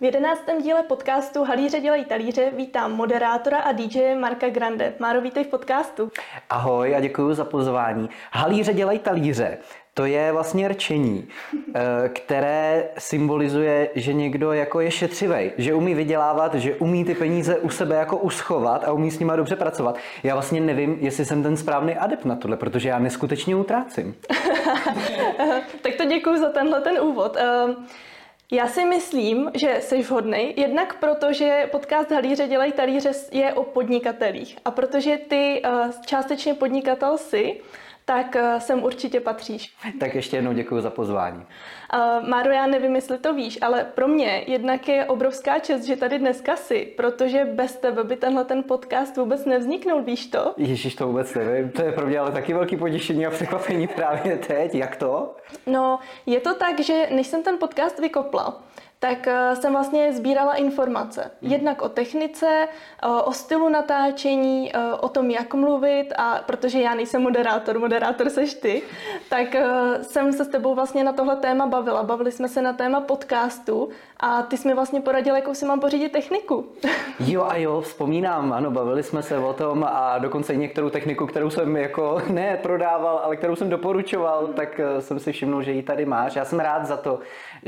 V 0.00 0.04
jedenáctém 0.04 0.62
díle 0.62 0.82
podcastu 0.82 1.44
Halíře 1.44 1.80
dělají 1.80 2.04
talíře 2.04 2.50
vítám 2.56 2.92
moderátora 2.92 3.58
a 3.58 3.72
DJ 3.72 4.14
Marka 4.14 4.48
Grande. 4.48 4.92
Máro, 4.98 5.20
vítej 5.20 5.44
v 5.44 5.46
podcastu. 5.46 6.10
Ahoj 6.50 6.96
a 6.96 7.00
děkuji 7.00 7.34
za 7.34 7.44
pozvání. 7.44 8.10
Halíře 8.32 8.74
dělají 8.74 8.98
talíře. 8.98 9.58
To 9.94 10.04
je 10.04 10.32
vlastně 10.32 10.68
rčení, 10.68 11.28
eh, 11.74 12.08
které 12.08 12.88
symbolizuje, 12.98 13.90
že 13.94 14.12
někdo 14.12 14.52
jako 14.52 14.80
je 14.80 14.90
šetřivý, 14.90 15.50
že 15.56 15.74
umí 15.74 15.94
vydělávat, 15.94 16.54
že 16.54 16.74
umí 16.74 17.04
ty 17.04 17.14
peníze 17.14 17.58
u 17.58 17.68
sebe 17.68 17.96
jako 17.96 18.16
uschovat 18.16 18.84
a 18.84 18.92
umí 18.92 19.10
s 19.10 19.18
nima 19.18 19.36
dobře 19.36 19.56
pracovat. 19.56 19.96
Já 20.22 20.34
vlastně 20.34 20.60
nevím, 20.60 20.96
jestli 21.00 21.24
jsem 21.24 21.42
ten 21.42 21.56
správný 21.56 21.96
adept 21.96 22.24
na 22.24 22.36
tohle, 22.36 22.56
protože 22.56 22.88
já 22.88 22.98
neskutečně 22.98 23.56
utrácím. 23.56 24.14
tak 25.82 25.94
to 25.96 26.04
děkuji 26.04 26.38
za 26.38 26.48
tenhle 26.50 26.80
ten 26.80 27.00
úvod. 27.00 27.36
Já 28.52 28.68
si 28.68 28.84
myslím, 28.84 29.50
že 29.54 29.78
jsi 29.80 30.02
vhodný, 30.02 30.54
jednak 30.56 30.98
proto, 30.98 31.32
že 31.32 31.68
podcast 31.70 32.10
Halíře 32.10 32.48
dělají 32.48 32.72
talíře 32.72 33.10
je 33.32 33.54
o 33.54 33.64
podnikatelích 33.64 34.58
a 34.64 34.70
protože 34.70 35.16
ty 35.16 35.62
uh, 35.64 35.90
částečně 36.06 36.54
podnikatel 36.54 37.18
jsi, 37.18 37.60
tak 38.08 38.36
uh, 38.36 38.58
sem 38.58 38.82
určitě 38.84 39.20
patříš. 39.20 39.74
Tak 40.00 40.14
ještě 40.14 40.36
jednou 40.36 40.52
děkuji 40.52 40.80
za 40.80 40.90
pozvání. 40.90 41.46
Uh, 41.94 42.28
Máro, 42.28 42.50
já 42.50 42.66
nevím, 42.66 42.94
jestli 42.94 43.18
to 43.18 43.34
víš, 43.34 43.58
ale 43.62 43.84
pro 43.84 44.08
mě 44.08 44.44
jednak 44.46 44.88
je 44.88 45.04
obrovská 45.04 45.58
čest, 45.58 45.84
že 45.84 45.96
tady 45.96 46.18
dneska 46.18 46.56
jsi, 46.56 46.94
protože 46.96 47.44
bez 47.44 47.76
tebe 47.76 48.04
by 48.04 48.16
tenhle 48.16 48.44
ten 48.44 48.62
podcast 48.62 49.16
vůbec 49.16 49.44
nevzniknul, 49.44 50.02
víš 50.02 50.26
to? 50.26 50.54
Ježíš, 50.56 50.94
to 50.94 51.06
vůbec 51.06 51.34
nevím. 51.34 51.70
To 51.70 51.82
je 51.82 51.92
pro 51.92 52.06
mě 52.06 52.18
ale 52.18 52.32
taky 52.32 52.54
velký 52.54 52.76
potěšení 52.76 53.26
a 53.26 53.30
překvapení 53.30 53.86
právě 53.96 54.36
teď. 54.36 54.74
Jak 54.74 54.96
to? 54.96 55.36
No, 55.66 55.98
je 56.26 56.40
to 56.40 56.54
tak, 56.54 56.80
že 56.80 57.08
než 57.10 57.26
jsem 57.26 57.42
ten 57.42 57.58
podcast 57.58 57.98
vykopla, 57.98 58.62
tak 59.00 59.28
eh, 59.28 59.56
jsem 59.56 59.72
vlastně 59.72 60.12
sbírala 60.12 60.54
informace. 60.54 61.30
Hmm. 61.42 61.52
Jednak 61.52 61.82
o 61.82 61.88
technice, 61.88 62.68
o 63.24 63.32
stylu 63.32 63.68
natáčení, 63.68 64.72
eh, 64.74 64.92
o 65.00 65.08
tom, 65.08 65.30
jak 65.30 65.54
mluvit 65.54 66.12
a 66.16 66.40
protože 66.46 66.80
já 66.80 66.94
nejsem 66.94 67.22
moderátor, 67.22 67.78
moderátor 67.78 68.30
seš 68.30 68.54
ty, 68.54 68.82
tak 69.28 69.54
eh, 69.54 69.64
jsem 70.02 70.32
se 70.32 70.44
s 70.44 70.48
tebou 70.48 70.74
vlastně 70.74 71.04
na 71.04 71.12
tohle 71.12 71.36
téma 71.36 71.66
bavila. 71.66 72.02
Bavili 72.02 72.32
jsme 72.32 72.48
se 72.48 72.62
na 72.62 72.72
téma 72.72 73.00
podcastu 73.00 73.88
a 74.20 74.42
ty 74.42 74.56
jsi 74.56 74.68
mi 74.68 74.74
vlastně 74.74 75.00
poradil, 75.00 75.36
jakou 75.36 75.54
si 75.54 75.66
mám 75.66 75.80
pořídit 75.80 76.12
techniku. 76.12 76.66
Jo 77.26 77.44
a 77.44 77.56
jo, 77.56 77.80
vzpomínám, 77.80 78.52
ano, 78.52 78.70
bavili 78.70 79.02
jsme 79.02 79.22
se 79.22 79.38
o 79.38 79.52
tom 79.52 79.84
a 79.84 80.18
dokonce 80.18 80.54
i 80.54 80.56
některou 80.56 80.90
techniku, 80.90 81.26
kterou 81.26 81.50
jsem 81.50 81.76
jako 81.76 82.22
ne 82.30 82.58
prodával, 82.62 83.20
ale 83.24 83.36
kterou 83.36 83.56
jsem 83.56 83.70
doporučoval, 83.70 84.46
tak 84.46 84.80
jsem 85.00 85.18
si 85.18 85.32
všiml, 85.32 85.62
že 85.62 85.72
ji 85.72 85.82
tady 85.82 86.04
máš. 86.04 86.36
Já 86.36 86.44
jsem 86.44 86.60
rád 86.60 86.86
za 86.86 86.96
to, 86.96 87.18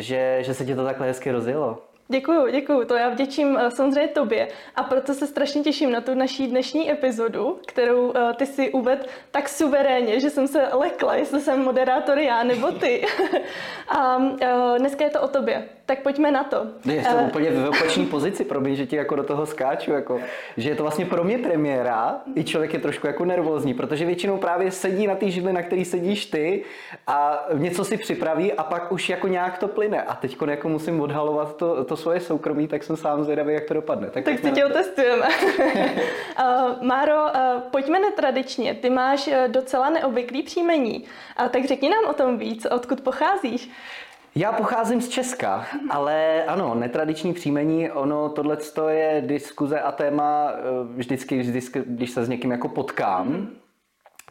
že, 0.03 0.39
že 0.41 0.55
se 0.55 0.65
ti 0.65 0.75
to 0.75 0.85
takhle 0.85 1.07
hezky 1.07 1.31
rozjelo. 1.31 1.90
Děkuju, 2.11 2.51
děkuju, 2.51 2.85
to 2.85 2.95
já 2.95 3.09
vděčím 3.09 3.59
eh, 3.59 3.71
samozřejmě 3.71 4.09
tobě 4.09 4.49
a 4.77 4.83
proto 4.83 5.15
se 5.15 5.27
strašně 5.27 5.63
těším 5.63 5.93
na 5.93 6.01
tu 6.01 6.15
naší 6.15 6.47
dnešní 6.47 6.91
epizodu, 6.91 7.59
kterou 7.67 8.07
uh, 8.07 8.33
ty 8.37 8.47
si 8.47 8.71
uved 8.71 9.09
tak 9.31 9.49
suverénně, 9.49 10.21
že 10.21 10.31
jsem 10.31 10.49
se 10.49 10.69
lekla, 10.73 11.15
jestli 11.15 11.41
jsem 11.41 11.63
moderátor 11.63 12.19
já 12.19 12.43
nebo 12.43 12.73
ty. 12.73 13.07
a 13.89 14.17
uh, 14.17 14.37
dneska 14.79 15.05
je 15.05 15.11
to 15.11 15.23
o 15.23 15.29
tobě 15.29 15.69
tak 15.91 16.03
pojďme 16.03 16.31
na 16.31 16.45
to. 16.45 16.67
Je 16.85 17.03
to 17.03 17.15
uh, 17.15 17.27
úplně 17.27 17.51
v 17.51 17.69
opačné 17.75 18.05
pozici 18.07 18.45
pro 18.45 18.61
mě, 18.61 18.75
že 18.75 18.87
ti 18.87 18.97
jako 18.97 19.17
do 19.17 19.23
toho 19.23 19.47
skáču, 19.47 19.93
jako, 19.93 20.21
že 20.57 20.69
je 20.71 20.75
to 20.75 20.83
vlastně 20.83 21.07
pro 21.07 21.25
mě 21.25 21.39
premiéra, 21.39 22.21
i 22.35 22.45
člověk 22.45 22.73
je 22.75 22.81
trošku 22.81 23.07
jako 23.07 23.25
nervózní, 23.25 23.75
protože 23.75 24.07
většinou 24.07 24.37
právě 24.37 24.71
sedí 24.71 25.07
na 25.07 25.15
té 25.15 25.31
židli, 25.31 25.53
na 25.53 25.63
který 25.63 25.85
sedíš 25.85 26.27
ty 26.27 26.63
a 27.07 27.47
něco 27.55 27.85
si 27.85 27.97
připraví 27.97 28.53
a 28.53 28.63
pak 28.63 28.93
už 28.93 29.09
jako 29.09 29.29
nějak 29.29 29.59
to 29.59 29.69
plyne 29.69 30.03
a 30.03 30.15
teď 30.15 30.37
jako 30.47 30.69
musím 30.69 31.01
odhalovat 31.01 31.57
to, 31.57 31.85
to 31.85 31.97
svoje 32.01 32.21
soukromí, 32.21 32.69
tak 32.69 32.83
jsem 32.83 32.97
sám 32.97 33.25
zvědavý, 33.25 33.55
jak 33.55 33.65
to 33.65 33.75
dopadne. 33.75 34.11
Tak, 34.11 34.25
tak 34.25 34.39
si 34.39 34.51
tě 34.51 34.67
otestujeme. 34.67 35.27
uh, 35.27 36.83
Máro, 36.83 37.15
uh, 37.15 37.61
pojďme 37.71 38.01
netradičně, 38.01 38.75
ty 38.75 38.91
máš 38.91 39.31
docela 39.47 39.91
neobvyklý 39.91 40.43
příjmení, 40.43 41.05
tak 41.51 41.65
řekni 41.65 41.91
nám 41.91 42.05
o 42.11 42.13
tom 42.15 42.39
víc, 42.39 42.67
odkud 42.71 43.01
pocházíš. 43.01 43.71
Já 44.35 44.53
pocházím 44.53 45.01
z 45.01 45.09
Česka, 45.09 45.67
ale 45.91 46.45
ano, 46.45 46.75
netradiční 46.75 47.35
příjmení, 47.35 47.91
ono 47.91 48.29
tohle 48.29 48.57
je 48.89 49.23
diskuze 49.27 49.81
a 49.81 49.93
téma 49.93 50.51
eh, 50.53 50.61
vždycky, 50.97 51.41
vždycky, 51.41 51.83
když 51.87 52.11
se 52.11 52.25
s 52.25 52.29
někým 52.29 52.51
jako 52.51 52.69
potkám. 52.69 53.49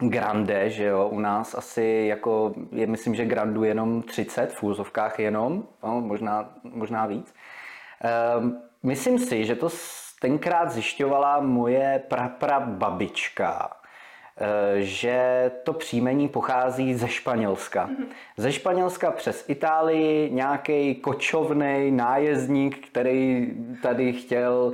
Grande, 0.02 0.70
že 0.70 0.84
jo, 0.84 1.10
u 1.12 1.20
nás 1.20 1.56
asi 1.56 2.06
jako, 2.10 2.54
je 2.72 2.88
myslím, 2.88 3.16
že 3.16 3.26
grandu 3.26 3.64
jenom 3.64 4.02
30, 4.02 4.54
v 4.54 4.64
úzovkách 4.64 5.20
jenom, 5.20 5.64
no, 5.84 6.02
možná, 6.02 6.50
možná 6.64 7.06
víc. 7.06 7.34
Um, 8.00 8.62
myslím 8.84 9.20
si, 9.20 9.46
že 9.46 9.56
to 9.56 9.70
tenkrát 10.22 10.72
zjišťovala 10.72 11.40
moje 11.40 12.04
prapra 12.08 12.60
babička, 12.60 13.80
Eh, 14.42 14.82
že 14.82 15.52
to 15.64 15.74
příjmení 15.74 16.28
pochází 16.28 16.94
ze 16.94 17.08
Španělska. 17.08 17.88
Mm-hmm. 17.88 18.06
Ze 18.38 18.52
Španělska 18.52 19.12
přes 19.12 19.50
Itálii 19.50 20.30
nějaký 20.32 20.96
kočovný 20.96 21.92
nájezdník, 21.92 22.88
který 22.88 23.54
tady 23.82 24.14
chtěl 24.14 24.74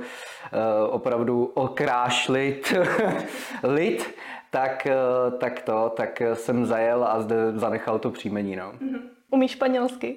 opravdu 0.90 1.44
okrášlit 1.44 2.74
lid, 3.62 4.14
tak, 4.50 4.86
uh, 4.86 5.38
tak 5.38 5.62
to, 5.62 5.92
tak 5.96 6.22
jsem 6.34 6.66
zajel 6.66 7.04
a 7.04 7.20
zde 7.20 7.36
zanechal 7.54 7.98
to 7.98 8.10
příjmení. 8.10 8.56
No. 8.56 8.72
Mm-hmm. 8.72 9.00
Umíš 9.30 9.50
španělsky? 9.50 10.16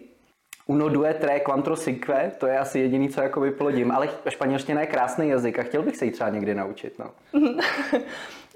Uno 0.70 0.90
due 0.90 1.14
tre 1.14 1.40
quattro 1.40 1.76
cinque, 1.76 2.32
to 2.38 2.48
je 2.48 2.60
asi 2.60 2.80
jediný, 2.80 3.10
co 3.10 3.22
jako 3.22 3.42
vyplodím, 3.42 3.92
ale 3.92 4.10
španělština 4.30 4.82
je 4.82 4.88
krásný 4.88 5.30
jazyk 5.30 5.60
a 5.60 5.64
chtěl 5.64 5.82
bych 5.82 5.98
se 5.98 6.06
ji 6.06 6.12
třeba 6.12 6.30
někdy 6.30 6.56
naučit. 6.56 7.00
No. 7.00 7.12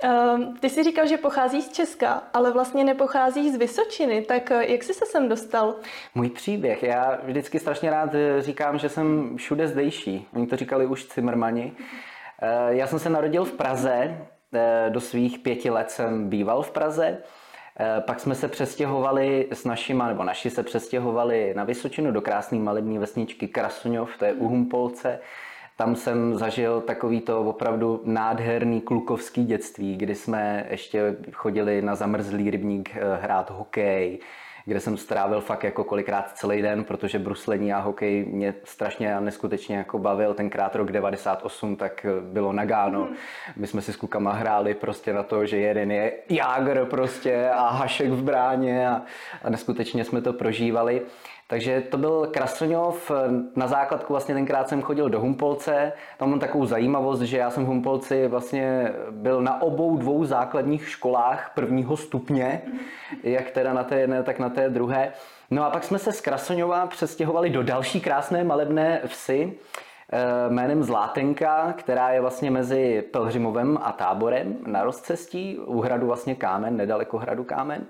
Ehm, 0.04 0.58
ty 0.60 0.70
jsi 0.70 0.84
říkal, 0.84 1.08
že 1.08 1.18
pocházíš 1.18 1.64
z 1.64 1.72
Česka, 1.72 2.24
ale 2.34 2.52
vlastně 2.52 2.84
nepocházíš 2.84 3.54
z 3.54 3.56
Vysočiny, 3.56 4.22
tak 4.22 4.52
eh, 4.52 4.72
jak 4.72 4.84
jsi 4.84 4.94
se 4.94 5.06
sem 5.06 5.30
dostal? 5.30 5.76
Můj 6.16 6.30
příběh. 6.30 6.84
Já 6.84 7.20
vždycky 7.24 7.60
strašně 7.60 7.90
rád 7.90 8.16
eh, 8.16 8.42
říkám, 8.42 8.78
že 8.78 8.90
jsem 8.90 9.38
všude 9.38 9.68
zdejší. 9.68 10.28
Oni 10.34 10.48
to 10.48 10.56
říkali 10.56 10.86
už 10.86 11.06
Cimrmani. 11.06 11.74
Eh, 12.42 12.76
já 12.76 12.88
jsem 12.88 13.00
se 13.00 13.10
narodil 13.10 13.46
v 13.46 13.52
Praze, 13.52 14.18
do 14.90 15.02
svých 15.02 15.40
pěti 15.40 15.70
let 15.70 15.92
jsem 15.92 16.30
býval 16.30 16.62
v 16.62 16.72
Praze. 16.72 17.18
Pak 18.00 18.20
jsme 18.20 18.36
se 18.36 18.48
přestěhovali 18.48 19.48
s 19.52 19.66
našima, 19.66 20.08
nebo 20.08 20.24
naši 20.24 20.50
se 20.50 20.64
přestěhovali 20.64 21.54
na 21.56 21.64
Vysočinu 21.64 22.12
do 22.12 22.22
krásné 22.22 22.60
malební 22.60 22.98
vesničky 22.98 23.48
Krasuňov, 23.48 24.18
to 24.18 24.26
je 24.26 24.34
u 24.34 24.48
Humpolce. 24.48 25.20
Tam 25.78 25.96
jsem 25.96 26.36
zažil 26.36 26.82
takový 26.82 27.22
to 27.22 27.42
opravdu 27.42 28.02
nádherný 28.06 28.82
klukovský 28.82 29.46
dětství, 29.46 29.96
kdy 29.96 30.16
jsme 30.16 30.66
ještě 30.70 31.16
chodili 31.32 31.82
na 31.82 31.96
zamrzlý 31.96 32.52
rybník 32.52 32.96
eh, 32.96 33.00
hrát 33.22 33.50
hokej, 33.50 34.20
kde 34.66 34.80
jsem 34.80 34.98
strávil 34.98 35.42
fakt 35.42 35.64
jako 35.64 35.84
kolikrát 35.84 36.32
celý 36.36 36.62
den, 36.62 36.84
protože 36.84 37.20
bruslení 37.20 37.74
a 37.74 37.80
hokej 37.80 38.26
mě 38.26 38.54
strašně 38.64 39.16
a 39.16 39.20
neskutečně 39.20 39.78
jako 39.78 40.00
bavil. 40.00 40.34
Tenkrát 40.34 40.76
rok 40.76 40.92
98, 40.92 41.76
tak 41.76 42.06
eh, 42.06 42.22
bylo 42.22 42.54
nagáno. 42.54 43.00
Mhm. 43.00 43.16
My 43.56 43.68
jsme 43.68 43.82
si 43.82 43.94
s 43.94 43.96
klukama 43.96 44.34
hráli 44.34 44.74
prostě 44.74 45.14
na 45.14 45.24
to, 45.24 45.46
že 45.46 45.58
jeden 45.58 45.92
je 45.92 46.14
Jágr 46.30 46.86
prostě 46.86 47.50
a 47.50 47.70
Hašek 47.70 48.10
v 48.10 48.24
bráně 48.24 48.90
a, 48.90 49.02
a 49.44 49.50
neskutečně 49.50 50.06
jsme 50.06 50.22
to 50.22 50.34
prožívali. 50.34 51.02
Takže 51.54 51.82
to 51.82 51.98
byl 51.98 52.28
Krasňov. 52.32 53.12
Na 53.56 53.68
základku 53.68 54.14
vlastně 54.14 54.36
tenkrát 54.36 54.70
jsem 54.70 54.82
chodil 54.82 55.10
do 55.10 55.20
Humpolce. 55.20 55.92
Tam 56.18 56.30
mám 56.30 56.40
takovou 56.40 56.66
zajímavost, 56.66 57.22
že 57.22 57.38
já 57.38 57.50
jsem 57.50 57.64
v 57.66 57.68
Humpolci 57.68 58.28
vlastně 58.28 58.94
byl 59.12 59.42
na 59.42 59.62
obou 59.62 59.98
dvou 59.98 60.26
základních 60.26 60.90
školách 60.90 61.52
prvního 61.56 61.98
stupně, 61.98 62.62
jak 63.24 63.52
teda 63.52 63.74
na 63.74 63.84
té 63.84 64.00
jedné, 64.00 64.24
tak 64.24 64.40
na 64.40 64.50
té 64.50 64.70
druhé. 64.70 65.12
No 65.52 65.66
a 65.66 65.70
pak 65.70 65.84
jsme 65.84 66.00
se 66.00 66.12
z 66.12 66.22
Krasňova 66.22 66.88
přestěhovali 66.88 67.50
do 67.50 67.64
další 67.64 68.02
krásné 68.02 68.44
malebné 68.44 69.02
vsi 69.06 69.54
eh, 70.14 70.50
jménem 70.50 70.84
Zlátenka, 70.84 71.74
která 71.78 72.10
je 72.10 72.22
vlastně 72.22 72.52
mezi 72.52 73.04
Pelhřimovem 73.12 73.80
a 73.82 73.92
Táborem 73.92 74.58
na 74.68 74.84
rozcestí, 74.84 75.60
u 75.60 75.82
hradu 75.82 76.08
vlastně 76.08 76.36
Kámen, 76.36 76.78
nedaleko 76.78 77.18
hradu 77.18 77.44
Kámen. 77.44 77.86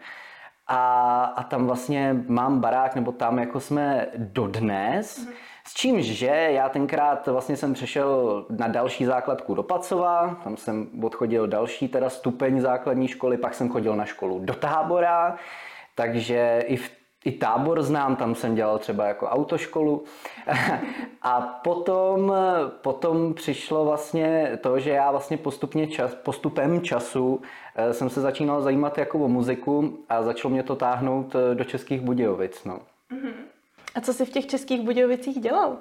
A, 0.68 1.24
a 1.26 1.44
tam 1.44 1.68
vlastně 1.68 2.24
mám 2.28 2.60
barák, 2.60 2.96
nebo 2.96 3.12
tam 3.12 3.40
jako 3.40 3.60
jsme 3.60 4.08
dodnes, 4.16 5.20
mm-hmm. 5.20 5.34
s 5.64 5.74
čímž, 5.74 6.06
že 6.06 6.26
já 6.28 6.70
tenkrát 6.70 7.28
vlastně 7.28 7.58
jsem 7.58 7.74
přešel 7.74 8.46
na 8.50 8.68
další 8.68 9.06
základku 9.06 9.56
do 9.56 9.64
Pacova, 9.64 10.38
tam 10.44 10.58
jsem 10.58 10.88
odchodil 11.04 11.48
další 11.48 11.88
teda 11.88 12.10
stupeň 12.10 12.62
základní 12.62 13.08
školy, 13.08 13.38
pak 13.38 13.54
jsem 13.54 13.70
chodil 13.70 13.96
na 13.96 14.06
školu 14.06 14.40
do 14.40 14.54
tábora, 14.54 15.36
takže 15.96 16.64
i 16.68 16.78
v 16.78 17.03
i 17.26 17.32
tábor 17.32 17.84
znám, 17.84 18.16
tam 18.16 18.36
jsem 18.36 18.56
dělal 18.56 18.80
třeba 18.80 19.06
jako 19.06 19.28
autoškolu. 19.28 20.04
A 21.22 21.42
potom, 21.42 22.34
potom 22.82 23.34
přišlo 23.34 23.86
vlastně 23.86 24.60
to, 24.62 24.80
že 24.80 24.90
já 24.90 25.12
vlastně 25.12 25.38
postupně 25.38 25.88
čas, 25.88 26.16
postupem 26.16 26.82
času 26.82 27.42
eh, 27.76 27.94
jsem 27.94 28.10
se 28.10 28.22
začínal 28.22 28.62
zajímat 28.62 28.98
jako 28.98 29.20
o 29.20 29.28
muziku 29.28 30.00
a 30.10 30.24
začalo 30.24 30.52
mě 30.52 30.64
to 30.64 30.76
táhnout 30.76 31.36
eh, 31.36 31.56
do 31.56 31.64
Českých 31.64 32.02
Budějovic. 32.02 32.64
No. 32.64 32.80
A 33.96 34.02
co 34.02 34.14
jsi 34.14 34.26
v 34.26 34.30
těch 34.30 34.48
Českých 34.48 34.82
Budějovicích 34.82 35.40
dělal? 35.40 35.78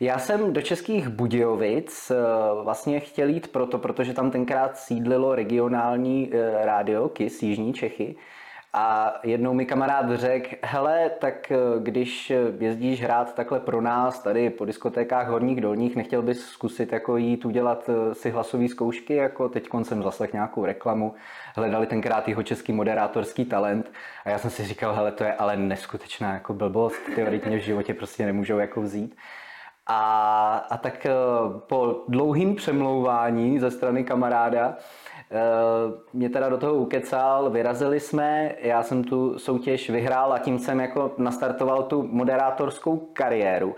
Já 0.00 0.18
jsem 0.18 0.52
do 0.52 0.62
Českých 0.62 1.08
Budějovic 1.08 2.12
vlastně 2.62 3.00
chtěl 3.00 3.28
jít 3.28 3.48
proto, 3.48 3.78
protože 3.78 4.14
tam 4.14 4.30
tenkrát 4.30 4.76
sídlilo 4.76 5.34
regionální 5.34 6.30
rádio 6.62 7.08
KIS 7.08 7.42
Jižní 7.42 7.72
Čechy. 7.74 8.16
A 8.72 9.14
jednou 9.22 9.54
mi 9.54 9.66
kamarád 9.66 10.10
řekl, 10.14 10.48
hele, 10.62 11.10
tak 11.18 11.52
eh, 11.52 11.56
když 11.78 12.32
jezdíš 12.58 13.02
hrát 13.02 13.34
takhle 13.34 13.60
pro 13.60 13.80
nás 13.80 14.22
tady 14.22 14.50
po 14.50 14.64
diskotékách 14.64 15.28
horních 15.28 15.60
dolních, 15.60 15.96
nechtěl 15.96 16.22
bys 16.22 16.46
zkusit 16.46 16.92
jako 16.92 17.16
jít 17.16 17.44
udělat 17.44 17.90
eh, 17.90 18.14
si 18.14 18.30
hlasové 18.30 18.68
zkoušky, 18.68 19.14
jako 19.14 19.48
teď 19.48 19.68
jsem 19.82 20.02
zaslech 20.02 20.32
nějakou 20.32 20.64
reklamu, 20.64 21.14
hledali 21.54 21.86
tenkrát 21.86 22.28
jeho 22.28 22.42
český 22.42 22.72
moderátorský 22.72 23.44
talent. 23.44 23.92
A 24.24 24.30
já 24.30 24.38
jsem 24.38 24.50
si 24.50 24.64
říkal, 24.64 24.94
hele, 24.94 25.12
to 25.12 25.24
je 25.24 25.34
ale 25.34 25.56
neskutečná 25.56 26.34
jako 26.34 26.54
blbost, 26.54 27.00
teoretně 27.14 27.58
v 27.58 27.62
životě 27.62 27.94
prostě 27.94 28.26
nemůžou 28.26 28.58
jako 28.58 28.82
vzít. 28.82 29.16
A, 29.86 30.66
a 30.70 30.76
tak 30.76 31.06
eh, 31.06 31.12
po 31.66 32.04
dlouhým 32.08 32.54
přemlouvání 32.54 33.58
ze 33.58 33.70
strany 33.70 34.04
kamaráda 34.04 34.76
Eh, 35.15 35.15
mě 36.12 36.28
teda 36.28 36.48
do 36.48 36.56
toho 36.56 36.74
ukecal, 36.74 37.50
vyrazili 37.50 38.00
jsme, 38.00 38.54
já 38.60 38.82
jsem 38.82 39.04
tu 39.04 39.38
soutěž 39.38 39.90
vyhrál 39.90 40.32
a 40.32 40.38
tím 40.38 40.58
jsem 40.58 40.80
jako 40.80 41.12
nastartoval 41.18 41.82
tu 41.82 42.02
moderátorskou 42.02 42.96
kariéru. 43.12 43.74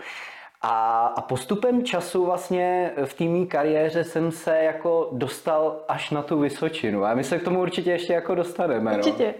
A, 0.61 1.07
a 1.17 1.21
postupem 1.21 1.83
času 1.83 2.25
vlastně 2.25 2.91
v 3.05 3.13
té 3.13 3.23
mý 3.23 3.47
kariéře 3.47 4.03
jsem 4.03 4.31
se 4.31 4.57
jako 4.57 5.09
dostal 5.11 5.79
až 5.87 6.11
na 6.11 6.21
tu 6.21 6.39
Vysočinu. 6.39 7.05
A 7.05 7.13
my 7.13 7.23
se 7.23 7.39
k 7.39 7.43
tomu 7.43 7.61
určitě 7.61 7.91
ještě 7.91 8.13
jako 8.13 8.35
dostaneme. 8.35 8.91
No. 8.91 8.97
Určitě. 8.97 9.33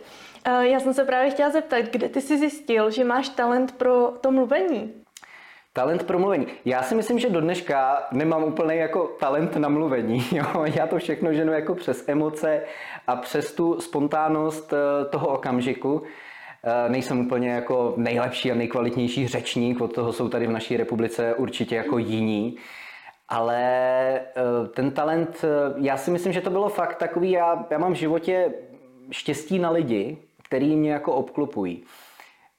No. 0.47 0.61
Já 0.61 0.79
jsem 0.79 0.93
se 0.93 1.05
právě 1.05 1.31
chtěla 1.31 1.49
zeptat, 1.49 1.85
kde 1.85 2.09
ty 2.09 2.21
jsi 2.21 2.37
zjistil, 2.37 2.91
že 2.91 3.03
máš 3.03 3.29
talent 3.29 3.71
pro 3.71 4.11
to 4.21 4.31
mluvení? 4.31 4.93
Talent 5.79 6.03
pro 6.03 6.19
mluvení. 6.19 6.47
Já 6.65 6.83
si 6.83 6.95
myslím, 6.95 7.19
že 7.19 7.29
do 7.29 7.41
dneška 7.41 8.07
nemám 8.11 8.43
úplně 8.43 8.75
jako 8.75 9.07
talent 9.19 9.55
na 9.55 9.69
mluvení. 9.69 10.23
Jo? 10.31 10.45
Já 10.75 10.87
to 10.87 10.97
všechno 10.97 11.33
ženu 11.33 11.53
jako 11.53 11.75
přes 11.75 12.09
emoce 12.09 12.61
a 13.07 13.15
přes 13.15 13.53
tu 13.53 13.81
spontánnost 13.81 14.73
eh, 14.73 15.05
toho 15.05 15.27
okamžiku. 15.27 16.01
Eh, 16.63 16.89
nejsem 16.89 17.19
úplně 17.19 17.49
jako 17.49 17.93
nejlepší 17.97 18.51
a 18.51 18.55
nejkvalitnější 18.55 19.27
řečník, 19.27 19.81
od 19.81 19.93
toho 19.93 20.13
jsou 20.13 20.29
tady 20.29 20.47
v 20.47 20.51
naší 20.51 20.77
republice 20.77 21.33
určitě 21.33 21.75
jako 21.75 21.97
jiní. 21.97 22.57
Ale 23.29 23.61
eh, 24.19 24.23
ten 24.73 24.91
talent, 24.91 25.45
já 25.77 25.97
si 25.97 26.11
myslím, 26.11 26.33
že 26.33 26.41
to 26.41 26.49
bylo 26.49 26.69
fakt 26.69 26.95
takový, 26.95 27.31
já, 27.31 27.65
já 27.69 27.77
mám 27.77 27.93
v 27.93 27.97
životě 27.97 28.53
štěstí 29.11 29.59
na 29.59 29.69
lidi, 29.69 30.17
který 30.43 30.75
mě 30.75 30.91
jako 30.91 31.13
obklopují. 31.13 31.83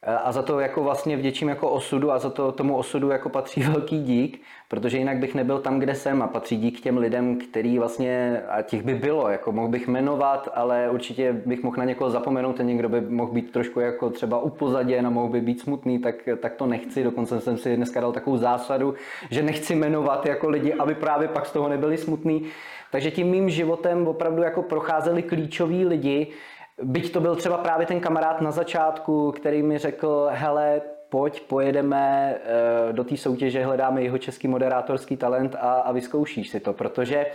A 0.07 0.33
za 0.33 0.43
to 0.43 0.61
jako 0.61 0.83
vlastně 0.83 1.17
vděčím 1.17 1.49
jako 1.49 1.71
osudu 1.71 2.13
a 2.13 2.19
za 2.19 2.31
to 2.31 2.53
tomu 2.53 2.77
osudu 2.77 3.11
jako 3.11 3.29
patří 3.29 3.63
velký 3.73 4.03
dík, 4.03 4.43
protože 4.69 4.99
jinak 4.99 5.17
bych 5.17 5.35
nebyl 5.35 5.59
tam, 5.59 5.79
kde 5.79 5.95
jsem 5.95 6.23
a 6.23 6.27
patří 6.27 6.57
dík 6.57 6.81
těm 6.81 6.99
lidem, 6.99 7.39
který 7.39 7.79
vlastně, 7.79 8.43
a 8.49 8.63
těch 8.63 8.83
by 8.83 8.95
bylo, 8.95 9.29
jako 9.29 9.53
mohl 9.53 9.69
bych 9.69 9.89
jmenovat, 9.89 10.49
ale 10.55 10.91
určitě 10.91 11.33
bych 11.33 11.63
mohl 11.63 11.77
na 11.77 11.85
někoho 11.85 12.11
zapomenout 12.11 12.61
a 12.61 12.63
někdo 12.63 12.89
by 12.89 13.01
mohl 13.01 13.33
být 13.33 13.53
trošku 13.53 13.81
jako 13.81 14.11
třeba 14.11 14.39
upozaděn 14.39 15.07
a 15.07 15.11
mohl 15.11 15.29
by 15.29 15.41
být 15.41 15.61
smutný, 15.61 15.99
tak, 15.99 16.15
tak 16.41 16.55
to 16.55 16.67
nechci. 16.67 17.05
Dokonce 17.05 17.41
jsem 17.41 17.59
si 17.59 17.77
dneska 17.77 18.01
dal 18.01 18.13
takovou 18.13 18.37
zásadu, 18.37 18.95
že 19.31 19.43
nechci 19.43 19.75
jmenovat 19.75 20.27
jako 20.27 20.49
lidi, 20.49 20.75
aby 20.75 20.95
právě 20.95 21.29
pak 21.29 21.47
z 21.47 21.53
toho 21.53 21.69
nebyli 21.69 21.99
smutný. 21.99 22.47
Takže 22.93 23.11
tím 23.11 23.27
mým 23.27 23.51
životem 23.51 24.07
opravdu 24.07 24.43
jako 24.43 24.63
procházeli 24.63 25.23
klíčoví 25.23 25.87
lidi, 25.87 26.33
Byť 26.83 27.13
to 27.13 27.21
byl 27.21 27.37
třeba 27.37 27.59
právě 27.59 27.87
ten 27.87 28.01
kamarád 28.01 28.41
na 28.41 28.51
začátku, 28.51 29.33
který 29.33 29.63
mi 29.63 29.79
řekl, 29.79 30.29
hele, 30.33 30.81
pojď, 31.09 31.41
pojedeme 31.41 32.35
eh, 32.35 32.93
do 32.93 33.05
té 33.05 33.17
soutěže, 33.17 33.65
hledáme 33.65 34.03
jeho 34.03 34.19
český 34.19 34.49
moderátorský 34.49 35.17
talent 35.17 35.55
a, 35.55 35.73
a 35.73 35.93
vyzkoušíš 35.93 36.49
si 36.49 36.61
to, 36.61 36.73
protože 36.73 37.27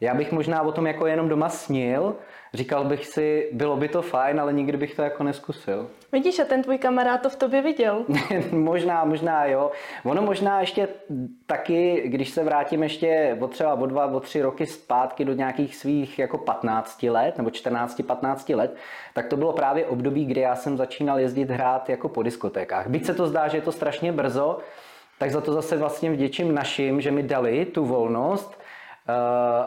já 0.00 0.14
bych 0.14 0.32
možná 0.32 0.62
o 0.62 0.72
tom 0.72 0.86
jako 0.86 1.06
jenom 1.06 1.28
doma 1.28 1.48
snil, 1.48 2.16
říkal 2.54 2.84
bych 2.84 3.06
si, 3.06 3.48
bylo 3.52 3.76
by 3.76 3.88
to 3.88 4.02
fajn, 4.02 4.40
ale 4.40 4.52
nikdy 4.52 4.76
bych 4.76 4.94
to 4.94 5.02
jako 5.02 5.24
neskusil. 5.24 5.90
Vidíš, 6.12 6.38
a 6.38 6.44
ten 6.44 6.62
tvůj 6.62 6.78
kamarád 6.78 7.22
to 7.22 7.30
v 7.30 7.36
tobě 7.36 7.62
viděl. 7.62 8.04
možná, 8.50 9.04
možná 9.04 9.44
jo. 9.44 9.70
Ono 10.04 10.22
možná 10.22 10.60
ještě 10.60 10.88
taky, 11.46 12.02
když 12.04 12.30
se 12.30 12.44
vrátím 12.44 12.82
ještě 12.82 13.38
o 13.40 13.48
třeba 13.48 13.74
o 13.74 13.86
dva, 13.86 14.06
o 14.06 14.20
tři 14.20 14.42
roky 14.42 14.66
zpátky 14.66 15.24
do 15.24 15.32
nějakých 15.32 15.76
svých 15.76 16.18
jako 16.18 16.38
15 16.38 17.02
let, 17.02 17.38
nebo 17.38 17.50
14-15 17.50 18.56
let, 18.56 18.76
tak 19.14 19.26
to 19.26 19.36
bylo 19.36 19.52
právě 19.52 19.86
období, 19.86 20.24
kdy 20.24 20.40
já 20.40 20.56
jsem 20.56 20.76
začínal 20.76 21.18
jezdit 21.18 21.50
hrát 21.50 21.88
jako 21.88 22.08
po 22.08 22.22
diskotékách. 22.22 22.86
Byť 22.86 23.06
se 23.06 23.14
to 23.14 23.26
zdá, 23.26 23.48
že 23.48 23.56
je 23.56 23.62
to 23.62 23.72
strašně 23.72 24.12
brzo, 24.12 24.58
tak 25.18 25.30
za 25.30 25.40
to 25.40 25.52
zase 25.52 25.76
vlastně 25.76 26.10
vděčím 26.10 26.54
našim, 26.54 27.00
že 27.00 27.10
mi 27.10 27.22
dali 27.22 27.64
tu 27.64 27.84
volnost 27.84 28.61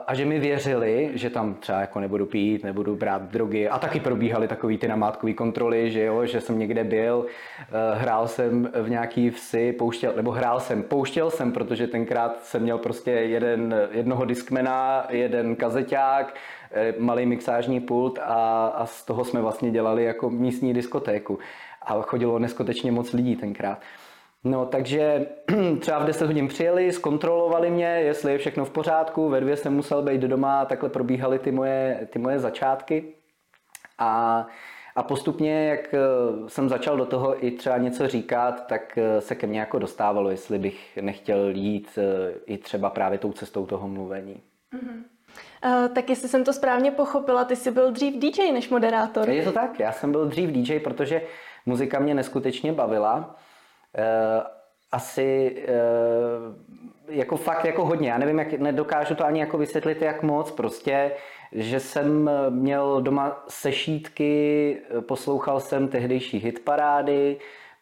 a 0.08 0.14
že 0.14 0.26
mi 0.26 0.40
věřili, 0.40 1.12
že 1.14 1.30
tam 1.30 1.54
třeba 1.54 1.80
jako 1.80 2.00
nebudu 2.00 2.26
pít, 2.26 2.64
nebudu 2.64 2.96
brát 2.96 3.22
drogy 3.22 3.70
a 3.70 3.80
taky 3.80 4.00
probíhaly 4.00 4.48
takový 4.48 4.78
ty 4.78 4.88
namátkové 4.88 5.34
kontroly, 5.34 5.92
že 5.92 6.04
jo, 6.04 6.26
že 6.26 6.42
jsem 6.42 6.60
někde 6.60 6.84
byl, 6.84 7.26
eh, 7.60 7.64
hrál 7.96 8.28
jsem 8.28 8.72
v 8.82 8.90
nějaký 8.90 9.30
vsi, 9.30 9.74
pouštěl, 9.74 10.14
nebo 10.16 10.32
hrál 10.32 10.60
jsem, 10.60 10.84
pouštěl 10.84 11.32
jsem, 11.32 11.52
protože 11.52 11.88
tenkrát 11.88 12.46
jsem 12.46 12.62
měl 12.62 12.78
prostě 12.78 13.12
jeden, 13.12 13.76
jednoho 13.92 14.26
diskmena, 14.26 15.08
jeden 15.10 15.56
kazeťák, 15.56 16.36
eh, 16.72 16.94
malý 17.00 17.26
mixážní 17.26 17.80
pult 17.80 18.20
a, 18.20 18.68
a 18.68 18.86
z 18.86 19.06
toho 19.06 19.26
jsme 19.26 19.42
vlastně 19.42 19.72
dělali 19.72 20.04
jako 20.04 20.30
místní 20.30 20.74
diskotéku 20.74 21.40
a 21.81 22.02
chodilo 22.02 22.40
neskutečně 22.40 22.92
moc 22.92 23.14
lidí 23.14 23.36
tenkrát. 23.36 23.80
No, 24.45 24.65
takže 24.65 25.27
třeba 25.80 26.00
v 26.00 26.06
10 26.06 26.25
hodin 26.25 26.47
přijeli, 26.47 26.92
zkontrolovali 26.92 27.71
mě, 27.71 27.86
jestli 27.86 28.31
je 28.31 28.38
všechno 28.38 28.65
v 28.65 28.69
pořádku, 28.69 29.30
ve 29.30 29.42
dvě 29.42 29.57
jsem 29.57 29.75
musel 29.75 30.01
být 30.01 30.21
doma, 30.21 30.65
takhle 30.65 30.89
probíhaly 30.89 31.39
ty 31.39 31.51
moje, 31.51 32.07
ty 32.12 32.19
moje 32.19 32.39
začátky. 32.39 33.13
A, 33.97 34.47
a 34.95 35.03
postupně, 35.03 35.68
jak 35.68 35.94
eh, 35.94 36.00
jsem 36.47 36.69
začal 36.69 36.97
do 36.97 37.06
toho 37.06 37.45
i 37.45 37.51
třeba 37.51 37.77
něco 37.77 38.07
říkat, 38.07 38.68
tak 38.68 38.97
eh, 38.97 39.21
se 39.21 39.36
ke 39.36 39.47
mně 39.47 39.59
jako 39.59 39.80
dostávalo, 39.80 40.30
jestli 40.30 40.59
bych 40.59 40.97
nechtěl 41.01 41.50
jít 41.50 41.89
eh, 41.97 42.33
i 42.45 42.57
třeba 42.57 42.89
právě 42.89 43.18
tou 43.18 43.31
cestou 43.31 43.65
toho 43.65 43.88
mluvení. 43.88 44.42
Mm-hmm. 44.74 45.03
Uh, 45.65 45.88
tak 45.88 46.09
jestli 46.09 46.30
jsem 46.30 46.44
to 46.44 46.53
správně 46.53 46.92
pochopila, 46.92 47.45
ty 47.45 47.56
jsi 47.56 47.71
byl 47.71 47.92
dřív 47.92 48.19
DJ 48.19 48.51
než 48.51 48.69
moderátor. 48.69 49.30
Je 49.30 49.44
to 49.44 49.51
tak, 49.51 49.80
já 49.80 49.92
jsem 49.92 50.12
byl 50.12 50.25
dřív 50.25 50.50
DJ, 50.51 50.80
protože 50.80 51.21
muzika 51.65 52.00
mě 52.00 52.13
neskutečně 52.13 52.74
bavila. 52.74 53.36
Eh, 53.97 54.44
asi 54.92 55.56
eh, 55.68 55.74
jako 57.09 57.38
fakt 57.38 57.65
jako 57.65 57.86
hodně. 57.86 58.09
Já 58.09 58.18
nevím, 58.18 58.39
jak 58.39 58.53
nedokážu 58.53 59.16
to 59.16 59.25
ani 59.25 59.40
jako 59.40 59.57
vysvětlit, 59.57 60.02
jak 60.02 60.23
moc. 60.23 60.52
Prostě, 60.52 61.11
že 61.52 61.80
jsem 61.80 62.30
měl 62.49 63.02
doma 63.02 63.44
sešítky, 63.47 64.78
poslouchal 65.07 65.59
jsem 65.59 65.87
tehdejší 65.87 66.37
hitparády, 66.37 67.37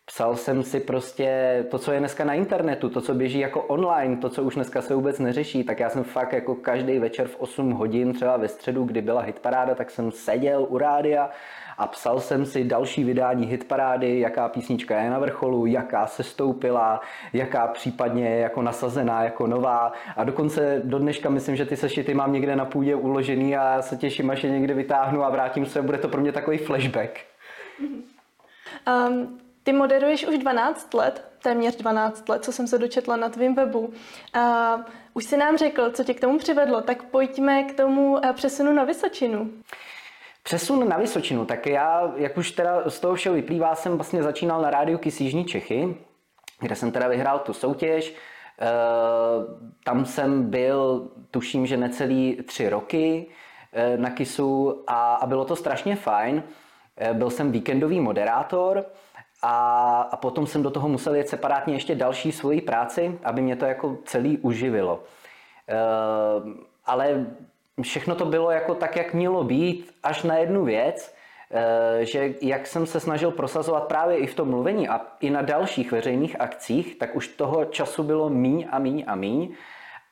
Psal 0.06 0.36
jsem 0.36 0.64
si 0.64 0.80
prostě 0.80 1.66
to, 1.72 1.80
co 1.80 1.92
je 1.92 2.00
dneska 2.00 2.24
na 2.24 2.34
internetu, 2.34 2.90
to, 2.90 3.02
co 3.02 3.14
běží 3.14 3.40
jako 3.40 3.62
online, 3.62 4.18
to, 4.18 4.30
co 4.30 4.44
už 4.44 4.56
dneska 4.56 4.82
se 4.82 4.96
vůbec 4.96 5.20
neřeší, 5.20 5.64
tak 5.64 5.80
já 5.80 5.90
jsem 5.90 6.04
fakt 6.04 6.34
jako 6.34 6.56
každý 6.56 7.00
večer 7.00 7.28
v 7.28 7.36
8 7.40 7.72
hodin, 7.72 8.14
třeba 8.14 8.38
ve 8.38 8.48
středu, 8.48 8.84
kdy 8.84 9.02
byla 9.02 9.22
hitparáda, 9.22 9.76
tak 9.76 9.92
jsem 9.92 10.12
seděl 10.12 10.66
u 10.70 10.78
rádia 10.78 11.30
a 11.78 11.88
psal 11.88 12.20
jsem 12.20 12.46
si 12.46 12.64
další 12.64 13.04
vydání 13.04 13.46
hitparády, 13.48 14.20
jaká 14.20 14.50
písnička 14.50 15.02
je 15.02 15.10
na 15.10 15.20
vrcholu, 15.20 15.66
jaká 15.66 16.08
se 16.08 16.24
stoupila, 16.24 17.02
jaká 17.34 17.68
případně 17.68 18.30
je 18.30 18.40
jako 18.40 18.62
nasazená 18.62 19.24
jako 19.24 19.48
nová 19.48 19.94
a 20.16 20.24
dokonce 20.24 20.82
do 20.84 21.00
dneška 21.00 21.30
myslím, 21.30 21.56
že 21.56 21.66
ty 21.66 21.78
sešity 21.78 22.14
mám 22.14 22.34
někde 22.34 22.56
na 22.56 22.66
půdě 22.66 22.96
uložený 22.96 23.58
a 23.58 23.74
já 23.74 23.82
se 23.82 23.98
těším, 23.98 24.30
až 24.30 24.44
je 24.44 24.50
někdy 24.50 24.74
vytáhnu 24.74 25.24
a 25.24 25.30
vrátím 25.30 25.66
se, 25.66 25.82
bude 25.82 25.98
to 25.98 26.08
pro 26.08 26.22
mě 26.22 26.32
takový 26.32 26.58
flashback. 26.58 27.20
Um, 28.88 29.40
ty 29.64 29.74
moderuješ 29.74 30.28
už 30.28 30.38
12 30.38 30.94
let, 30.94 31.26
téměř 31.44 31.76
12 31.76 32.30
let, 32.30 32.44
co 32.44 32.52
jsem 32.52 32.68
se 32.68 32.78
dočetla 32.78 33.16
na 33.16 33.30
tvém 33.30 33.56
webu. 33.56 33.80
Uh, 33.80 34.82
už 35.14 35.26
si 35.26 35.38
nám 35.38 35.58
řekl, 35.58 35.92
co 35.92 36.04
tě 36.04 36.14
k 36.14 36.20
tomu 36.20 36.38
přivedlo, 36.38 36.82
tak 36.82 37.04
pojďme 37.04 37.64
k 37.64 37.78
tomu 37.78 38.26
eh, 38.26 38.34
přesunu 38.34 38.74
na 38.74 38.84
Vysočinu. 38.84 39.52
Přesun 40.44 40.90
na 40.90 40.98
Vysočinu, 40.98 41.46
tak 41.46 41.66
já, 41.66 42.12
jak 42.16 42.38
už 42.38 42.52
teda 42.52 42.90
z 42.90 43.00
toho 43.00 43.16
všeho 43.16 43.36
vyplývá, 43.36 43.76
jsem 43.76 43.96
vlastně 43.98 44.24
začínal 44.24 44.62
na 44.62 44.70
rádiu 44.70 44.98
Kis 44.98 45.22
Jižní 45.22 45.46
Čechy, 45.46 45.98
kde 46.60 46.76
jsem 46.76 46.92
teda 46.92 47.08
vyhrál 47.08 47.40
tu 47.40 47.54
soutěž. 47.54 48.14
E, 48.14 48.16
tam 49.84 50.06
jsem 50.06 50.50
byl, 50.50 51.12
tuším, 51.32 51.66
že 51.66 51.78
necelý 51.78 52.38
tři 52.48 52.70
roky 52.70 53.26
e, 53.74 53.98
na 53.98 54.10
Kisu 54.10 54.84
a, 54.88 55.16
a 55.16 55.26
bylo 55.26 55.46
to 55.46 55.56
strašně 55.56 55.96
fajn. 55.96 56.44
E, 56.98 57.14
byl 57.14 57.30
jsem 57.30 57.52
víkendový 57.52 58.00
moderátor 58.00 58.86
a, 59.42 60.02
a 60.02 60.18
potom 60.18 60.48
jsem 60.48 60.64
do 60.64 60.72
toho 60.72 60.90
musel 60.90 61.16
jet 61.16 61.30
separátně 61.30 61.74
ještě 61.74 61.96
další 61.96 62.32
svoji 62.32 62.62
práci, 62.62 63.20
aby 63.24 63.42
mě 63.42 63.56
to 63.56 63.66
jako 63.66 63.98
celý 64.06 64.38
uživilo. 64.38 65.04
E, 65.70 65.76
ale 66.86 67.26
všechno 67.82 68.16
to 68.16 68.26
bylo 68.26 68.52
jako 68.52 68.76
tak, 68.76 68.96
jak 68.96 69.14
mělo 69.14 69.44
být, 69.44 69.92
až 70.04 70.24
na 70.24 70.38
jednu 70.38 70.66
věc. 70.66 71.16
eh, 71.52 72.06
že 72.06 72.34
jak 72.42 72.68
jsem 72.68 72.86
se 72.86 73.00
snažil 73.00 73.32
prosazovat 73.32 73.84
právě 73.88 74.18
i 74.18 74.28
v 74.28 74.36
tom 74.36 74.50
mluvení 74.50 74.90
a 74.90 75.02
i 75.20 75.30
na 75.30 75.42
dalších 75.42 75.92
veřejných 75.92 76.42
akcích, 76.42 77.00
tak 77.00 77.16
už 77.16 77.28
toho 77.28 77.66
času 77.66 78.04
bylo 78.04 78.30
míň 78.30 78.68
a 78.72 78.80
míň 78.80 79.04
a 79.08 79.16
míň. 79.16 79.56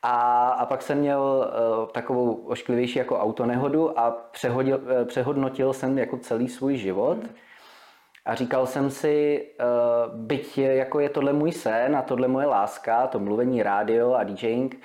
A, 0.03 0.49
a 0.49 0.65
pak 0.65 0.81
jsem 0.81 0.97
měl 0.97 1.21
uh, 1.21 1.87
takovou 1.91 2.33
ošklivější 2.33 2.99
jako 2.99 3.19
autonehodu 3.19 3.99
a 3.99 4.11
přehodil, 4.31 4.77
uh, 4.77 5.07
přehodnotil 5.07 5.73
jsem 5.73 5.97
jako 5.97 6.17
celý 6.17 6.49
svůj 6.49 6.77
život. 6.77 7.17
A 8.25 8.35
říkal 8.35 8.65
jsem 8.67 8.89
si, 8.89 9.45
uh, 9.59 10.19
byť 10.19 10.57
je, 10.57 10.75
jako 10.75 10.99
je 10.99 11.09
tohle 11.09 11.33
můj 11.33 11.51
sen 11.51 11.95
a 11.95 12.01
tohle 12.01 12.27
moje 12.27 12.47
láska, 12.47 13.07
to 13.07 13.19
mluvení 13.19 13.63
rádio 13.63 14.13
a 14.13 14.23
DJing, 14.23 14.79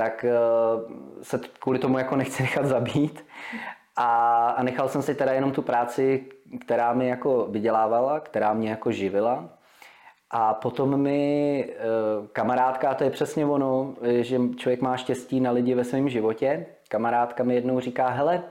tak 0.00 0.24
uh, 0.24 0.92
se 1.22 1.40
kvůli 1.58 1.78
tomu 1.78 1.98
jako 1.98 2.16
nechci 2.16 2.42
nechat 2.42 2.66
zabít. 2.66 3.26
A, 3.96 4.48
a 4.48 4.62
nechal 4.62 4.88
jsem 4.88 5.02
si 5.02 5.14
teda 5.14 5.32
jenom 5.32 5.52
tu 5.52 5.62
práci, 5.62 6.24
která 6.60 6.92
mi 6.92 7.08
jako 7.08 7.46
vydělávala, 7.50 8.20
která 8.20 8.52
mě 8.52 8.70
jako 8.70 8.92
živila. 8.92 9.48
A 10.30 10.54
potom 10.54 11.00
mi 11.00 11.64
e, 11.64 11.76
kamarádka, 12.32 12.90
a 12.90 12.94
to 12.94 13.04
je 13.04 13.10
přesně 13.10 13.46
ono, 13.46 13.94
že 14.20 14.38
člověk 14.56 14.80
má 14.80 14.96
štěstí 14.96 15.40
na 15.40 15.50
lidi 15.50 15.74
ve 15.74 15.84
svém 15.84 16.08
životě, 16.08 16.66
kamarádka 16.88 17.44
mi 17.44 17.54
jednou 17.54 17.80
říká, 17.80 18.08
hele, 18.08 18.42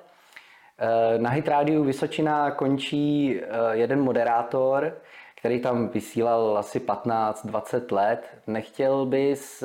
e, 0.77 1.20
na 1.20 1.29
Hit 1.29 1.48
Radio 1.48 1.84
Vysočina 1.84 2.51
končí 2.51 3.41
jeden 3.72 4.01
moderátor, 4.01 4.94
který 5.39 5.60
tam 5.60 5.88
vysílal 5.88 6.58
asi 6.58 6.79
15-20 6.79 7.96
let. 7.96 8.38
Nechtěl 8.48 9.05
bys 9.05 9.63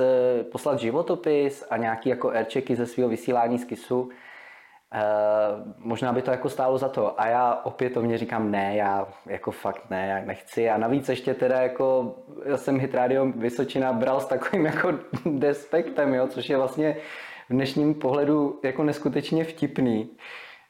poslat 0.53 0.79
životopis 0.79 1.65
a 1.71 1.77
nějaký 1.77 2.09
jako 2.09 2.31
airchecky 2.31 2.77
ze 2.77 2.87
svého 2.87 3.09
vysílání 3.09 3.59
z 3.59 3.65
KISu? 3.65 4.01
Uh, 4.01 4.11
možná 5.79 6.13
by 6.13 6.23
to 6.23 6.31
jako 6.31 6.49
stálo 6.49 6.79
za 6.79 6.89
to. 6.89 7.21
A 7.21 7.27
já 7.27 7.61
opětovně 7.65 8.19
říkám 8.19 8.51
ne, 8.51 8.77
já 8.77 9.09
jako 9.27 9.51
fakt 9.51 9.91
ne, 9.91 10.07
já 10.07 10.25
nechci. 10.25 10.71
A 10.71 10.79
navíc 10.79 11.09
ještě 11.09 11.35
teda 11.35 11.61
jako, 11.61 12.15
já 12.45 12.57
jsem 12.57 12.81
Hit 12.81 12.95
Radio 12.95 13.27
Vysočina 13.27 13.93
bral 13.93 14.21
s 14.21 14.27
takovým 14.27 14.67
jako 14.67 14.93
despektem, 15.27 16.15
jo, 16.15 16.27
což 16.27 16.49
je 16.49 16.57
vlastně 16.57 16.97
v 17.49 17.53
dnešním 17.53 17.95
pohledu 17.95 18.61
jako 18.63 18.85
neskutečně 18.85 19.45
vtipný. 19.45 20.11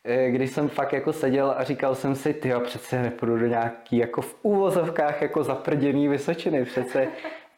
Eh, 0.06 0.30
když 0.30 0.50
jsem 0.50 0.68
fakt 0.68 0.92
jako 0.92 1.12
seděl 1.12 1.54
a 1.56 1.64
říkal 1.64 1.94
jsem 1.94 2.14
si, 2.14 2.34
ty 2.34 2.52
přece 2.64 3.02
nepůjdu 3.02 3.38
do 3.38 3.46
nějaký 3.46 3.96
jako 3.96 4.22
v 4.22 4.36
úvozovkách 4.42 5.22
jako 5.22 5.44
zaprděný 5.44 6.08
Vysočiny, 6.08 6.64
přece, 6.64 7.08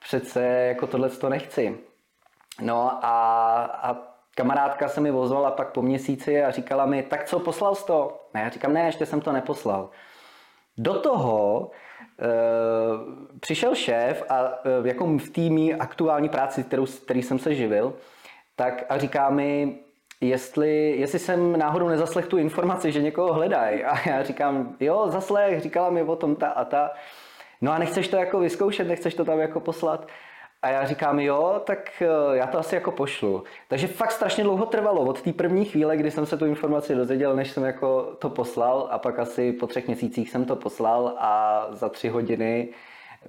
přece 0.00 0.44
jako 0.44 0.86
tohle 0.86 1.10
to 1.10 1.28
nechci. 1.28 1.78
No 2.60 3.04
a, 3.04 3.64
a 3.64 3.96
kamarádka 4.34 4.88
se 4.88 5.00
mi 5.00 5.10
ozvala 5.10 5.50
pak 5.50 5.72
po 5.72 5.82
měsíci 5.82 6.44
a 6.44 6.50
říkala 6.50 6.86
mi, 6.86 7.02
tak 7.02 7.24
co, 7.24 7.40
poslal 7.40 7.74
jsi 7.74 7.86
to? 7.86 8.26
Ne, 8.34 8.40
já 8.40 8.48
říkám, 8.48 8.72
ne, 8.72 8.86
ještě 8.86 9.06
jsem 9.06 9.20
to 9.20 9.32
neposlal. 9.32 9.90
Do 10.78 11.00
toho 11.00 11.70
e, 12.20 12.28
přišel 13.40 13.74
šéf 13.74 14.22
a 14.28 14.44
e, 14.44 14.88
jako 14.88 15.06
v 15.06 15.30
týmí 15.30 15.74
aktuální 15.74 16.28
práci, 16.28 16.64
kterou, 16.64 16.86
který 16.86 17.22
jsem 17.22 17.38
se 17.38 17.54
živil, 17.54 17.94
tak 18.56 18.84
a 18.88 18.98
říká 18.98 19.30
mi, 19.30 19.78
jestli, 20.20 20.96
jestli 20.98 21.18
jsem 21.18 21.58
náhodou 21.58 21.88
nezaslech 21.88 22.26
tu 22.26 22.38
informaci, 22.38 22.92
že 22.92 23.02
někoho 23.02 23.32
hledají. 23.32 23.84
A 23.84 24.08
já 24.08 24.22
říkám, 24.22 24.76
jo, 24.80 25.04
zaslech, 25.08 25.60
říkala 25.60 25.90
mi 25.90 26.02
o 26.02 26.16
tom 26.16 26.36
ta 26.36 26.48
a 26.48 26.64
ta. 26.64 26.90
No 27.60 27.72
a 27.72 27.78
nechceš 27.78 28.08
to 28.08 28.16
jako 28.16 28.38
vyzkoušet, 28.38 28.88
nechceš 28.88 29.14
to 29.14 29.24
tam 29.24 29.38
jako 29.38 29.60
poslat? 29.60 30.08
A 30.62 30.68
já 30.68 30.86
říkám, 30.86 31.20
jo, 31.20 31.60
tak 31.64 32.02
eh, 32.02 32.36
já 32.36 32.46
to 32.46 32.58
asi 32.58 32.74
jako 32.74 32.90
pošlu. 32.90 33.44
Takže 33.68 33.86
fakt 33.86 34.12
strašně 34.12 34.44
dlouho 34.44 34.66
trvalo 34.66 35.00
od 35.00 35.22
té 35.22 35.32
první 35.32 35.64
chvíle, 35.64 35.96
kdy 35.96 36.10
jsem 36.10 36.26
se 36.26 36.36
tu 36.36 36.46
informaci 36.46 36.94
dozvěděl, 36.94 37.36
než 37.36 37.50
jsem 37.50 37.64
jako 37.64 38.16
to 38.18 38.30
poslal 38.30 38.88
a 38.90 38.98
pak 38.98 39.18
asi 39.18 39.52
po 39.52 39.66
třech 39.66 39.86
měsících 39.86 40.30
jsem 40.30 40.44
to 40.44 40.56
poslal 40.56 41.14
a 41.18 41.66
za 41.70 41.88
tři 41.88 42.08
hodiny 42.08 42.68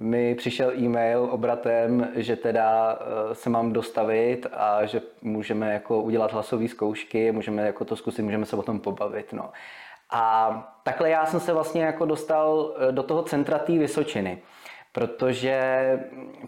mi 0.00 0.34
přišel 0.34 0.72
e-mail 0.76 1.28
obratem, 1.30 2.08
že 2.14 2.36
teda 2.36 2.98
eh, 3.00 3.34
se 3.34 3.50
mám 3.50 3.72
dostavit 3.72 4.46
a 4.52 4.86
že 4.86 5.02
můžeme 5.22 5.72
jako 5.72 6.02
udělat 6.02 6.32
hlasové 6.32 6.68
zkoušky, 6.68 7.32
můžeme 7.32 7.62
jako 7.62 7.84
to 7.84 7.96
zkusit, 7.96 8.22
můžeme 8.22 8.46
se 8.46 8.56
o 8.56 8.62
tom 8.62 8.80
pobavit. 8.80 9.32
No. 9.32 9.50
A 10.10 10.78
takhle 10.82 11.10
já 11.10 11.26
jsem 11.26 11.40
se 11.40 11.52
vlastně 11.52 11.82
jako 11.82 12.04
dostal 12.04 12.74
eh, 12.88 12.92
do 12.92 13.02
toho 13.02 13.22
centra 13.22 13.58
té 13.58 13.72
Vysočiny 13.72 14.42
protože, 14.92 15.98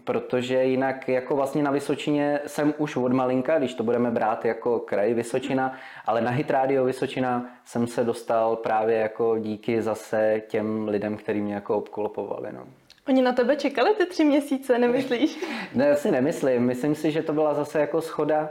protože 0.03 0.63
jinak 0.63 1.09
jako 1.09 1.35
vlastně 1.35 1.63
na 1.63 1.71
Vysočině 1.71 2.39
jsem 2.47 2.73
už 2.77 2.95
od 2.95 3.11
malinka, 3.11 3.59
když 3.59 3.73
to 3.73 3.83
budeme 3.83 4.11
brát 4.11 4.45
jako 4.45 4.79
kraj 4.79 5.13
Vysočina, 5.13 5.73
ale 6.05 6.21
na 6.21 6.31
Hit 6.31 6.51
Radio 6.51 6.85
Vysočina 6.85 7.45
jsem 7.65 7.87
se 7.87 8.03
dostal 8.03 8.55
právě 8.55 8.97
jako 8.97 9.37
díky 9.39 9.81
zase 9.81 10.41
těm 10.47 10.87
lidem, 10.87 11.17
kteří 11.17 11.41
mě 11.41 11.53
jako 11.53 11.77
obklopovali. 11.77 12.49
No. 12.51 12.63
Oni 13.07 13.21
na 13.21 13.31
tebe 13.31 13.55
čekali 13.55 13.95
ty 13.95 14.05
tři 14.05 14.23
měsíce, 14.23 14.77
nemyslíš? 14.77 15.39
ne, 15.75 15.95
si 15.95 16.11
nemyslím. 16.11 16.61
Myslím 16.61 16.95
si, 16.95 17.11
že 17.11 17.23
to 17.23 17.33
byla 17.33 17.53
zase 17.53 17.79
jako 17.79 18.01
schoda, 18.01 18.49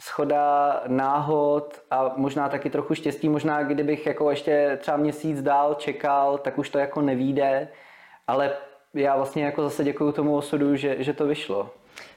schoda 0.00 0.82
náhod 0.86 1.82
a 1.90 2.14
možná 2.16 2.48
taky 2.48 2.70
trochu 2.70 2.94
štěstí. 2.94 3.28
Možná 3.28 3.62
kdybych 3.62 4.06
jako 4.06 4.30
ještě 4.30 4.78
třeba 4.80 4.96
měsíc 4.96 5.42
dál 5.42 5.74
čekal, 5.74 6.38
tak 6.38 6.58
už 6.58 6.70
to 6.70 6.78
jako 6.78 7.00
nevíde. 7.00 7.68
Ale 8.26 8.56
já 8.94 9.16
vlastně 9.16 9.44
jako 9.44 9.62
zase 9.62 9.84
děkuju 9.84 10.12
tomu 10.12 10.36
osudu, 10.36 10.76
že, 10.76 10.96
že 10.98 11.12
to 11.12 11.26
vyšlo. 11.26 11.70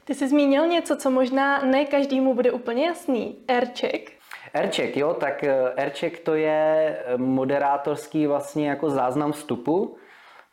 Ty 0.04 0.14
jsi 0.14 0.28
zmínil 0.28 0.66
něco, 0.66 0.96
co 0.96 1.10
možná 1.10 1.58
ne 1.64 1.84
každému 1.84 2.34
bude 2.34 2.50
úplně 2.50 2.86
jasný. 2.86 3.36
Aircheck. 3.48 4.10
Aircheck, 4.54 4.96
jo, 4.96 5.14
tak 5.14 5.44
eh, 5.44 5.72
Aircheck 5.76 6.20
to 6.20 6.34
je 6.34 6.96
eh, 7.06 7.16
moderátorský 7.16 8.26
vlastně 8.26 8.68
jako 8.68 8.90
záznam 8.90 9.32
vstupu, 9.32 9.96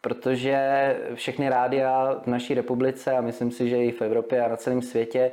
protože 0.01 0.97
všechny 1.13 1.49
rádia 1.49 2.19
v 2.23 2.27
naší 2.27 2.53
republice 2.53 3.17
a 3.17 3.21
myslím 3.21 3.51
si, 3.51 3.69
že 3.69 3.77
i 3.77 3.91
v 3.91 4.01
Evropě 4.01 4.45
a 4.45 4.49
na 4.49 4.57
celém 4.57 4.81
světě 4.81 5.31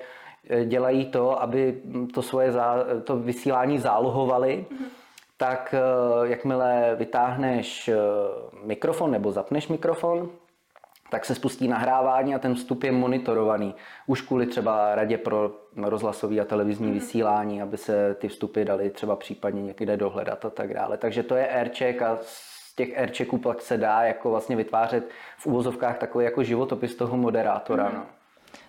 eh, 0.49 0.65
dělají 0.65 1.07
to, 1.07 1.43
aby 1.43 1.83
to 2.15 2.23
svoje 2.23 2.53
zá, 2.53 2.85
to 3.05 3.17
vysílání 3.17 3.79
zálohovali. 3.79 4.67
Mm-hmm. 4.71 4.85
Tak 5.37 5.75
jakmile 6.23 6.97
vytáhneš 6.99 7.91
mikrofon 8.65 9.11
nebo 9.11 9.33
zapneš 9.33 9.69
mikrofon, 9.69 10.31
tak 11.11 11.25
se 11.25 11.35
spustí 11.35 11.69
nahrávání 11.69 12.35
a 12.35 12.39
ten 12.39 12.55
vstup 12.55 12.85
je 12.85 12.93
monitorovaný. 12.93 13.75
Už 14.07 14.23
kvůli 14.23 14.47
třeba 14.47 14.95
radě 14.95 15.19
pro 15.19 15.51
rozhlasový 15.77 16.41
a 16.41 16.45
televizní 16.45 16.87
mm. 16.87 16.95
vysílání, 16.95 17.63
aby 17.63 17.77
se 17.77 18.15
ty 18.15 18.29
vstupy 18.29 18.65
dali 18.65 18.91
třeba 18.91 19.17
případně 19.17 19.63
někde 19.63 19.97
dohledat 19.97 20.45
a 20.45 20.51
tak 20.51 20.75
dále. 20.75 20.97
Takže 20.97 21.23
to 21.23 21.35
je 21.35 21.49
aircheck 21.49 22.03
a 22.03 22.19
těch 22.79 22.99
airchecků 22.99 23.39
pak 23.39 23.61
se 23.61 23.77
dá 23.77 24.03
jako 24.03 24.31
vlastně 24.31 24.57
vytvářet 24.57 25.09
v 25.39 25.47
úvozovkách 25.47 25.99
takový 25.99 26.25
jako 26.25 26.43
životopis 26.43 26.95
toho 26.95 27.17
moderátora. 27.17 27.89
Mm. 27.89 27.95
No. 27.95 28.03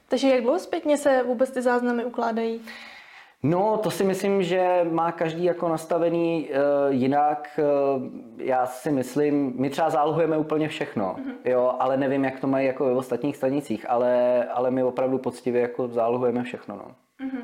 Takže 0.08 0.30
jak 0.30 0.42
dlouho 0.42 0.60
zpětně 0.60 0.98
se 0.98 1.24
vůbec 1.24 1.52
ty 1.52 1.62
záznamy 1.62 2.06
ukládají? 2.06 2.62
No, 3.44 3.78
to 3.78 3.92
si 3.92 4.04
myslím, 4.04 4.44
že 4.44 4.86
má 4.92 5.12
každý 5.12 5.44
jako 5.44 5.70
nastavený 5.70 6.50
uh, 6.50 6.94
jinak. 6.94 7.60
Uh, 7.60 8.04
já 8.38 8.66
si 8.66 8.92
myslím, 8.92 9.54
my 9.56 9.70
třeba 9.70 9.90
zálohujeme 9.90 10.38
úplně 10.38 10.68
všechno, 10.68 11.16
mm-hmm. 11.16 11.34
jo, 11.46 11.76
ale 11.80 11.98
nevím, 11.98 12.24
jak 12.24 12.40
to 12.40 12.48
mají 12.48 12.68
jako 12.68 12.86
ve 12.86 12.92
ostatních 12.92 13.38
stanicích, 13.38 13.90
ale, 13.90 14.46
ale 14.46 14.72
my 14.72 14.84
opravdu 14.84 15.18
poctivě 15.18 15.62
jako 15.62 15.88
zálohujeme 15.88 16.44
všechno, 16.44 16.76
no. 16.76 16.96
Mm-hmm. 17.26 17.44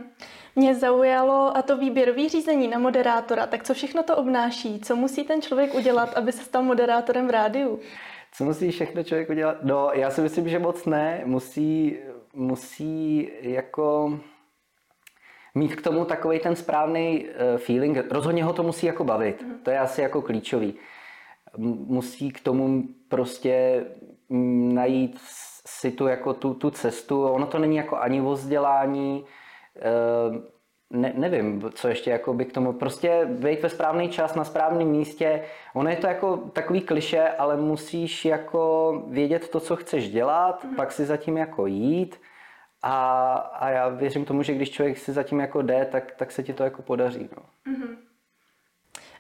Mě 0.56 0.76
zaujalo 0.76 1.58
a 1.58 1.62
to 1.62 1.78
výběrové 1.78 2.30
řízení 2.30 2.68
na 2.68 2.80
moderátora, 2.80 3.48
tak 3.48 3.64
co 3.64 3.74
všechno 3.74 4.04
to 4.04 4.18
obnáší? 4.18 4.80
Co 4.80 4.96
musí 4.96 5.24
ten 5.24 5.42
člověk 5.42 5.76
udělat, 5.76 6.14
aby 6.14 6.32
se 6.32 6.44
stal 6.44 6.64
moderátorem 6.64 7.28
v 7.28 7.32
rádiu? 7.32 7.80
Co 8.32 8.44
musí 8.44 8.72
všechno 8.72 9.04
člověk 9.04 9.30
udělat? 9.30 9.58
No, 9.64 9.90
já 9.94 10.10
si 10.10 10.22
myslím, 10.22 10.50
že 10.50 10.60
moc 10.60 10.86
ne. 10.86 11.22
Musí, 11.26 11.98
musí 12.34 13.30
jako 13.42 14.20
mít 15.56 15.76
k 15.76 15.82
tomu 15.82 16.06
takový 16.06 16.40
ten 16.40 16.56
správný 16.56 17.26
uh, 17.26 17.58
feeling. 17.58 17.98
Rozhodně 18.12 18.44
ho 18.44 18.54
to 18.54 18.64
musí 18.64 18.86
jako 18.86 19.04
bavit. 19.04 19.42
Mm. 19.42 19.60
To 19.64 19.72
je 19.72 19.80
asi 19.80 20.02
jako 20.02 20.22
klíčový. 20.22 20.74
Musí 21.88 22.32
k 22.32 22.40
tomu 22.40 22.84
prostě 23.08 23.86
najít 24.74 25.20
si 25.68 25.92
tu, 25.92 26.08
jako 26.08 26.34
tu, 26.34 26.54
tu 26.54 26.72
cestu. 26.72 27.24
Ono 27.24 27.46
to 27.46 27.60
není 27.60 27.76
jako 27.76 27.98
ani 27.98 28.22
o 28.22 28.32
vzdělání, 28.32 29.26
ne, 30.89 31.13
nevím, 31.15 31.72
co 31.75 31.88
ještě 31.88 32.12
jako 32.12 32.34
by 32.34 32.46
k 32.46 32.53
tomu, 32.53 32.74
prostě 32.74 33.27
vejít 33.29 33.62
ve 33.62 33.70
správný 33.70 34.10
čas 34.10 34.36
na 34.36 34.44
správném 34.44 34.88
místě. 34.88 35.44
Ono 35.74 35.89
je 35.89 35.96
to 35.96 36.08
jako 36.08 36.38
takový 36.38 36.82
kliše, 36.82 37.29
ale 37.29 37.58
musíš 37.58 38.25
jako 38.25 39.03
vědět 39.08 39.50
to, 39.50 39.60
co 39.60 39.75
chceš 39.75 40.10
dělat, 40.10 40.63
mm. 40.63 40.75
pak 40.75 40.91
si 40.91 41.05
zatím 41.05 41.38
jako 41.38 41.65
jít 41.65 42.22
a, 42.84 43.34
a 43.34 43.70
já 43.70 43.89
věřím 43.89 44.25
tomu, 44.25 44.44
že 44.44 44.53
když 44.53 44.72
člověk 44.72 44.98
si 44.98 45.13
zatím 45.13 45.39
jako 45.39 45.62
jde, 45.62 45.88
tak, 45.91 46.12
tak 46.12 46.32
se 46.32 46.44
ti 46.44 46.53
to 46.53 46.63
jako 46.63 46.82
podaří. 46.82 47.29
No. 47.38 47.74
Uh-huh. 47.74 47.98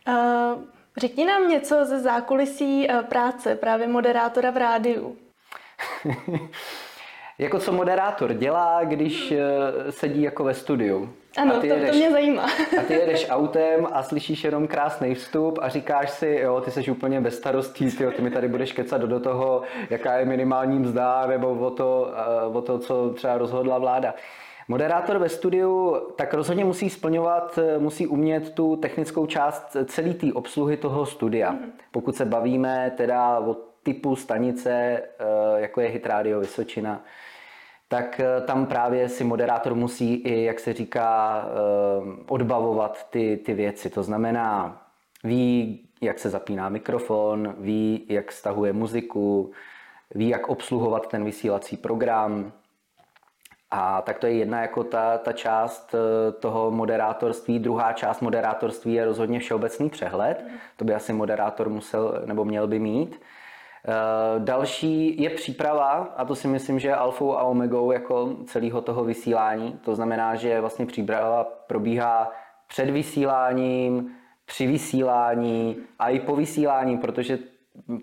Uh, 0.07 0.63
řekni 0.97 1.25
nám 1.25 1.49
něco 1.49 1.85
ze 1.85 1.99
zákulisí 1.99 2.87
uh, 2.87 3.01
práce 3.01 3.55
právě 3.55 3.87
moderátora 3.87 4.51
v 4.51 4.57
rádiu. 4.57 5.17
Jako 7.37 7.59
co 7.59 7.71
moderátor 7.71 8.33
dělá, 8.33 8.83
když 8.83 9.31
eh, 9.31 9.91
sedí 9.91 10.21
jako 10.21 10.43
ve 10.43 10.53
studiu. 10.53 11.09
Ano, 11.37 11.55
a 11.55 11.59
ty 11.59 11.67
to, 11.67 11.73
jedeš, 11.73 11.89
to 11.89 11.95
mě 11.95 12.11
zajímá. 12.11 12.43
A 12.79 12.83
ty 12.87 12.93
jedeš 12.93 13.27
autem 13.29 13.87
a 13.91 14.03
slyšíš 14.03 14.43
jenom 14.43 14.67
krásný 14.67 15.15
vstup 15.15 15.59
a 15.61 15.69
říkáš 15.69 16.09
si, 16.09 16.39
jo, 16.41 16.61
ty 16.61 16.71
jsi 16.71 16.91
úplně 16.91 17.21
bez 17.21 17.37
starostí, 17.37 17.91
ty, 17.91 18.07
ty 18.07 18.21
mi 18.21 18.31
tady 18.31 18.47
budeš 18.47 18.71
kecat 18.71 19.01
do 19.01 19.19
toho, 19.19 19.61
jaká 19.89 20.17
je 20.17 20.25
minimální 20.25 20.79
mzda, 20.79 21.27
nebo 21.27 21.53
o 21.53 21.71
to, 21.71 22.13
eh, 22.15 22.45
o 22.57 22.61
to 22.61 22.79
co 22.79 23.09
třeba 23.09 23.37
rozhodla 23.37 23.77
vláda. 23.77 24.13
Moderátor 24.67 25.17
ve 25.17 25.29
studiu 25.29 25.97
tak 26.15 26.33
rozhodně 26.33 26.65
musí 26.65 26.89
splňovat, 26.89 27.59
eh, 27.61 27.79
musí 27.79 28.07
umět 28.07 28.53
tu 28.53 28.75
technickou 28.75 29.25
část 29.25 29.77
celé 29.85 30.13
té 30.13 30.33
obsluhy 30.33 30.77
toho 30.77 31.05
studia. 31.05 31.53
Mm-hmm. 31.53 31.71
Pokud 31.91 32.15
se 32.15 32.25
bavíme 32.25 32.91
teda 32.97 33.39
o 33.39 33.55
typu 33.83 34.15
stanice, 34.15 35.01
jako 35.55 35.81
je 35.81 35.87
Hit 35.87 36.05
Radio 36.05 36.39
Vysočina, 36.39 37.01
tak 37.87 38.19
eh, 38.19 38.41
tam 38.41 38.65
právě 38.65 39.09
si 39.09 39.23
moderátor 39.23 39.75
musí 39.75 40.13
i, 40.13 40.43
jak 40.43 40.59
se 40.59 40.73
říká, 40.73 41.41
eh, 41.45 42.23
odbavovat 42.27 43.09
ty, 43.09 43.37
ty 43.45 43.53
věci. 43.53 43.89
To 43.89 44.03
znamená, 44.03 44.81
ví, 45.23 45.81
jak 46.01 46.19
se 46.19 46.29
zapíná 46.29 46.69
mikrofon, 46.69 47.55
ví, 47.57 48.05
jak 48.09 48.31
stahuje 48.31 48.73
muziku, 48.73 49.51
ví, 50.15 50.29
jak 50.29 50.49
obsluhovat 50.49 51.07
ten 51.07 51.25
vysílací 51.25 51.77
program. 51.77 52.51
A 53.71 54.01
tak 54.01 54.19
to 54.19 54.27
je 54.27 54.33
jedna 54.33 54.61
jako 54.61 54.83
ta, 54.83 55.17
ta 55.17 55.31
část 55.33 55.95
eh, 55.95 56.31
toho 56.31 56.71
moderátorství. 56.71 57.59
Druhá 57.59 57.93
část 57.93 58.21
moderátorství 58.21 58.93
je 58.93 59.05
rozhodně 59.05 59.39
všeobecný 59.39 59.89
přehled. 59.89 60.45
To 60.77 60.85
by 60.85 60.93
asi 60.93 61.13
moderátor 61.13 61.69
musel 61.69 62.21
nebo 62.25 62.45
měl 62.45 62.67
by 62.67 62.79
mít. 62.79 63.21
Eh, 63.87 64.39
další 64.39 65.21
je 65.21 65.29
příprava 65.29 66.13
a 66.17 66.25
to 66.25 66.35
si 66.35 66.47
myslím, 66.47 66.79
že 66.79 66.87
je 66.87 66.95
alfou 66.95 67.37
a 67.37 67.43
omegou 67.43 67.91
jako 67.91 68.35
celého 68.45 68.81
toho 68.81 69.03
vysílání. 69.03 69.79
To 69.85 69.95
znamená, 69.95 70.35
že 70.35 70.61
vlastně 70.61 70.85
příprava 70.85 71.43
probíhá 71.43 72.31
před 72.67 72.89
vysíláním, 72.89 74.11
při 74.45 74.67
vysílání 74.67 75.77
a 75.99 76.09
i 76.09 76.19
po 76.19 76.35
vysílání, 76.35 76.97
protože 76.97 77.39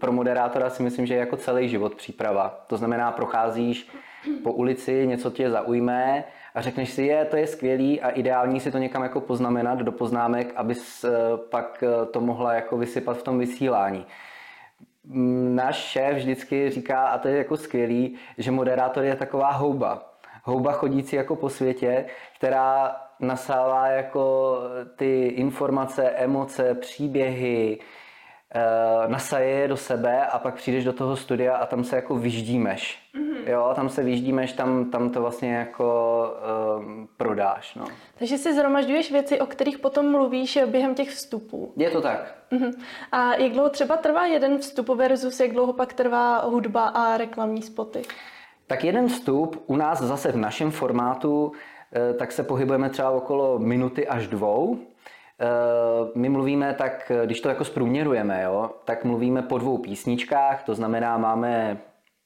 pro 0.01 0.13
moderátora 0.13 0.71
si 0.71 0.83
myslím, 0.83 1.07
že 1.07 1.15
je 1.15 1.21
jako 1.21 1.37
celý 1.37 1.69
život 1.69 1.95
příprava. 1.95 2.65
To 2.67 2.77
znamená, 2.77 3.13
procházíš 3.13 3.89
po 4.43 4.53
ulici, 4.53 5.07
něco 5.07 5.31
tě 5.31 5.51
zaujme 5.51 6.25
a 6.55 6.61
řekneš 6.61 6.91
si, 6.91 7.03
je, 7.03 7.25
to 7.25 7.37
je 7.37 7.47
skvělý 7.47 8.01
a 8.01 8.11
ideální 8.11 8.61
si 8.61 8.71
to 8.71 8.79
někam 8.79 9.03
jako 9.03 9.21
poznamenat 9.21 9.79
do 9.79 9.93
poznámek, 9.93 10.53
abys 10.57 11.05
eh, 11.05 11.11
pak 11.51 11.85
eh, 11.87 12.07
to 12.07 12.21
mohla 12.21 12.55
jako 12.55 12.77
vysypat 12.77 13.19
v 13.19 13.23
tom 13.23 13.39
vysílání 13.39 14.07
náš 15.55 15.77
šéf 15.77 16.17
vždycky 16.17 16.71
říká, 16.71 17.07
a 17.07 17.19
to 17.19 17.29
je 17.29 17.39
jako 17.39 17.57
skvělý, 17.57 18.17
že 18.39 18.51
moderátor 18.51 19.05
je 19.05 19.17
taková 19.17 19.51
houba. 19.51 20.13
Houba 20.45 20.73
chodící 20.73 21.17
jako 21.17 21.37
po 21.37 21.49
světě, 21.49 22.05
která 22.37 22.97
nasává 23.21 23.87
jako 23.87 24.57
ty 24.97 25.27
informace, 25.27 26.11
emoce, 26.11 26.75
příběhy, 26.75 27.79
nasaje 29.07 29.49
je 29.49 29.69
do 29.69 29.77
sebe 29.77 30.27
a 30.27 30.39
pak 30.39 30.55
přijdeš 30.55 30.85
do 30.85 30.93
toho 30.93 31.17
studia 31.17 31.57
a 31.57 31.67
tam 31.67 31.85
se 31.85 31.97
jako 31.97 32.17
vyždímeš. 32.17 32.99
Mm-hmm. 33.15 33.51
Jo, 33.51 33.73
tam 33.75 33.89
se 33.89 34.03
vyždímeš, 34.03 34.53
tam, 34.53 34.91
tam 34.91 35.11
to 35.11 35.21
vlastně 35.21 35.55
jako 35.55 36.27
uh, 36.77 36.85
prodáš. 37.17 37.75
No. 37.75 37.85
Takže 38.19 38.39
si 38.39 38.55
zhromažďuješ 38.55 39.13
věci, 39.13 39.41
o 39.41 39.47
kterých 39.47 39.79
potom 39.79 40.11
mluvíš 40.11 40.59
během 40.67 40.95
těch 40.95 41.11
vstupů. 41.11 41.73
Je 41.77 41.91
to 41.91 42.01
tak. 42.01 42.35
Mm-hmm. 42.53 42.73
A 43.13 43.35
jak 43.35 43.53
dlouho 43.53 43.71
třeba 43.71 43.97
trvá 43.97 44.27
jeden 44.27 44.59
vstup 44.59 44.89
versus 44.89 45.41
jak 45.41 45.53
dlouho 45.53 45.73
pak 45.73 45.93
trvá 45.93 46.45
hudba 46.45 46.87
a 46.87 47.17
reklamní 47.17 47.63
spoty? 47.63 48.03
Tak 48.67 48.85
jeden 48.85 49.09
vstup 49.09 49.65
u 49.67 49.77
nás 49.77 50.03
zase 50.03 50.33
v 50.33 50.37
našem 50.37 50.71
formátu, 50.71 51.53
eh, 51.93 52.15
tak 52.15 52.33
se 52.33 52.43
pohybujeme 52.43 52.91
třeba 52.91 53.11
okolo 53.11 53.59
minuty 53.59 54.09
až 54.09 54.27
dvou. 54.27 54.79
Eh, 55.43 56.11
my 56.15 56.29
mluvíme 56.29 56.75
tak, 56.75 57.13
když 57.25 57.41
to 57.41 57.49
jako 57.49 57.65
zprůměrujeme, 57.65 58.43
jo, 58.43 58.71
tak 58.85 59.05
mluvíme 59.05 59.43
po 59.43 59.59
dvou 59.59 59.79
písničkách, 59.79 60.63
to 60.63 60.75
znamená, 60.75 61.19
máme 61.19 61.79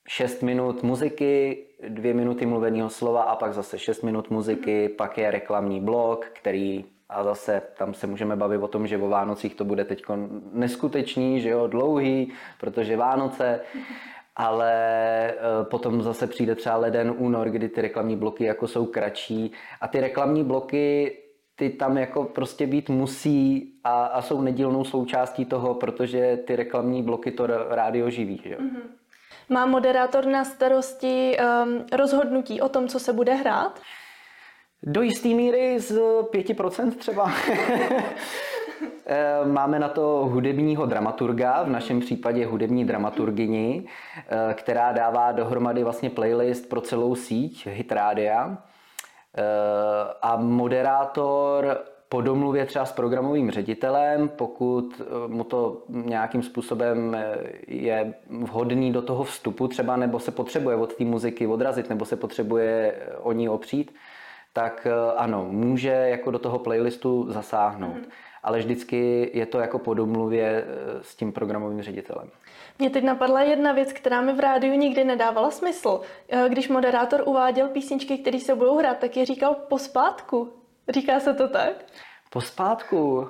6 0.09 0.43
minut 0.43 0.83
muziky, 0.83 1.65
2 1.89 2.15
minuty 2.15 2.47
mluveného 2.47 2.91
slova 2.91 3.23
a 3.23 3.37
pak 3.37 3.53
zase 3.53 3.79
6 3.79 4.03
minut 4.03 4.31
muziky, 4.31 4.89
pak 4.89 5.19
je 5.19 5.31
reklamní 5.31 5.81
blok, 5.81 6.27
který 6.33 6.85
a 7.09 7.25
zase 7.25 7.63
tam 7.79 7.95
se 7.95 8.07
můžeme 8.07 8.37
bavit 8.37 8.59
o 8.59 8.69
tom, 8.69 8.87
že 8.87 8.99
o 8.99 9.09
Vánocích 9.09 9.55
to 9.55 9.65
bude 9.65 9.85
teď 9.85 10.03
neskutečný, 10.53 11.41
že 11.41 11.49
jo, 11.49 11.67
dlouhý, 11.67 12.33
protože 12.61 12.97
Vánoce, 12.97 13.61
ale 14.37 14.73
eh, 15.31 15.35
potom 15.63 16.03
zase 16.03 16.27
přijde 16.27 16.55
třeba 16.55 16.77
leden, 16.77 17.15
únor, 17.19 17.49
kdy 17.49 17.69
ty 17.69 17.81
reklamní 17.81 18.17
bloky 18.17 18.45
jako 18.45 18.69
jsou 18.69 18.87
kratší. 18.87 19.53
A 19.81 19.89
ty 19.89 20.01
reklamní 20.01 20.45
bloky 20.45 21.13
ty 21.57 21.71
tam 21.71 21.99
jako 21.99 22.25
prostě 22.25 22.67
být 22.67 22.89
musí 22.89 23.73
a, 23.85 24.05
a 24.07 24.23
jsou 24.23 24.41
nedílnou 24.41 24.85
součástí 24.85 25.45
toho, 25.45 25.75
protože 25.75 26.37
ty 26.37 26.57
reklamní 26.57 27.03
bloky 27.03 27.31
to 27.31 27.47
rádio 27.47 28.11
živí. 28.11 28.41
Že? 28.45 28.57
Mm-hmm. 28.57 28.83
Má 29.49 29.67
moderátor 29.67 30.27
na 30.27 30.45
starosti 30.45 31.37
um, 31.39 31.87
rozhodnutí 31.93 32.61
o 32.61 32.69
tom, 32.69 32.89
co 32.89 33.01
se 33.01 33.13
bude 33.13 33.35
hrát? 33.35 33.81
Do 34.83 35.03
jisté 35.03 35.29
míry 35.29 35.81
z 35.81 35.99
5% 36.23 36.91
třeba. 36.91 37.33
Eh, 39.09 39.47
máme 39.47 39.79
na 39.79 39.89
to 39.89 40.03
hudebního 40.33 40.87
dramaturga, 40.87 41.63
v 41.63 41.71
našem 41.71 42.01
případě 42.01 42.47
hudební 42.47 42.85
dramaturgini, 42.85 43.85
eh, 44.17 44.55
která 44.55 44.93
dává 44.93 45.33
dohromady 45.33 45.85
vlastně 45.85 46.11
playlist 46.11 46.69
pro 46.69 46.81
celou 46.81 47.15
síť 47.15 47.67
Hit 47.67 47.93
Rádia. 47.93 48.59
Eh, 49.37 50.15
a 50.23 50.37
moderátor 50.37 51.79
po 52.09 52.21
domluvě 52.21 52.67
třeba 52.67 52.85
s 52.85 52.93
programovým 52.93 53.51
ředitelem, 53.51 54.29
pokud 54.29 55.01
eh, 55.01 55.29
mu 55.29 55.45
to 55.45 55.83
nějakým 55.89 56.43
způsobem 56.43 57.15
eh, 57.15 57.37
je 57.69 58.15
vhodný 58.31 58.93
do 58.93 59.03
toho 59.03 59.25
vstupu 59.25 59.69
třeba, 59.69 59.97
nebo 59.97 60.21
se 60.21 60.31
potřebuje 60.31 60.77
od 60.77 60.95
té 60.95 61.05
muziky 61.05 61.47
odrazit, 61.47 61.89
nebo 61.89 62.05
se 62.05 62.17
potřebuje 62.17 62.95
o 63.23 63.33
ní 63.33 63.49
opřít, 63.49 63.95
tak 64.53 64.87
ano, 65.17 65.47
může 65.51 65.89
jako 65.89 66.31
do 66.31 66.39
toho 66.39 66.59
playlistu 66.59 67.33
zasáhnout. 67.33 67.97
Mm-hmm. 67.97 68.11
Ale 68.43 68.59
vždycky 68.59 69.31
je 69.35 69.47
to 69.47 69.59
jako 69.59 69.79
po 69.79 69.95
domluvě 69.95 70.65
s 71.03 71.17
tím 71.17 71.33
programovým 71.33 71.83
ředitelem. 71.83 72.29
Mě 72.79 72.91
teď 72.91 73.05
napadla 73.05 73.43
jedna 73.43 73.73
věc, 73.73 73.93
která 73.93 74.21
mi 74.21 74.33
v 74.33 74.41
rádiu 74.41 74.75
nikdy 74.75 75.05
nedávala 75.05 75.51
smysl. 75.51 76.01
Eh, 76.29 76.49
když 76.49 76.69
moderátor 76.69 77.23
uváděl 77.27 77.69
písničky, 77.69 78.19
které 78.19 78.41
se 78.41 78.55
budou 78.55 78.79
hrát, 78.79 78.99
tak 78.99 79.17
je 79.17 79.27
říkal 79.27 79.55
pospátku. 79.55 80.53
Říká 80.89 81.21
se 81.21 81.35
to 81.35 81.49
tak? 81.49 81.73
Pospátku? 82.31 83.29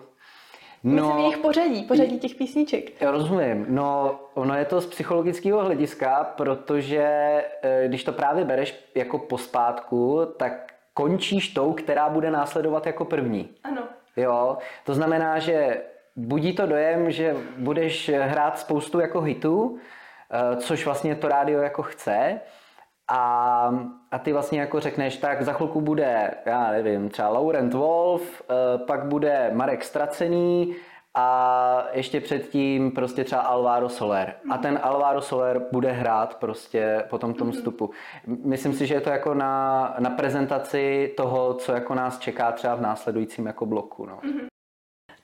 No, 0.84 0.92
Myslím 0.92 1.18
jejich 1.18 1.38
pořadí, 1.38 1.82
pořadí 1.82 2.18
těch 2.18 2.34
písniček. 2.34 3.02
Já 3.02 3.10
rozumím. 3.10 3.66
No, 3.68 4.20
ono 4.34 4.54
je 4.54 4.64
to 4.64 4.80
z 4.80 4.86
psychologického 4.86 5.64
hlediska, 5.64 6.32
protože 6.36 7.04
eh, 7.62 7.84
když 7.88 8.04
to 8.04 8.12
právě 8.12 8.44
bereš 8.44 8.84
jako 8.94 9.18
pospátku, 9.18 10.20
tak 10.36 10.74
končíš 10.94 11.48
tou, 11.48 11.72
která 11.72 12.08
bude 12.08 12.30
následovat 12.30 12.86
jako 12.86 13.04
první. 13.04 13.48
Ano. 13.64 13.82
Jo, 14.16 14.58
to 14.84 14.94
znamená, 14.94 15.38
že 15.38 15.82
budí 16.16 16.52
to 16.52 16.66
dojem, 16.66 17.10
že 17.10 17.36
budeš 17.56 18.10
hrát 18.22 18.58
spoustu 18.58 19.00
jako 19.00 19.20
hitů, 19.20 19.78
eh, 20.30 20.56
což 20.56 20.84
vlastně 20.84 21.14
to 21.14 21.28
rádio 21.28 21.60
jako 21.60 21.82
chce. 21.82 22.40
A, 23.08 23.70
a 24.10 24.18
ty 24.18 24.32
vlastně 24.32 24.60
jako 24.60 24.80
řekneš, 24.80 25.16
tak 25.16 25.42
za 25.42 25.52
chvilku 25.52 25.80
bude, 25.80 26.30
já 26.46 26.70
nevím, 26.70 27.08
třeba 27.08 27.28
Laurent 27.28 27.74
Wolf, 27.74 28.42
eh, 28.42 28.78
pak 28.78 29.04
bude 29.04 29.50
Marek 29.54 29.84
Stracený 29.84 30.76
a 31.14 31.88
ještě 31.92 32.20
předtím 32.20 32.90
prostě 32.90 33.24
třeba 33.24 33.40
Alvaro 33.40 33.88
Soler. 33.88 34.34
A 34.50 34.58
ten 34.58 34.80
Alvaro 34.82 35.20
Soler 35.20 35.66
bude 35.72 35.92
hrát 35.92 36.34
prostě 36.34 37.04
po 37.10 37.18
tom 37.18 37.34
tom 37.34 37.52
vstupu. 37.52 37.90
Myslím 38.26 38.72
si, 38.72 38.86
že 38.86 38.94
je 38.94 39.00
to 39.00 39.10
jako 39.10 39.34
na, 39.34 39.94
na 39.98 40.10
prezentaci 40.10 41.14
toho, 41.16 41.54
co 41.54 41.72
jako 41.72 41.94
nás 41.94 42.18
čeká 42.18 42.52
třeba 42.52 42.74
v 42.74 42.80
následujícím 42.80 43.46
jako 43.46 43.66
bloku. 43.66 44.06
No. 44.06 44.18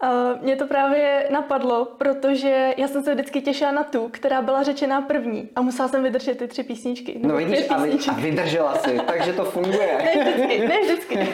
Uh, 0.03 0.43
mě 0.43 0.57
to 0.57 0.67
právě 0.67 1.29
napadlo, 1.31 1.85
protože 1.85 2.75
já 2.77 2.89
jsem 2.89 3.03
se 3.03 3.15
vždycky 3.15 3.41
těšila 3.41 3.73
na 3.73 3.85
tu, 3.85 4.09
která 4.09 4.43
byla 4.43 4.63
řečená 4.63 5.01
první 5.01 5.49
a 5.57 5.63
musela 5.63 5.89
jsem 5.89 6.03
vydržet 6.03 6.39
ty 6.39 6.49
tři 6.49 6.63
písničky. 6.63 7.21
No 7.23 7.37
vidíš, 7.37 7.69
a, 7.71 7.75
a 8.11 8.15
vydržela 8.15 8.75
si, 8.75 9.01
takže 9.07 9.33
to 9.33 9.45
funguje. 9.45 9.99
Ne 10.15 10.33
vždycky, 10.33 10.69
ne 10.69 10.81
vždycky. 10.81 11.19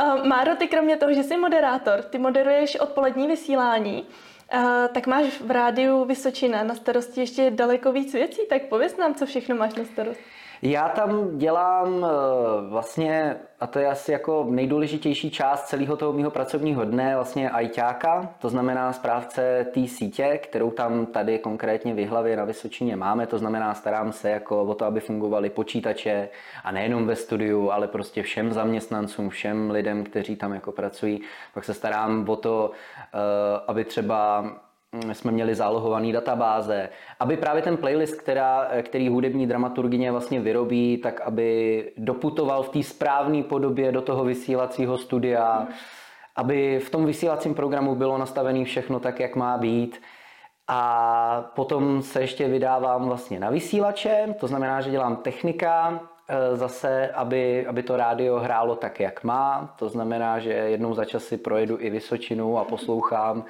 uh, 0.00 0.26
Máro, 0.26 0.56
ty 0.56 0.68
kromě 0.68 0.96
toho, 0.96 1.12
že 1.14 1.22
jsi 1.22 1.36
moderátor, 1.36 2.02
ty 2.02 2.18
moderuješ 2.18 2.76
odpolední 2.76 3.26
vysílání, 3.26 4.06
uh, 4.54 4.60
tak 4.92 5.06
máš 5.06 5.40
v 5.40 5.50
rádiu 5.50 6.04
Vysočina 6.04 6.62
na 6.62 6.74
starosti 6.74 7.20
ještě 7.20 7.50
daleko 7.50 7.92
víc 7.92 8.12
věcí, 8.12 8.40
tak 8.48 8.62
pověz 8.62 8.96
nám, 8.96 9.14
co 9.14 9.26
všechno 9.26 9.56
máš 9.56 9.74
na 9.74 9.84
starosti. 9.84 10.24
Já 10.62 10.88
tam 10.88 11.38
dělám 11.38 12.04
eh, 12.04 12.68
vlastně, 12.70 13.36
a 13.60 13.66
to 13.66 13.78
je 13.78 13.86
asi 13.86 14.12
jako 14.12 14.46
nejdůležitější 14.50 15.30
část 15.30 15.62
celého 15.66 15.96
toho 15.96 16.12
mého 16.12 16.30
pracovního 16.30 16.84
dne, 16.84 17.14
vlastně 17.14 17.50
ajťáka, 17.50 18.34
to 18.38 18.48
znamená 18.48 18.92
správce 18.92 19.66
té 19.74 19.86
sítě, 19.86 20.40
kterou 20.42 20.70
tam 20.70 21.06
tady 21.06 21.38
konkrétně 21.38 21.94
v 21.94 22.06
hlavě 22.06 22.36
na 22.36 22.44
Vysočině 22.44 22.96
máme, 22.96 23.26
to 23.26 23.38
znamená 23.38 23.74
starám 23.74 24.12
se 24.12 24.30
jako 24.30 24.62
o 24.62 24.74
to, 24.74 24.84
aby 24.84 25.00
fungovaly 25.00 25.50
počítače 25.50 26.28
a 26.64 26.72
nejenom 26.72 27.06
ve 27.06 27.16
studiu, 27.16 27.70
ale 27.70 27.88
prostě 27.88 28.22
všem 28.22 28.52
zaměstnancům, 28.52 29.28
všem 29.28 29.70
lidem, 29.70 30.04
kteří 30.04 30.36
tam 30.36 30.52
jako 30.54 30.72
pracují. 30.72 31.20
Pak 31.54 31.64
se 31.64 31.74
starám 31.74 32.28
o 32.28 32.36
to, 32.36 32.70
eh, 33.14 33.18
aby 33.66 33.84
třeba 33.84 34.44
jsme 35.12 35.32
měli 35.32 35.54
zálohovaný 35.54 36.12
databáze, 36.12 36.88
aby 37.20 37.36
právě 37.36 37.62
ten 37.62 37.76
playlist, 37.76 38.14
která, 38.20 38.68
který 38.82 39.08
hudební 39.08 39.46
dramaturgině 39.46 40.12
vlastně 40.12 40.40
vyrobí, 40.40 40.96
tak 40.96 41.20
aby 41.20 41.92
doputoval 41.96 42.62
v 42.62 42.68
té 42.68 42.82
správné 42.82 43.42
podobě 43.42 43.92
do 43.92 44.02
toho 44.02 44.24
vysílacího 44.24 44.98
studia, 44.98 45.60
mm. 45.60 45.74
aby 46.36 46.78
v 46.78 46.90
tom 46.90 47.06
vysílacím 47.06 47.54
programu 47.54 47.94
bylo 47.94 48.18
nastavené 48.18 48.64
všechno 48.64 49.00
tak, 49.00 49.20
jak 49.20 49.36
má 49.36 49.58
být. 49.58 50.00
A 50.68 51.50
potom 51.54 52.02
se 52.02 52.20
ještě 52.20 52.48
vydávám 52.48 53.06
vlastně 53.06 53.40
na 53.40 53.50
vysílače, 53.50 54.34
to 54.40 54.46
znamená, 54.46 54.80
že 54.80 54.90
dělám 54.90 55.16
technika, 55.16 56.00
e, 56.28 56.56
zase, 56.56 57.08
aby, 57.08 57.66
aby 57.66 57.82
to 57.82 57.96
rádio 57.96 58.38
hrálo 58.38 58.76
tak, 58.76 59.00
jak 59.00 59.24
má. 59.24 59.74
To 59.78 59.88
znamená, 59.88 60.38
že 60.38 60.52
jednou 60.52 60.94
za 60.94 61.04
čas 61.04 61.24
si 61.24 61.36
projedu 61.36 61.76
i 61.80 61.90
Vysočinu 61.90 62.58
a 62.58 62.64
poslouchám 62.64 63.44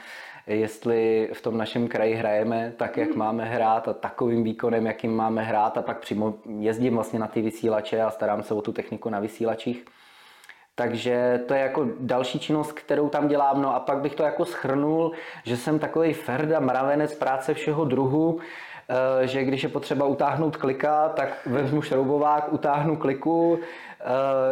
jestli 0.48 1.30
v 1.32 1.42
tom 1.42 1.58
našem 1.58 1.88
kraji 1.88 2.14
hrajeme 2.14 2.72
tak, 2.76 2.96
jak 2.96 3.08
hmm. 3.08 3.18
máme 3.18 3.44
hrát 3.44 3.88
a 3.88 3.92
takovým 3.92 4.44
výkonem, 4.44 4.86
jakým 4.86 5.16
máme 5.16 5.42
hrát 5.42 5.78
a 5.78 5.82
pak 5.82 5.98
přímo 5.98 6.34
jezdím 6.58 6.94
vlastně 6.94 7.18
na 7.18 7.26
ty 7.26 7.42
vysílače 7.42 8.02
a 8.02 8.10
starám 8.10 8.42
se 8.42 8.54
o 8.54 8.62
tu 8.62 8.72
techniku 8.72 9.10
na 9.10 9.20
vysílačích. 9.20 9.84
Takže 10.74 11.44
to 11.48 11.54
je 11.54 11.60
jako 11.60 11.86
další 12.00 12.38
činnost, 12.38 12.72
kterou 12.72 13.08
tam 13.08 13.28
dělám. 13.28 13.62
No 13.62 13.74
a 13.74 13.80
pak 13.80 13.98
bych 13.98 14.14
to 14.14 14.22
jako 14.22 14.44
schrnul, 14.44 15.12
že 15.44 15.56
jsem 15.56 15.78
takový 15.78 16.12
ferda 16.12 16.60
mravenec 16.60 17.14
práce 17.14 17.54
všeho 17.54 17.84
druhu, 17.84 18.38
eh, 18.88 19.26
že 19.26 19.44
když 19.44 19.62
je 19.62 19.68
potřeba 19.68 20.06
utáhnout 20.06 20.56
klika, 20.56 21.08
tak 21.08 21.46
vezmu 21.46 21.82
šroubovák, 21.82 22.52
utáhnu 22.52 22.96
kliku, 22.96 23.58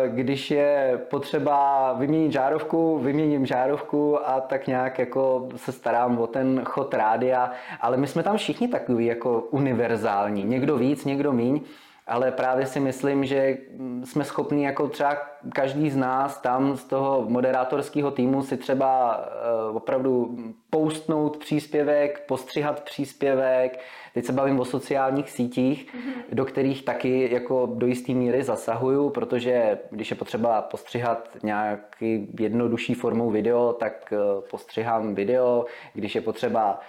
když 0.06 0.50
je 0.50 1.00
potřeba 1.10 1.92
vyměnit 1.92 2.32
žárovku, 2.32 2.98
vyměním 2.98 3.46
žárovku 3.46 4.28
a 4.28 4.40
tak 4.40 4.66
nějak 4.66 4.98
jako 4.98 5.48
se 5.56 5.72
starám 5.72 6.18
o 6.18 6.26
ten 6.26 6.60
chod 6.64 6.94
rádia, 6.94 7.52
ale 7.80 7.96
my 7.96 8.06
jsme 8.06 8.22
tam 8.22 8.36
všichni 8.36 8.68
takový 8.68 9.06
jako 9.06 9.40
univerzální, 9.40 10.44
někdo 10.44 10.76
víc, 10.76 11.04
někdo 11.04 11.32
míň, 11.32 11.60
ale 12.06 12.32
právě 12.32 12.66
si 12.66 12.80
myslím, 12.80 13.24
že 13.24 13.58
jsme 14.04 14.24
schopni 14.24 14.64
jako 14.64 14.88
třeba 14.88 15.16
každý 15.54 15.90
z 15.90 15.96
nás 15.96 16.40
tam 16.40 16.76
z 16.76 16.84
toho 16.84 17.24
moderátorského 17.28 18.10
týmu 18.10 18.42
si 18.42 18.56
třeba 18.56 19.20
eh, 19.20 19.70
opravdu 19.70 20.38
postnout 20.70 21.36
příspěvek, 21.36 22.26
postřihat 22.26 22.84
příspěvek, 22.84 23.78
Teď 24.16 24.24
se 24.24 24.32
bavím 24.32 24.60
o 24.60 24.64
sociálních 24.64 25.30
sítích, 25.30 25.86
mm-hmm. 25.94 26.22
do 26.32 26.44
kterých 26.44 26.84
taky 26.84 27.32
jako 27.32 27.68
do 27.74 27.86
jisté 27.86 28.12
míry 28.12 28.42
zasahuju, 28.42 29.10
protože 29.10 29.78
když 29.90 30.10
je 30.10 30.16
potřeba 30.16 30.62
postřihat 30.62 31.28
nějaký 31.42 32.28
jednodušší 32.40 32.94
formou 32.94 33.30
video, 33.30 33.72
tak 33.72 34.12
eh, 34.12 34.16
postřihám 34.50 35.14
video. 35.14 35.64
Když 35.94 36.14
je 36.14 36.20
potřeba 36.20 36.80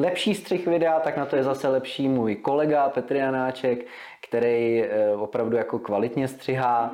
lepší 0.00 0.34
střih 0.34 0.66
videa, 0.66 1.00
tak 1.00 1.16
na 1.16 1.26
to 1.26 1.36
je 1.36 1.42
zase 1.42 1.68
lepší 1.68 2.08
můj 2.08 2.34
kolega 2.34 2.88
Petr 2.88 3.16
Janáček, 3.16 3.86
který 4.28 4.84
eh, 4.84 5.14
opravdu 5.16 5.56
jako 5.56 5.78
kvalitně 5.78 6.28
střihá. 6.28 6.90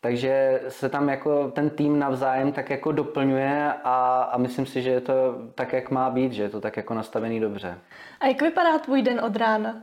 Takže 0.00 0.60
se 0.68 0.88
tam 0.88 1.08
jako 1.08 1.50
ten 1.50 1.70
tým 1.70 1.98
navzájem 1.98 2.52
tak 2.52 2.70
jako 2.70 2.92
doplňuje 2.92 3.72
a, 3.84 4.22
a 4.32 4.38
myslím 4.38 4.66
si, 4.66 4.82
že 4.82 4.90
je 4.90 5.00
to 5.00 5.34
tak, 5.54 5.72
jak 5.72 5.90
má 5.90 6.10
být, 6.10 6.32
že 6.32 6.42
je 6.42 6.48
to 6.48 6.60
tak 6.60 6.76
jako 6.76 6.94
nastavený 6.94 7.40
dobře. 7.40 7.78
A 8.20 8.26
jak 8.26 8.42
vypadá 8.42 8.78
tvůj 8.78 9.02
den 9.02 9.20
od 9.20 9.36
rána? 9.36 9.82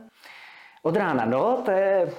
Od 0.82 0.96
rána, 0.96 1.24
no, 1.24 1.62
to 1.64 1.70
je 1.70 2.10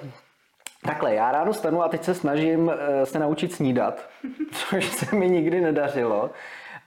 takhle. 0.86 1.16
Já 1.16 1.32
ráno 1.32 1.54
stanu 1.54 1.84
a 1.84 1.88
teď 1.88 2.04
se 2.04 2.14
snažím 2.14 2.72
eh, 2.72 3.06
se 3.06 3.20
naučit 3.20 3.54
snídat, 3.54 4.10
což 4.52 4.86
se 4.86 5.16
mi 5.16 5.30
nikdy 5.30 5.62
nedařilo 5.62 6.30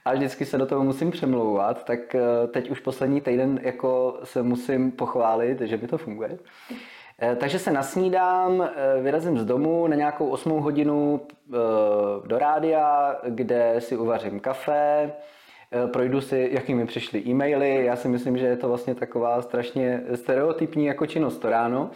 a 0.05 0.13
vždycky 0.13 0.45
se 0.45 0.57
do 0.57 0.65
toho 0.65 0.83
musím 0.83 1.11
přemlouvat, 1.11 1.83
tak 1.83 2.15
eh, 2.15 2.47
teď 2.47 2.69
už 2.69 2.79
poslední 2.79 3.21
týden 3.21 3.59
jako 3.63 4.19
se 4.23 4.43
musím 4.43 4.91
pochválit, 4.91 5.61
že 5.61 5.77
mi 5.77 5.87
to 5.87 5.97
funguje. 5.97 6.37
Eh, 7.21 7.35
takže 7.35 7.59
se 7.59 7.71
nasnídám, 7.71 8.61
eh, 8.61 9.01
vyrazím 9.01 9.37
z 9.37 9.45
domu 9.45 9.87
na 9.87 9.95
nějakou 9.95 10.29
8 10.29 10.59
hodinu 10.59 11.21
do 12.27 12.39
rádia, 12.39 13.15
kde 13.29 13.75
si 13.79 13.97
uvařím 13.97 14.39
kafe, 14.39 15.11
projdu 15.93 16.21
si, 16.21 16.49
jaký 16.51 16.73
mi 16.73 16.85
přišly 16.85 17.23
e-maily. 17.27 17.85
Já 17.85 17.95
si 17.95 18.07
myslím, 18.07 18.37
že 18.37 18.45
je 18.45 18.57
to 18.57 18.67
vlastně 18.67 18.95
taková 18.95 19.41
strašně 19.41 20.03
stereotypní 20.15 20.85
jako 20.85 21.05
činnost 21.05 21.37
to 21.37 21.49
ráno. 21.49 21.91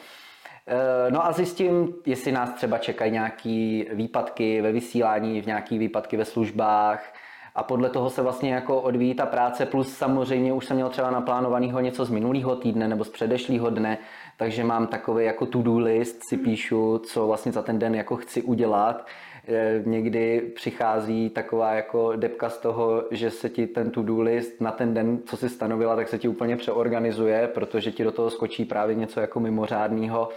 No 1.10 1.26
a 1.26 1.32
zjistím, 1.32 1.96
jestli 2.06 2.32
nás 2.32 2.54
třeba 2.54 2.78
čekají 2.78 3.12
nějaké 3.12 3.84
výpadky 3.94 4.62
ve 4.62 4.72
vysílání, 4.72 5.42
v 5.42 5.46
nějaké 5.46 5.78
výpadky 5.78 6.18
ve 6.18 6.26
službách, 6.26 7.15
a 7.56 7.64
podle 7.64 7.90
toho 7.90 8.10
se 8.10 8.22
vlastně 8.22 8.54
jako 8.54 8.82
odvíjí 8.82 9.14
ta 9.14 9.26
práce, 9.26 9.66
plus 9.66 9.98
samozřejmě 9.98 10.54
už 10.54 10.66
jsem 10.66 10.76
měl 10.76 10.90
třeba 10.90 11.12
naplánovaného 11.12 11.80
něco 11.80 12.06
z 12.06 12.10
minulého 12.10 12.56
týdne 12.56 12.88
nebo 12.88 13.04
z 13.04 13.10
předešlého 13.10 13.70
dne, 13.70 13.98
takže 14.38 14.64
mám 14.64 14.88
takový 14.88 15.26
jako 15.26 15.46
to-do 15.46 15.78
list, 15.78 16.20
si 16.30 16.38
píšu, 16.38 16.98
co 16.98 17.28
vlastně 17.28 17.52
za 17.52 17.62
ten 17.62 17.80
den 17.80 17.96
jako 17.96 18.16
chci 18.16 18.42
udělat. 18.42 19.08
Eh, 19.48 19.82
někdy 19.86 20.52
přichází 20.56 21.30
taková 21.30 21.74
jako 21.74 22.16
depka 22.16 22.50
z 22.50 22.58
toho, 22.58 23.04
že 23.12 23.32
se 23.32 23.50
ti 23.50 23.68
ten 23.68 23.92
to-do 23.92 24.22
list 24.22 24.62
na 24.62 24.72
ten 24.72 24.94
den, 24.94 25.20
co 25.26 25.38
si 25.38 25.50
stanovila, 25.50 25.96
tak 25.96 26.08
se 26.08 26.18
ti 26.18 26.28
úplně 26.28 26.58
přeorganizuje, 26.58 27.48
protože 27.48 27.92
ti 27.92 28.04
do 28.04 28.12
toho 28.12 28.30
skočí 28.30 28.66
právě 28.66 28.96
něco 28.96 29.20
jako 29.20 29.40
mimořádného. 29.40 30.30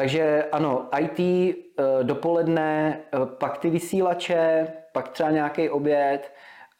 Takže 0.00 0.44
ano, 0.52 0.86
IT 1.00 1.20
eh, 1.20 1.54
dopoledne, 2.02 3.00
eh, 3.12 3.18
pak 3.26 3.58
ty 3.58 3.70
vysílače, 3.70 4.68
pak 4.92 5.08
třeba 5.08 5.30
nějaký 5.30 5.70
oběd 5.70 6.32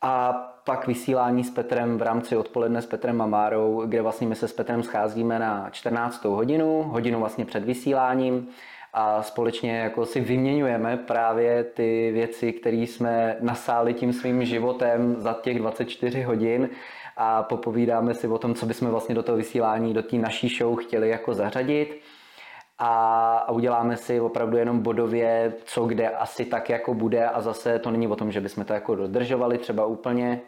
a 0.03 0.33
pak 0.65 0.87
vysílání 0.87 1.45
s 1.45 1.51
Petrem 1.51 1.99
v 1.99 2.03
rámci 2.03 2.37
odpoledne 2.37 2.83
s 2.83 2.87
Petrem 2.87 3.17
Mamárou, 3.17 3.87
kde 3.87 4.03
vlastně 4.03 4.27
my 4.27 4.35
se 4.35 4.49
s 4.49 4.53
Petrem 4.53 4.83
scházíme 4.83 5.39
na 5.39 5.71
14. 5.71 6.25
hodinu, 6.25 6.83
hodinu 6.83 7.21
vlastně 7.21 7.45
před 7.45 7.65
vysíláním 7.65 8.49
a 8.93 9.23
společně 9.23 9.79
jako 9.79 10.07
si 10.07 10.21
vyměňujeme 10.21 10.97
právě 10.97 11.65
ty 11.65 12.11
věci, 12.13 12.53
které 12.53 12.77
jsme 12.77 13.37
nasáli 13.41 13.95
tím 13.95 14.13
svým 14.13 14.45
životem 14.45 15.17
za 15.19 15.33
těch 15.43 15.59
24 15.59 16.23
hodin 16.23 16.71
a 17.17 17.43
popovídáme 17.43 18.15
si 18.15 18.29
o 18.29 18.39
tom, 18.39 18.55
co 18.55 18.67
bychom 18.67 18.89
vlastně 18.89 19.15
do 19.15 19.23
toho 19.23 19.39
vysílání, 19.39 19.95
do 19.95 20.03
té 20.03 20.17
naší 20.17 20.49
show 20.49 20.77
chtěli 20.77 21.09
jako 21.09 21.35
zařadit 21.35 22.01
a, 22.81 23.51
uděláme 23.51 23.97
si 23.97 24.21
opravdu 24.21 24.57
jenom 24.57 24.81
bodově, 24.81 25.53
co 25.65 25.85
kde 25.85 26.09
asi 26.09 26.45
tak 26.45 26.71
jako 26.71 26.95
bude 26.95 27.27
a 27.27 27.41
zase 27.41 27.79
to 27.79 27.91
není 27.91 28.09
o 28.09 28.17
tom, 28.17 28.33
že 28.33 28.41
bychom 28.41 28.65
to 28.65 28.73
jako 28.73 28.95
dodržovali 28.95 29.59
třeba 29.59 29.87
úplně, 29.87 30.41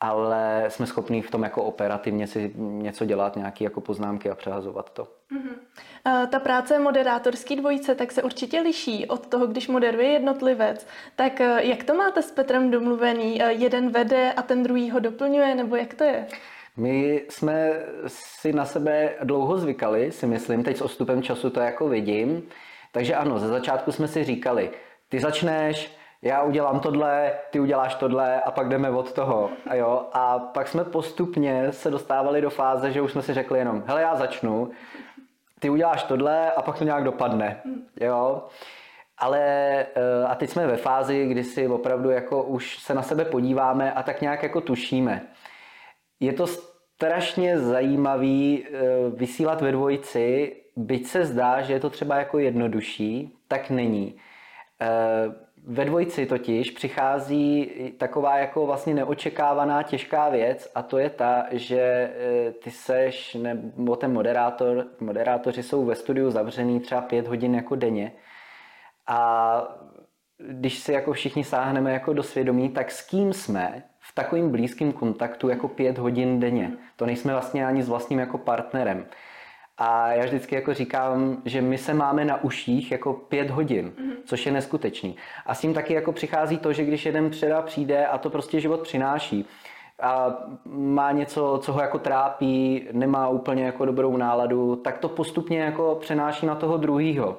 ale 0.00 0.64
jsme 0.68 0.86
schopni 0.86 1.22
v 1.22 1.30
tom 1.30 1.42
jako 1.42 1.62
operativně 1.64 2.26
si 2.26 2.52
něco 2.56 3.04
dělat, 3.04 3.36
nějaké 3.36 3.64
jako 3.64 3.80
poznámky 3.80 4.30
a 4.30 4.34
přehazovat 4.34 4.90
to. 4.90 5.04
Mm-hmm. 5.04 6.28
Ta 6.28 6.38
práce 6.38 6.78
moderátorský 6.78 7.56
dvojice 7.56 7.94
tak 7.94 8.12
se 8.12 8.22
určitě 8.22 8.60
liší 8.60 9.06
od 9.06 9.26
toho, 9.26 9.46
když 9.46 9.68
moderuje 9.68 10.08
jednotlivec. 10.08 10.86
Tak 11.16 11.40
e, 11.40 11.64
jak 11.64 11.84
to 11.84 11.94
máte 11.94 12.22
s 12.22 12.30
Petrem 12.30 12.70
domluvený? 12.70 13.42
E, 13.42 13.52
jeden 13.52 13.90
vede 13.90 14.32
a 14.32 14.42
ten 14.42 14.62
druhý 14.62 14.90
ho 14.90 15.00
doplňuje, 15.00 15.54
nebo 15.54 15.76
jak 15.76 15.94
to 15.94 16.04
je? 16.04 16.26
My 16.76 17.24
jsme 17.28 17.72
si 18.06 18.52
na 18.52 18.64
sebe 18.64 19.14
dlouho 19.22 19.58
zvykali, 19.58 20.12
si 20.12 20.26
myslím, 20.26 20.64
teď 20.64 20.76
s 20.76 20.82
ostupem 20.82 21.22
času 21.22 21.50
to 21.50 21.60
jako 21.60 21.88
vidím. 21.88 22.42
Takže 22.92 23.14
ano, 23.14 23.38
ze 23.38 23.48
začátku 23.48 23.92
jsme 23.92 24.08
si 24.08 24.24
říkali, 24.24 24.70
ty 25.08 25.20
začneš, 25.20 25.96
já 26.22 26.42
udělám 26.42 26.80
tohle, 26.80 27.32
ty 27.50 27.60
uděláš 27.60 27.94
tohle 27.94 28.40
a 28.40 28.50
pak 28.50 28.68
jdeme 28.68 28.90
od 28.90 29.12
toho. 29.12 29.50
A, 29.66 29.74
jo? 29.74 30.06
a 30.12 30.38
pak 30.38 30.68
jsme 30.68 30.84
postupně 30.84 31.72
se 31.72 31.90
dostávali 31.90 32.40
do 32.40 32.50
fáze, 32.50 32.92
že 32.92 33.00
už 33.00 33.12
jsme 33.12 33.22
si 33.22 33.34
řekli 33.34 33.58
jenom, 33.58 33.82
hele 33.86 34.02
já 34.02 34.14
začnu, 34.14 34.70
ty 35.60 35.70
uděláš 35.70 36.02
tohle 36.02 36.52
a 36.52 36.62
pak 36.62 36.78
to 36.78 36.84
nějak 36.84 37.04
dopadne. 37.04 37.62
Jo? 38.00 38.42
Ale 39.18 39.40
eh, 39.40 40.26
a 40.28 40.34
teď 40.34 40.50
jsme 40.50 40.66
ve 40.66 40.76
fázi, 40.76 41.26
kdy 41.26 41.44
si 41.44 41.68
opravdu 41.68 42.10
jako 42.10 42.42
už 42.42 42.78
se 42.78 42.94
na 42.94 43.02
sebe 43.02 43.24
podíváme 43.24 43.92
a 43.92 44.02
tak 44.02 44.20
nějak 44.20 44.42
jako 44.42 44.60
tušíme. 44.60 45.26
Je 46.20 46.32
to 46.32 46.46
strašně 46.46 47.58
zajímavý 47.58 48.64
eh, 48.64 48.70
vysílat 49.16 49.60
ve 49.60 49.72
dvojici, 49.72 50.56
byť 50.76 51.06
se 51.06 51.24
zdá, 51.24 51.62
že 51.62 51.72
je 51.72 51.80
to 51.80 51.90
třeba 51.90 52.16
jako 52.16 52.38
jednodušší, 52.38 53.38
tak 53.48 53.70
není. 53.70 54.16
Eh, 54.80 55.44
ve 55.66 55.84
dvojici 55.84 56.26
totiž 56.26 56.70
přichází 56.70 57.72
taková 57.98 58.38
jako 58.38 58.66
vlastně 58.66 58.94
neočekávaná 58.94 59.82
těžká 59.82 60.28
věc 60.28 60.70
a 60.74 60.82
to 60.82 60.98
je 60.98 61.10
ta, 61.10 61.46
že 61.50 61.80
e, 61.80 62.52
ty 62.52 62.70
seš, 62.70 63.36
nebo 63.76 63.96
ten 63.96 64.12
moderátor, 64.12 64.86
moderátoři 65.00 65.62
jsou 65.62 65.84
ve 65.84 65.94
studiu 65.94 66.30
zavřený 66.30 66.80
třeba 66.80 67.00
pět 67.00 67.26
hodin 67.26 67.54
jako 67.54 67.76
denně 67.76 68.12
a 69.06 69.78
když 70.48 70.78
si 70.78 70.92
jako 70.92 71.12
všichni 71.12 71.44
sáhneme 71.44 71.92
jako 71.92 72.12
do 72.12 72.22
svědomí, 72.22 72.68
tak 72.68 72.90
s 72.90 73.08
kým 73.08 73.32
jsme 73.32 73.82
v 74.00 74.14
takovým 74.14 74.50
blízkém 74.50 74.92
kontaktu 74.92 75.48
jako 75.48 75.68
pět 75.68 75.98
hodin 75.98 76.40
denně. 76.40 76.72
To 76.96 77.06
nejsme 77.06 77.32
vlastně 77.32 77.66
ani 77.66 77.82
s 77.82 77.88
vlastním 77.88 78.18
jako 78.18 78.38
partnerem. 78.38 79.06
A 79.78 80.12
já 80.12 80.24
vždycky 80.24 80.54
jako 80.54 80.74
říkám, 80.74 81.42
že 81.44 81.60
my 81.60 81.78
se 81.78 81.94
máme 81.94 82.24
na 82.24 82.44
uších 82.44 82.92
jako 82.92 83.12
pět 83.12 83.50
hodin, 83.50 83.90
mm-hmm. 83.90 84.16
což 84.24 84.46
je 84.46 84.52
neskutečný. 84.52 85.16
A 85.46 85.54
s 85.54 85.60
tím 85.60 85.74
taky 85.74 85.94
jako 85.94 86.12
přichází 86.12 86.58
to, 86.58 86.72
že 86.72 86.84
když 86.84 87.06
jeden 87.06 87.30
předa 87.30 87.62
přijde 87.62 88.06
a 88.06 88.18
to 88.18 88.30
prostě 88.30 88.60
život 88.60 88.80
přináší, 88.80 89.48
a 90.02 90.38
má 90.66 91.12
něco, 91.12 91.60
co 91.62 91.72
ho 91.72 91.80
jako 91.80 91.98
trápí, 91.98 92.88
nemá 92.92 93.28
úplně 93.28 93.64
jako 93.64 93.84
dobrou 93.84 94.16
náladu, 94.16 94.76
tak 94.76 94.98
to 94.98 95.08
postupně 95.08 95.60
jako 95.60 95.98
přenáší 96.00 96.46
na 96.46 96.54
toho 96.54 96.76
druhýho. 96.76 97.38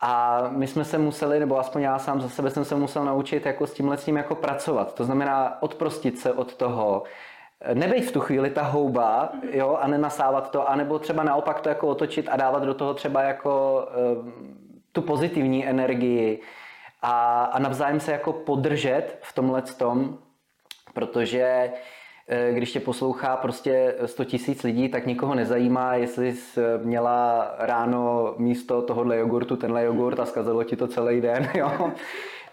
A 0.00 0.42
my 0.50 0.66
jsme 0.66 0.84
se 0.84 0.98
museli, 0.98 1.40
nebo 1.40 1.58
aspoň 1.58 1.82
já 1.82 1.98
sám 1.98 2.20
za 2.20 2.28
sebe 2.28 2.50
jsem 2.50 2.64
se 2.64 2.74
musel 2.74 3.04
naučit 3.04 3.46
jako 3.46 3.66
s 3.66 3.72
tímhle 3.72 3.96
s 3.96 4.04
tím 4.04 4.16
jako 4.16 4.34
pracovat. 4.34 4.94
To 4.94 5.04
znamená 5.04 5.62
odprostit 5.62 6.18
se 6.18 6.32
od 6.32 6.54
toho, 6.54 7.02
nebejt 7.74 8.04
v 8.04 8.12
tu 8.12 8.20
chvíli 8.20 8.50
ta 8.50 8.62
houba 8.62 9.32
jo, 9.50 9.78
a 9.80 9.86
nenasávat 9.86 10.50
to, 10.50 10.68
anebo 10.68 10.98
třeba 10.98 11.22
naopak 11.22 11.60
to 11.60 11.68
jako 11.68 11.88
otočit 11.88 12.28
a 12.30 12.36
dávat 12.36 12.62
do 12.64 12.74
toho 12.74 12.94
třeba 12.94 13.22
jako 13.22 13.84
uh, 14.20 14.28
tu 14.92 15.02
pozitivní 15.02 15.66
energii 15.66 16.42
a, 17.02 17.44
a 17.44 17.58
navzájem 17.58 18.00
se 18.00 18.12
jako 18.12 18.32
podržet 18.32 19.18
v 19.22 19.32
tomhle 19.32 19.62
tom, 19.62 20.18
protože 20.94 21.42
eh, 21.42 21.72
když 22.52 22.72
tě 22.72 22.80
poslouchá 22.80 23.36
prostě 23.36 23.94
100 24.06 24.24
tisíc 24.24 24.62
lidí, 24.62 24.88
tak 24.88 25.06
nikoho 25.06 25.34
nezajímá, 25.34 25.94
jestli 25.94 26.32
jsi 26.32 26.60
měla 26.82 27.50
ráno 27.58 28.34
místo 28.38 28.82
tohohle 28.82 29.16
jogurtu 29.16 29.56
tenhle 29.56 29.84
jogurt 29.84 30.20
a 30.20 30.24
zkazilo 30.24 30.64
ti 30.64 30.76
to 30.76 30.86
celý 30.86 31.20
den. 31.20 31.48
Jo? 31.54 31.92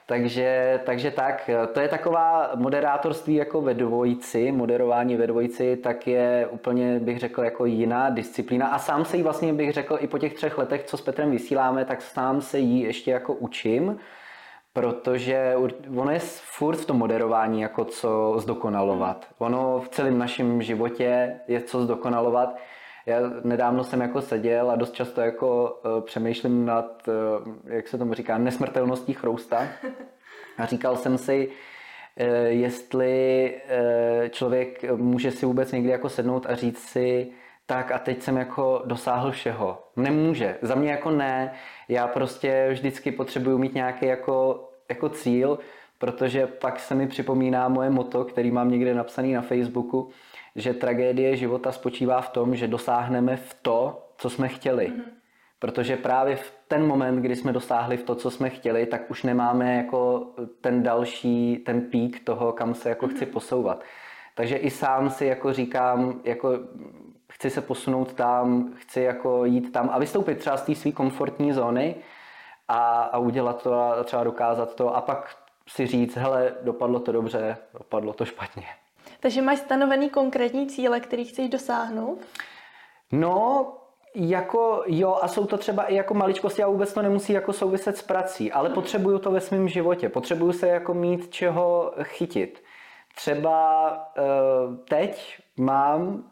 Takže, 0.08 0.80
takže 0.86 1.12
tak, 1.12 1.50
to 1.74 1.80
je 1.80 1.88
taková 1.88 2.52
moderátorství 2.56 3.36
jako 3.36 3.62
ve 3.62 3.74
dvojici, 3.74 4.52
moderování 4.52 5.16
ve 5.16 5.28
dvojici, 5.28 5.78
tak 5.78 6.08
je 6.08 6.48
úplně, 6.52 7.00
bych 7.00 7.20
řekl, 7.20 7.44
jako 7.44 7.66
jiná 7.66 8.10
disciplína. 8.10 8.68
A 8.68 8.80
sám 8.80 9.06
se 9.06 9.18
jí 9.18 9.24
vlastně, 9.24 9.54
bych 9.54 9.74
řekl, 9.74 9.98
i 10.02 10.08
po 10.08 10.18
těch 10.18 10.34
třech 10.34 10.58
letech, 10.58 10.84
co 10.84 10.98
s 10.98 11.02
Petrem 11.02 11.32
vysíláme, 11.32 11.86
tak 11.86 12.02
sám 12.02 12.42
se 12.42 12.60
jí 12.60 12.80
ještě 12.80 13.12
jako 13.12 13.34
učím, 13.34 14.00
protože 14.76 15.56
ono 15.98 16.12
je 16.12 16.20
furt 16.44 16.76
v 16.76 16.86
tom 16.86 16.98
moderování 16.98 17.62
jako 17.62 17.86
co 17.86 18.36
zdokonalovat. 18.38 19.28
Ono 19.38 19.80
v 19.80 19.90
celém 19.90 20.18
našem 20.18 20.62
životě 20.62 21.40
je 21.48 21.62
co 21.62 21.84
zdokonalovat. 21.84 22.56
Já 23.06 23.20
nedávno 23.44 23.84
jsem 23.84 24.02
jako 24.02 24.22
seděl 24.22 24.72
a 24.72 24.76
dost 24.76 24.94
často 24.94 25.22
jako 25.22 25.80
uh, 25.86 26.02
přemýšlím 26.02 26.66
nad, 26.66 27.08
uh, 27.08 27.14
jak 27.66 27.88
se 27.88 27.98
tomu 27.98 28.14
říká, 28.14 28.38
nesmrtelností 28.38 29.14
chrousta. 29.14 29.68
A 30.58 30.66
říkal 30.66 30.96
jsem 30.96 31.18
si, 31.18 31.48
uh, 31.48 32.26
jestli 32.46 33.56
člověk 34.30 34.84
může 34.96 35.32
si 35.32 35.46
vůbec 35.46 35.72
někdy 35.72 35.90
jako 35.90 36.10
sednout 36.10 36.46
a 36.50 36.56
říct 36.56 36.80
si, 36.80 37.32
tak 37.66 37.92
a 37.92 38.00
teď 38.00 38.22
jsem 38.22 38.38
jako 38.38 38.82
dosáhl 38.86 39.32
všeho. 39.32 39.84
Nemůže. 39.96 40.58
Za 40.62 40.76
mě 40.76 40.92
jako 40.92 41.12
ne. 41.12 41.54
Já 41.90 42.08
prostě 42.08 42.68
vždycky 42.72 43.12
potřebuju 43.12 43.58
mít 43.58 43.76
nějaký 43.76 44.06
jako, 44.06 44.64
jako 44.89 45.10
cíl, 45.10 45.60
protože 45.98 46.48
pak 46.48 46.80
se 46.80 46.95
mi 46.95 47.08
připomíná 47.08 47.67
moje 47.67 47.89
moto, 47.89 48.26
který 48.26 48.52
mám 48.52 48.71
někde 48.71 48.93
napsaný 48.93 49.34
na 49.34 49.41
Facebooku, 49.41 50.10
že 50.56 50.74
tragédie 50.74 51.36
života 51.36 51.71
spočívá 51.71 52.21
v 52.21 52.30
tom, 52.30 52.56
že 52.56 52.67
dosáhneme 52.67 53.38
v 53.38 53.54
to, 53.62 54.08
co 54.17 54.30
jsme 54.30 54.48
chtěli. 54.48 54.88
Mm-hmm. 54.88 55.04
Protože 55.60 55.98
právě 55.98 56.36
v 56.36 56.54
ten 56.67 56.88
moment, 56.88 57.21
kdy 57.21 57.36
jsme 57.36 57.54
dosáhli 57.54 57.98
v 57.98 58.04
to, 58.04 58.15
co 58.15 58.32
jsme 58.32 58.50
chtěli, 58.50 58.86
tak 58.86 59.12
už 59.12 59.24
nemáme 59.24 59.76
jako 59.76 60.28
ten 60.62 60.84
další, 60.84 61.58
ten 61.58 61.82
pík 61.82 62.24
toho, 62.24 62.52
kam 62.52 62.74
se 62.74 62.89
jako 62.89 63.06
mm-hmm. 63.06 63.15
chci 63.15 63.26
posouvat. 63.26 63.84
Takže 64.36 64.56
i 64.56 64.69
sám 64.69 65.10
si 65.10 65.26
jako 65.26 65.54
říkám, 65.54 66.21
jako 66.24 66.60
chci 67.32 67.50
se 67.50 67.62
posunout 67.62 68.13
tam, 68.13 68.74
chci 68.76 69.02
jako 69.02 69.45
jít 69.45 69.71
tam 69.71 69.89
a 69.93 70.00
vystoupit 70.00 70.38
třeba 70.38 70.58
z 70.58 70.62
té 70.62 70.76
své 70.76 70.91
komfortní 70.91 71.54
zóny 71.54 71.95
a, 72.67 73.04
a 73.04 73.17
udělat 73.17 73.63
to 73.63 73.73
a 73.73 74.04
třeba 74.04 74.23
dokázat 74.23 74.75
to 74.75 74.95
a 74.95 75.01
pak 75.01 75.36
si 75.67 75.88
říct, 75.88 76.15
hele, 76.15 76.56
dopadlo 76.62 76.99
to 76.99 77.12
dobře, 77.12 77.58
dopadlo 77.73 78.13
to 78.13 78.25
špatně. 78.25 78.65
Takže 79.19 79.41
máš 79.41 79.60
stanovený 79.60 80.10
konkrétní 80.10 80.67
cíle, 80.67 80.99
který 80.99 81.25
chceš 81.25 81.49
dosáhnout? 81.49 82.19
No, 83.12 83.67
jako 84.15 84.84
jo, 84.86 85.19
a 85.21 85.28
jsou 85.28 85.45
to 85.45 85.58
třeba 85.58 85.84
i 85.84 85.95
jako 85.95 86.13
maličkosti 86.13 86.63
a 86.63 86.67
vůbec 86.67 86.93
to 86.93 87.01
nemusí 87.01 87.34
jako 87.34 87.54
souviset 87.54 87.97
s 87.97 88.01
prací, 88.01 88.51
ale 88.51 88.69
potřebuju 88.69 89.19
to 89.19 89.32
ve 89.32 89.41
svém 89.41 89.67
životě, 89.67 90.10
potřebuju 90.10 90.51
se 90.51 90.67
jako 90.67 90.93
mít 90.93 91.30
čeho 91.30 91.93
chytit. 92.04 92.63
Třeba 93.15 93.91
uh, 94.17 94.78
teď 94.89 95.39
mám 95.58 96.23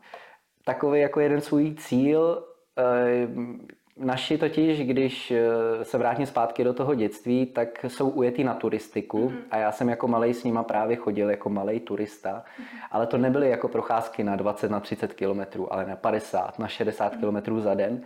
takový 0.66 1.02
jako 1.02 1.20
jeden 1.20 1.42
svůj 1.42 1.76
cíl, 1.76 2.44
uh, 2.78 3.56
Naši 3.98 4.38
totiž, 4.38 4.88
když 4.88 5.32
eh, 5.32 5.86
se 5.86 5.98
vrátím 5.98 6.26
zpátky 6.26 6.64
do 6.64 6.74
toho 6.74 6.96
dětství, 6.96 7.46
tak 7.46 7.86
jsou 7.88 8.10
ujetí 8.10 8.44
na 8.44 8.54
turistiku 8.54 9.30
mm-hmm. 9.30 9.42
a 9.52 9.58
já 9.58 9.72
jsem 9.72 9.90
jako 9.90 10.08
malej 10.08 10.34
s 10.34 10.44
nima 10.44 10.64
právě 10.64 10.96
chodil 10.96 11.30
jako 11.30 11.50
malej 11.50 11.80
turista, 11.80 12.30
mm-hmm. 12.30 12.88
ale 12.92 13.08
to 13.08 13.18
nebyly 13.18 13.50
jako 13.50 13.68
procházky 13.68 14.24
na 14.24 14.36
20, 14.36 14.72
na 14.72 14.80
30 14.80 15.14
kilometrů, 15.14 15.74
ale 15.74 15.86
na 15.86 15.96
50, 15.96 16.60
na 16.60 16.68
60 16.68 17.14
mm-hmm. 17.14 17.20
kilometrů 17.20 17.62
za 17.62 17.74
den. 17.74 18.04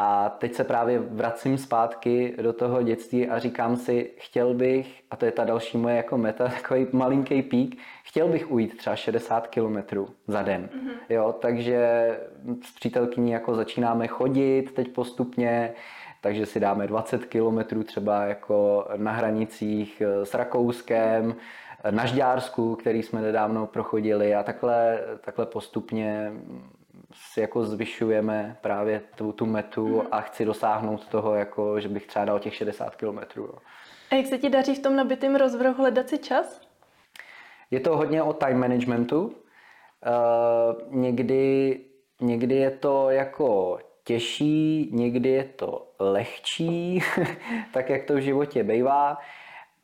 A 0.00 0.28
teď 0.28 0.54
se 0.54 0.64
právě 0.64 0.98
vracím 0.98 1.58
zpátky 1.58 2.34
do 2.42 2.52
toho 2.52 2.82
dětství 2.82 3.28
a 3.28 3.38
říkám 3.38 3.76
si, 3.76 4.10
chtěl 4.18 4.54
bych, 4.54 5.02
a 5.10 5.16
to 5.16 5.24
je 5.24 5.32
ta 5.32 5.44
další 5.44 5.78
moje 5.78 5.96
jako 5.96 6.18
meta, 6.18 6.48
takový 6.62 6.86
malinký 6.92 7.42
pík, 7.42 7.78
chtěl 8.04 8.28
bych 8.28 8.50
ujít 8.50 8.76
třeba 8.76 8.96
60 8.96 9.46
kilometrů 9.46 10.08
za 10.28 10.42
den. 10.42 10.68
Mm-hmm. 10.72 11.14
Jo, 11.14 11.34
takže 11.40 12.10
s 12.64 12.74
přítelkyní 12.74 13.30
jako 13.30 13.54
začínáme 13.54 14.06
chodit 14.06 14.72
teď 14.74 14.88
postupně, 14.88 15.72
takže 16.20 16.46
si 16.46 16.60
dáme 16.60 16.86
20 16.86 17.24
kilometrů 17.24 17.84
třeba 17.84 18.24
jako 18.24 18.88
na 18.96 19.12
hranicích 19.12 20.02
s 20.24 20.34
Rakouskem, 20.34 21.34
na 21.90 22.06
Žďársku, 22.06 22.76
který 22.76 23.02
jsme 23.02 23.20
nedávno 23.20 23.66
prochodili 23.66 24.34
a 24.34 24.42
takhle, 24.42 25.00
takhle 25.20 25.46
postupně 25.46 26.32
jako 27.36 27.64
zvyšujeme 27.64 28.56
právě 28.60 29.02
tu, 29.14 29.32
tu 29.32 29.46
metu 29.46 29.86
mm. 29.86 30.06
a 30.10 30.20
chci 30.20 30.44
dosáhnout 30.44 31.08
toho, 31.08 31.34
jako, 31.34 31.80
že 31.80 31.88
bych 31.88 32.06
třeba 32.06 32.24
dal 32.24 32.38
těch 32.38 32.54
60 32.54 32.96
kilometrů. 32.96 33.54
A 34.10 34.14
jak 34.14 34.26
se 34.26 34.38
ti 34.38 34.50
daří 34.50 34.74
v 34.74 34.82
tom 34.82 34.96
nabitém 34.96 35.36
rozvrhu 35.36 35.74
hledat 35.74 36.08
si 36.08 36.18
čas? 36.18 36.60
Je 37.70 37.80
to 37.80 37.96
hodně 37.96 38.22
o 38.22 38.32
time 38.32 38.58
managementu. 38.58 39.24
Uh, 39.26 39.34
někdy, 40.94 41.80
někdy 42.20 42.54
je 42.54 42.70
to 42.70 43.10
jako 43.10 43.78
těžší, 44.04 44.90
někdy 44.92 45.28
je 45.28 45.44
to 45.44 45.92
lehčí, 45.98 47.02
tak 47.72 47.90
jak 47.90 48.04
to 48.04 48.14
v 48.14 48.20
životě 48.20 48.64
bývá 48.64 49.18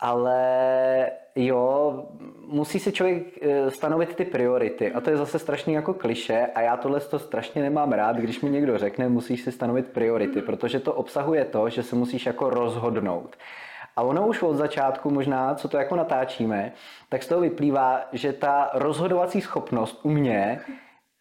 ale 0.00 1.10
jo, 1.36 2.06
musí 2.46 2.78
si 2.78 2.92
člověk 2.92 3.24
eh, 3.42 3.70
stanovit 3.70 4.14
ty 4.14 4.24
priority. 4.24 4.92
A 4.92 5.00
to 5.00 5.10
je 5.10 5.16
zase 5.16 5.38
strašně 5.38 5.76
jako 5.76 5.94
kliše 5.94 6.46
a 6.54 6.60
já 6.60 6.76
tohle 6.76 7.00
to 7.00 7.18
strašně 7.18 7.62
nemám 7.62 7.92
rád, 7.92 8.16
když 8.16 8.40
mi 8.40 8.50
někdo 8.50 8.78
řekne, 8.78 9.08
musíš 9.08 9.40
si 9.40 9.52
stanovit 9.52 9.86
priority, 9.86 10.42
protože 10.42 10.80
to 10.80 10.94
obsahuje 10.94 11.44
to, 11.44 11.68
že 11.68 11.82
se 11.82 11.96
musíš 11.96 12.26
jako 12.26 12.50
rozhodnout. 12.50 13.36
A 13.96 14.02
ono 14.02 14.26
už 14.26 14.42
od 14.42 14.54
začátku 14.54 15.10
možná, 15.10 15.54
co 15.54 15.68
to 15.68 15.76
jako 15.76 15.96
natáčíme, 15.96 16.72
tak 17.08 17.22
z 17.22 17.28
toho 17.28 17.40
vyplývá, 17.40 18.08
že 18.12 18.32
ta 18.32 18.70
rozhodovací 18.74 19.40
schopnost 19.40 20.00
u 20.02 20.10
mě 20.10 20.60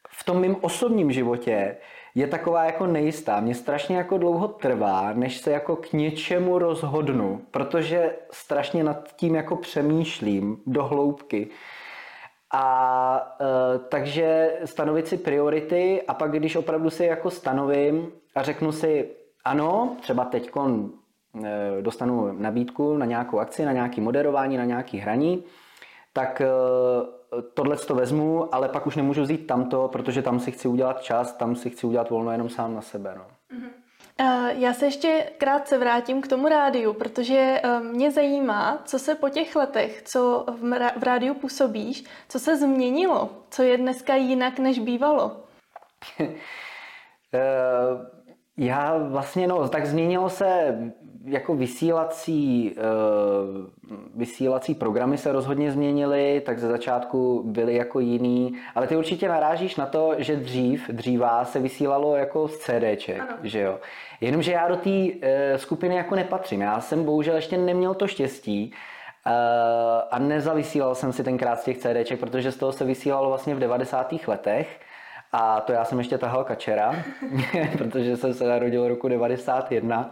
v 0.10 0.24
tom 0.24 0.42
mém 0.42 0.56
osobním 0.62 1.12
životě 1.12 1.78
je 2.16 2.28
taková 2.28 2.64
jako 2.64 2.88
nejistá. 2.88 3.40
Mě 3.40 3.56
strašně 3.56 3.98
jako 3.98 4.18
dlouho 4.18 4.48
trvá, 4.48 5.14
než 5.14 5.38
se 5.38 5.52
jako 5.52 5.76
k 5.76 5.94
něčemu 5.94 6.58
rozhodnu, 6.60 7.42
protože 7.52 8.16
strašně 8.32 8.84
nad 8.84 9.16
tím 9.16 9.36
jako 9.36 9.56
přemýšlím 9.56 10.58
do 10.66 10.84
hloubky. 10.84 11.50
A 12.52 13.36
e, 13.42 13.80
takže 13.80 14.58
stanovit 14.66 15.08
si 15.08 15.18
priority 15.18 16.02
a 16.08 16.14
pak, 16.14 16.32
když 16.32 16.56
opravdu 16.56 16.90
si 16.90 17.06
jako 17.06 17.30
stanovím 17.30 18.12
a 18.36 18.44
řeknu 18.44 18.72
si, 18.72 19.10
ano, 19.46 19.98
třeba 20.02 20.26
teď 20.26 20.52
e, 20.56 21.82
dostanu 21.82 22.32
nabídku 22.32 22.98
na 22.98 23.06
nějakou 23.06 23.40
akci, 23.40 23.66
na 23.66 23.72
nějaký 23.72 24.02
moderování, 24.02 24.58
na 24.58 24.66
nějaký 24.66 24.98
hraní, 24.98 25.44
tak 26.14 26.42
e, 26.42 26.48
tohle 27.54 27.78
to 27.78 27.96
vezmu, 27.96 28.56
ale 28.56 28.70
pak 28.70 28.88
už 28.88 28.96
nemůžu 28.96 29.22
vzít 29.22 29.48
tamto, 29.48 29.88
protože 29.88 30.22
tam 30.22 30.40
si 30.40 30.52
chci 30.52 30.68
udělat 30.68 31.02
čas, 31.02 31.34
tam 31.34 31.56
si 31.56 31.70
chci 31.70 31.88
udělat 31.88 32.10
volno 32.10 32.32
jenom 32.32 32.50
sám 32.50 32.76
na 32.76 32.82
sebe. 32.82 33.14
No. 33.18 33.26
Mm-hmm. 33.58 33.84
Já 34.58 34.74
se 34.74 34.86
ještě 34.86 35.30
krátce 35.38 35.78
vrátím 35.78 36.22
k 36.22 36.28
tomu 36.28 36.48
rádiu, 36.48 36.94
protože 36.94 37.62
mě 37.82 38.12
zajímá, 38.12 38.82
co 38.86 39.00
se 39.00 39.16
po 39.16 39.30
těch 39.30 39.56
letech, 39.56 40.02
co 40.06 40.46
v 40.98 41.04
rádiu 41.04 41.34
působíš, 41.34 42.04
co 42.30 42.40
se 42.40 42.58
změnilo, 42.58 43.30
co 43.50 43.64
je 43.64 43.78
dneska 43.78 44.16
jinak, 44.16 44.60
než 44.60 44.80
bývalo. 44.80 45.44
Já 48.58 48.98
vlastně, 48.98 49.48
no, 49.48 49.70
tak 49.70 49.86
změnilo 49.86 50.30
se 50.30 50.78
jako 51.26 51.56
vysílací, 51.56 52.76
uh, 52.78 53.98
vysílací 54.16 54.76
programy 54.76 55.18
se 55.18 55.32
rozhodně 55.32 55.72
změnily, 55.72 56.42
tak 56.46 56.60
ze 56.60 56.68
začátku 56.68 57.44
byly 57.46 57.76
jako 57.76 58.00
jiný, 58.00 58.54
ale 58.76 58.88
ty 58.88 58.96
určitě 58.96 59.28
narážíš 59.30 59.76
na 59.76 59.86
to, 59.86 60.16
že 60.18 60.36
dřív, 60.36 60.90
dřívá 60.90 61.46
se 61.46 61.60
vysílalo 61.60 62.16
jako 62.16 62.48
z 62.48 62.58
CDček, 62.58 63.20
ano. 63.20 63.38
že 63.44 63.60
jo. 63.60 63.80
Jenomže 64.22 64.52
já 64.52 64.68
do 64.68 64.76
té 64.76 64.90
uh, 64.90 65.10
skupiny 65.56 65.96
jako 65.96 66.16
nepatřím, 66.16 66.62
já 66.62 66.82
jsem 66.82 67.04
bohužel 67.04 67.36
ještě 67.36 67.58
neměl 67.58 67.94
to 67.94 68.08
štěstí, 68.08 68.74
Uh, 69.26 69.32
a 70.12 70.20
nezavysílal 70.20 70.96
jsem 70.96 71.14
si 71.14 71.24
tenkrát 71.24 71.60
z 71.60 71.64
těch 71.64 71.78
CDček, 71.78 72.20
protože 72.20 72.52
z 72.52 72.58
toho 72.58 72.72
se 72.72 72.86
vysílalo 72.86 73.30
vlastně 73.30 73.56
v 73.56 73.60
90. 73.60 74.14
letech 74.28 74.80
a 75.32 75.62
to 75.62 75.72
já 75.72 75.86
jsem 75.86 75.98
ještě 75.98 76.18
tahal 76.18 76.44
kačera, 76.44 76.96
protože 77.78 78.18
jsem 78.18 78.34
se 78.34 78.48
narodil 78.48 78.88
roku 78.88 79.08
91. 79.08 80.12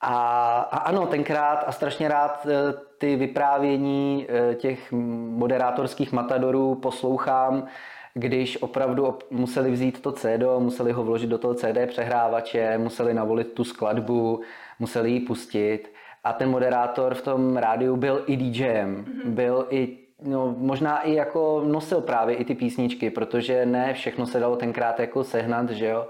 A, 0.00 0.58
a 0.60 0.78
ano, 0.78 1.06
tenkrát 1.06 1.64
a 1.66 1.72
strašně 1.72 2.08
rád 2.08 2.46
eh, 2.46 2.74
ty 2.98 3.16
vyprávění 3.16 4.26
eh, 4.28 4.54
těch 4.54 4.92
moderátorských 4.92 6.12
matadorů 6.12 6.74
poslouchám, 6.74 7.66
když 8.14 8.62
opravdu 8.62 9.18
museli 9.30 9.70
vzít 9.70 10.02
to 10.02 10.12
CD, 10.12 10.42
museli 10.58 10.92
ho 10.92 11.04
vložit 11.04 11.30
do 11.30 11.38
toho 11.38 11.54
CD 11.54 11.78
přehrávače, 11.86 12.78
museli 12.78 13.14
navolit 13.14 13.52
tu 13.52 13.64
skladbu, 13.64 14.40
museli 14.78 15.10
ji 15.10 15.20
pustit. 15.20 15.92
A 16.24 16.32
ten 16.32 16.50
moderátor 16.50 17.14
v 17.14 17.22
tom 17.22 17.56
rádiu 17.56 17.96
byl 17.96 18.24
i 18.26 18.36
DJem, 18.36 19.04
mm-hmm. 19.04 19.30
byl 19.30 19.66
i 19.70 19.98
no, 20.22 20.54
možná 20.58 21.00
i 21.00 21.14
jako 21.14 21.62
nosil 21.66 22.00
právě 22.00 22.36
i 22.36 22.44
ty 22.44 22.54
písničky, 22.54 23.10
protože 23.10 23.66
ne 23.66 23.94
všechno 23.94 24.26
se 24.26 24.40
dalo 24.40 24.56
tenkrát 24.56 25.00
jako 25.00 25.24
sehnat, 25.24 25.70
že 25.70 25.86
jo. 25.86 26.06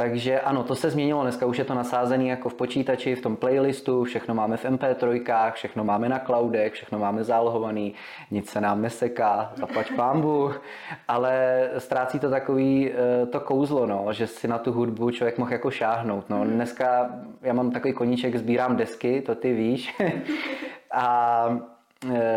Takže 0.00 0.40
ano, 0.40 0.62
to 0.62 0.74
se 0.74 0.90
změnilo. 0.90 1.22
Dneska 1.22 1.46
už 1.46 1.58
je 1.58 1.64
to 1.64 1.74
nasázené 1.74 2.24
jako 2.24 2.48
v 2.48 2.54
počítači, 2.54 3.14
v 3.14 3.22
tom 3.22 3.36
playlistu, 3.36 4.04
všechno 4.04 4.34
máme 4.34 4.56
v 4.56 4.64
MP3, 4.64 5.52
všechno 5.52 5.84
máme 5.84 6.08
na 6.08 6.18
cloudech, 6.18 6.72
všechno 6.72 6.98
máme 6.98 7.24
zálohovaný, 7.24 7.94
nic 8.30 8.50
se 8.50 8.60
nám 8.60 8.82
neseká, 8.82 9.52
zaplať 9.56 9.92
pámbu, 9.96 10.50
ale 11.08 11.68
ztrácí 11.78 12.18
to 12.18 12.30
takový 12.30 12.90
eh, 12.90 13.26
to 13.26 13.40
kouzlo, 13.40 13.86
no, 13.86 14.12
že 14.12 14.26
si 14.26 14.48
na 14.48 14.58
tu 14.58 14.72
hudbu 14.72 15.10
člověk 15.10 15.38
mohl 15.38 15.52
jako 15.52 15.70
šáhnout. 15.70 16.30
No. 16.30 16.44
Dneska 16.44 17.10
já 17.42 17.52
mám 17.52 17.70
takový 17.70 17.94
koníček, 17.94 18.36
sbírám 18.36 18.76
desky, 18.76 19.22
to 19.22 19.34
ty 19.34 19.54
víš, 19.54 19.96
a 20.92 21.44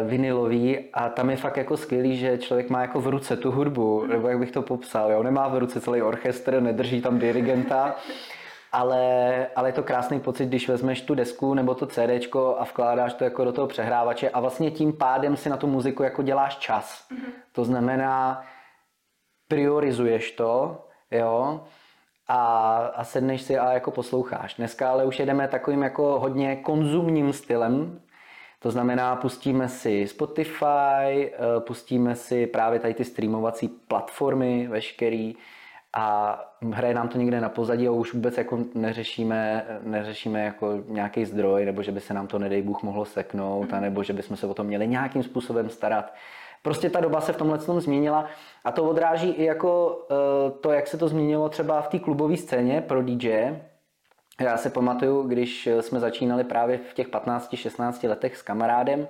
vinilový 0.03 0.79
a 0.93 1.09
tam 1.09 1.29
je 1.29 1.35
fakt 1.35 1.57
jako 1.57 1.77
skvělý, 1.77 2.17
že 2.17 2.37
člověk 2.37 2.69
má 2.69 2.81
jako 2.81 3.01
v 3.01 3.07
ruce 3.07 3.37
tu 3.37 3.51
hudbu, 3.51 4.05
nebo 4.05 4.27
jak 4.27 4.39
bych 4.39 4.51
to 4.51 4.61
popsal, 4.61 5.11
jo, 5.11 5.23
nemá 5.23 5.47
v 5.47 5.57
ruce 5.57 5.81
celý 5.81 6.01
orchestr, 6.01 6.61
nedrží 6.61 7.01
tam 7.01 7.19
dirigenta, 7.19 7.95
ale, 8.71 9.47
ale 9.55 9.69
je 9.69 9.73
to 9.73 9.83
krásný 9.83 10.19
pocit, 10.19 10.45
když 10.45 10.69
vezmeš 10.69 11.01
tu 11.01 11.15
desku 11.15 11.53
nebo 11.53 11.75
to 11.75 11.85
CD 11.85 12.35
a 12.57 12.63
vkládáš 12.63 13.13
to 13.13 13.23
jako 13.23 13.43
do 13.43 13.51
toho 13.51 13.67
přehrávače 13.67 14.29
a 14.29 14.39
vlastně 14.39 14.71
tím 14.71 14.93
pádem 14.93 15.37
si 15.37 15.49
na 15.49 15.57
tu 15.57 15.67
muziku 15.67 16.03
jako 16.03 16.23
děláš 16.23 16.57
čas. 16.57 17.07
Mm-hmm. 17.11 17.31
To 17.51 17.65
znamená, 17.65 18.43
priorizuješ 19.47 20.31
to, 20.31 20.81
jo, 21.11 21.61
a, 22.27 22.75
a 22.95 23.03
sedneš 23.03 23.41
si 23.41 23.57
a 23.57 23.71
jako 23.73 23.91
posloucháš. 23.91 24.55
Dneska 24.55 24.91
ale 24.91 25.05
už 25.05 25.19
jedeme 25.19 25.47
takovým 25.47 25.83
jako 25.83 26.19
hodně 26.19 26.55
konzumním 26.55 27.33
stylem, 27.33 27.99
to 28.63 28.71
znamená, 28.71 29.15
pustíme 29.15 29.69
si 29.69 30.07
Spotify, 30.07 30.65
eh, 31.15 31.31
pustíme 31.59 32.15
si 32.15 32.47
právě 32.47 32.79
tady 32.79 32.93
ty 32.93 33.05
streamovací 33.05 33.67
platformy 33.67 34.67
veškerý 34.67 35.35
a 35.93 36.39
hraje 36.71 36.93
nám 36.93 37.07
to 37.07 37.17
někde 37.17 37.41
na 37.41 37.49
pozadí 37.49 37.87
a 37.87 37.91
už 37.91 38.13
vůbec 38.13 38.37
jako 38.37 38.59
neřešíme, 38.73 39.65
neřešíme 39.83 40.43
jako 40.43 40.83
nějaký 40.87 41.25
zdroj, 41.25 41.65
nebo 41.65 41.83
že 41.83 41.91
by 41.91 41.99
se 41.99 42.13
nám 42.13 42.27
to, 42.27 42.39
nedej 42.39 42.61
Bůh, 42.61 42.83
mohlo 42.83 43.05
seknout, 43.05 43.71
mhm. 43.71 43.81
nebo 43.81 44.03
že 44.03 44.13
bychom 44.13 44.37
se 44.37 44.47
o 44.47 44.53
to 44.53 44.63
měli 44.63 44.87
nějakým 44.87 45.23
způsobem 45.23 45.69
starat. 45.69 46.13
Prostě 46.61 46.89
ta 46.89 46.99
doba 46.99 47.21
se 47.21 47.33
v 47.33 47.37
tomhle 47.37 47.57
tom 47.57 47.81
změnila 47.81 48.25
a 48.63 48.71
to 48.71 48.83
odráží 48.83 49.29
i 49.29 49.43
jako 49.43 49.99
eh, 50.11 50.51
to, 50.51 50.71
jak 50.71 50.87
se 50.87 50.97
to 50.97 51.07
změnilo 51.07 51.49
třeba 51.49 51.81
v 51.81 51.87
té 51.87 51.99
klubové 51.99 52.37
scéně 52.37 52.81
pro 52.81 53.03
DJ, 53.03 53.55
já 54.41 54.57
se 54.57 54.69
pamatuju, 54.69 55.23
když 55.23 55.69
jsme 55.81 55.99
začínali 55.99 56.43
právě 56.43 56.77
v 56.77 56.93
těch 56.93 57.07
15-16 57.07 58.09
letech 58.09 58.37
s 58.37 58.41
kamarádem 58.41 59.07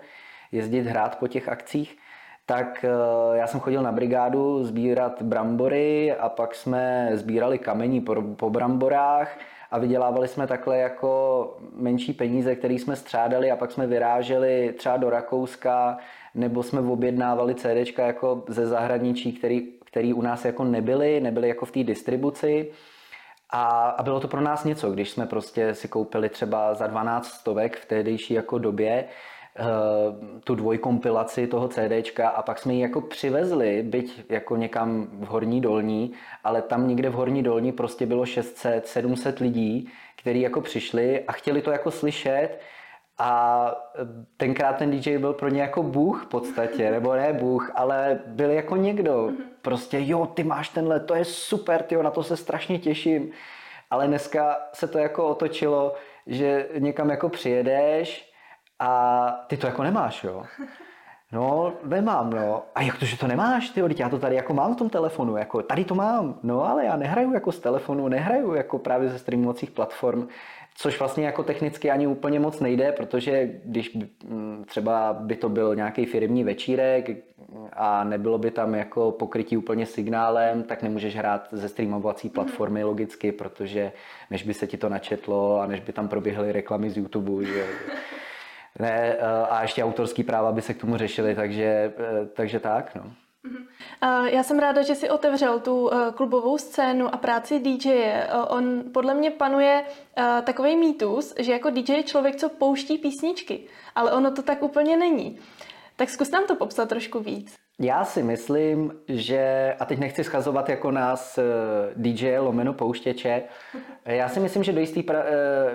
jezdit 0.51 0.81
hrát 0.81 1.19
po 1.19 1.27
těch 1.27 1.49
akcích, 1.49 1.97
tak 2.45 2.85
eh, 2.85 3.37
já 3.37 3.47
jsem 3.47 3.59
chodil 3.59 3.83
na 3.83 3.91
brigádu 3.91 4.63
sbírat 4.63 5.21
brambory 5.21 6.15
a 6.15 6.29
pak 6.29 6.55
jsme 6.55 7.09
sbírali 7.13 7.59
kamení 7.59 8.01
po, 8.01 8.15
po 8.21 8.49
bramborách 8.49 9.37
a 9.71 9.79
vydělávali 9.79 10.27
jsme 10.27 10.47
takhle 10.47 10.77
jako 10.77 11.57
menší 11.75 12.13
peníze, 12.13 12.55
které 12.55 12.73
jsme 12.73 12.95
střádali 12.95 13.51
a 13.51 13.55
pak 13.55 13.71
jsme 13.71 13.87
vyráželi 13.87 14.73
třeba 14.77 14.97
do 14.97 15.09
Rakouska 15.09 15.97
nebo 16.35 16.63
jsme 16.63 16.79
objednávali 16.81 17.55
CDčka 17.55 18.05
jako 18.05 18.43
ze 18.47 18.67
zahraničí, 18.67 19.33
který, 19.33 19.67
který 19.85 20.13
u 20.13 20.21
nás 20.21 20.45
jako 20.45 20.63
nebyly, 20.63 21.21
nebyly 21.21 21.47
jako 21.47 21.65
v 21.65 21.71
té 21.71 21.83
distribuci 21.83 22.71
a, 23.53 23.89
a 23.89 24.03
bylo 24.03 24.19
to 24.19 24.27
pro 24.27 24.41
nás 24.41 24.63
něco, 24.63 24.91
když 24.91 25.09
jsme 25.09 25.25
prostě 25.25 25.75
si 25.75 25.87
koupili 25.87 26.29
třeba 26.29 26.73
za 26.73 26.87
12 26.87 27.27
stovek 27.27 27.79
v 27.79 27.85
tehdejší 27.85 28.33
jako 28.33 28.57
době 28.57 29.05
uh, 29.59 30.39
tu 30.43 30.55
dvojkompilaci 30.55 31.47
toho 31.47 31.67
CDčka 31.67 32.29
a 32.29 32.41
pak 32.41 32.59
jsme 32.59 32.73
ji 32.73 32.81
jako 32.81 33.01
přivezli, 33.01 33.83
byť 33.83 34.25
jako 34.29 34.55
někam 34.55 35.07
v 35.11 35.25
Horní 35.25 35.61
Dolní, 35.61 36.13
ale 36.43 36.61
tam 36.61 36.87
někde 36.87 37.09
v 37.09 37.13
Horní 37.13 37.43
Dolní 37.43 37.71
prostě 37.71 38.05
bylo 38.05 38.25
600, 38.25 38.87
700 38.87 39.39
lidí, 39.39 39.89
kteří 40.21 40.41
jako 40.41 40.61
přišli 40.61 41.23
a 41.27 41.31
chtěli 41.31 41.61
to 41.61 41.71
jako 41.71 41.91
slyšet 41.91 42.59
a 43.17 43.71
tenkrát 44.37 44.77
ten 44.77 44.91
DJ 44.91 45.17
byl 45.17 45.33
pro 45.33 45.49
ně 45.49 45.61
jako 45.61 45.83
bůh 45.83 46.23
v 46.23 46.27
podstatě, 46.27 46.91
nebo 46.91 47.13
ne 47.13 47.33
bůh, 47.33 47.71
ale 47.75 48.19
byl 48.25 48.49
jako 48.49 48.75
někdo. 48.75 49.31
Prostě 49.61 49.97
jo, 50.01 50.25
ty 50.25 50.43
máš 50.43 50.69
tenhle, 50.69 50.99
to 50.99 51.15
je 51.15 51.25
super, 51.25 51.83
ty 51.83 51.95
na 51.95 52.11
to 52.11 52.23
se 52.23 52.37
strašně 52.37 52.79
těším. 52.79 53.31
Ale 53.89 54.07
dneska 54.07 54.57
se 54.73 54.87
to 54.87 54.97
jako 54.97 55.27
otočilo, 55.27 55.95
že 56.27 56.67
někam 56.79 57.09
jako 57.09 57.29
přijedeš 57.29 58.31
a 58.79 59.45
ty 59.47 59.57
to 59.57 59.67
jako 59.67 59.83
nemáš, 59.83 60.23
jo. 60.23 60.43
No, 61.31 61.73
nemám, 61.83 62.29
no. 62.29 62.63
A 62.75 62.81
jak 62.81 62.97
to, 62.97 63.05
že 63.05 63.17
to 63.17 63.27
nemáš, 63.27 63.69
ty 63.69 63.81
já 63.97 64.09
to 64.09 64.19
tady 64.19 64.35
jako 64.35 64.53
mám 64.53 64.75
v 64.75 64.77
tom 64.77 64.89
telefonu, 64.89 65.37
jako 65.37 65.61
tady 65.61 65.85
to 65.85 65.95
mám. 65.95 66.39
No, 66.43 66.65
ale 66.69 66.85
já 66.85 66.95
nehraju 66.95 67.33
jako 67.33 67.51
z 67.51 67.59
telefonu, 67.59 68.07
nehraju 68.07 68.53
jako 68.53 68.79
právě 68.79 69.09
ze 69.09 69.19
streamovacích 69.19 69.71
platform. 69.71 70.27
Což 70.75 70.99
vlastně 70.99 71.25
jako 71.25 71.43
technicky 71.43 71.91
ani 71.91 72.07
úplně 72.07 72.39
moc 72.39 72.59
nejde, 72.59 72.91
protože 72.91 73.49
když 73.65 73.97
mm, 74.27 74.65
třeba 74.67 75.13
by 75.13 75.35
to 75.35 75.49
byl 75.49 75.75
nějaký 75.75 76.05
firmní 76.05 76.43
večírek 76.43 77.09
a 77.73 78.03
nebylo 78.03 78.37
by 78.37 78.51
tam 78.51 78.75
jako 78.75 79.11
pokrytí 79.11 79.57
úplně 79.57 79.85
signálem, 79.85 80.63
tak 80.63 80.83
nemůžeš 80.83 81.15
hrát 81.15 81.47
ze 81.51 81.69
streamovací 81.69 82.27
mhm. 82.27 82.33
platformy 82.33 82.83
logicky, 82.83 83.31
protože 83.31 83.91
než 84.31 84.43
by 84.43 84.53
se 84.53 84.67
ti 84.67 84.77
to 84.77 84.89
načetlo 84.89 85.59
a 85.59 85.67
než 85.67 85.79
by 85.79 85.93
tam 85.93 86.07
proběhly 86.07 86.51
reklamy 86.51 86.89
z 86.89 86.97
YouTube, 86.97 87.45
že 87.45 87.65
ne, 88.79 89.17
a 89.49 89.61
ještě 89.61 89.83
autorský 89.83 90.23
práva 90.23 90.51
by 90.51 90.61
se 90.61 90.73
k 90.73 90.81
tomu 90.81 90.97
řešily, 90.97 91.35
takže, 91.35 91.93
takže 92.33 92.59
tak, 92.59 92.95
no. 92.95 93.11
Já 94.25 94.43
jsem 94.43 94.59
ráda, 94.59 94.81
že 94.81 94.95
si 94.95 95.09
otevřel 95.09 95.59
tu 95.59 95.93
eh, 95.93 96.11
klubovou 96.11 96.57
scénu 96.57 97.13
a 97.13 97.17
práci 97.17 97.59
DJ. 97.59 97.91
Eh, 97.91 98.27
on 98.47 98.83
podle 98.93 99.13
mě 99.13 99.31
panuje 99.31 99.83
eh, 100.17 100.41
takový 100.41 100.75
mýtus, 100.75 101.33
že 101.39 101.51
jako 101.51 101.69
DJ 101.69 101.93
je 101.93 102.03
člověk, 102.03 102.35
co 102.35 102.49
pouští 102.49 102.97
písničky, 102.97 103.59
ale 103.95 104.11
ono 104.11 104.31
to 104.31 104.41
tak 104.41 104.63
úplně 104.63 104.97
není. 104.97 105.39
Tak 105.95 106.09
zkus 106.09 106.31
nám 106.31 106.45
to 106.47 106.55
popsat 106.55 106.89
trošku 106.89 107.19
víc. 107.19 107.55
Já 107.79 108.05
si 108.05 108.23
myslím, 108.23 108.93
že, 109.07 109.75
a 109.79 109.85
teď 109.85 109.99
nechci 109.99 110.23
schazovat 110.23 110.69
jako 110.69 110.91
nás 110.91 111.39
DJ 111.95 112.37
lomeno 112.37 112.73
pouštěče, 112.73 113.43
já 114.05 114.29
si 114.29 114.39
myslím, 114.39 114.63
že 114.63 114.71
do 114.73 114.79
jisté 114.79 115.03
pra, 115.03 115.23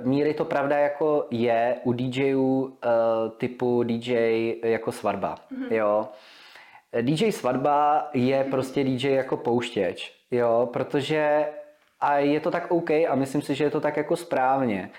míry 0.03 0.35
to 0.35 0.45
pravda 0.45 0.79
jako 0.79 1.27
je 1.31 1.77
u 1.85 1.93
DJů 1.93 2.79
typu 3.37 3.83
DJ 3.83 4.55
jako 4.63 4.93
svatba. 4.93 5.35
Mm-hmm. 5.35 5.73
Jo? 5.73 6.09
DJ 7.01 7.33
svatba 7.33 8.09
je 8.13 8.45
prostě 8.45 8.85
DJ 8.85 9.11
jako 9.11 9.37
pouštěč, 9.37 10.15
jo, 10.31 10.69
protože 10.73 11.49
a 12.01 12.19
je 12.19 12.41
to 12.41 12.51
tak 12.51 12.71
OK 12.71 12.91
a 12.91 13.15
myslím 13.15 13.43
si, 13.43 13.55
že 13.55 13.65
je 13.65 13.71
to 13.71 13.81
tak 13.81 13.97
jako 13.97 14.17
správně, 14.17 14.91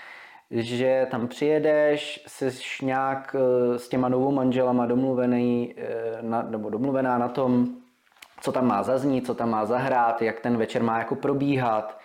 že 0.52 1.08
tam 1.12 1.28
přijedeš, 1.28 2.24
jsi 2.28 2.50
nějak 2.86 3.36
eh, 3.40 3.80
s 3.80 3.90
těma 3.90 4.10
novou 4.10 4.32
manželama 4.32 4.86
domluvený, 4.86 5.74
eh, 5.78 6.18
na, 6.22 6.42
nebo 6.42 6.70
domluvená 6.70 7.18
na 7.18 7.28
tom, 7.28 7.68
co 8.42 8.52
tam 8.52 8.68
má 8.68 8.84
zaznít, 8.84 9.26
co 9.26 9.36
tam 9.36 9.50
má 9.50 9.66
zahrát, 9.66 10.22
jak 10.22 10.40
ten 10.40 10.58
večer 10.58 10.84
má 10.84 10.98
jako 11.00 11.16
probíhat. 11.16 12.00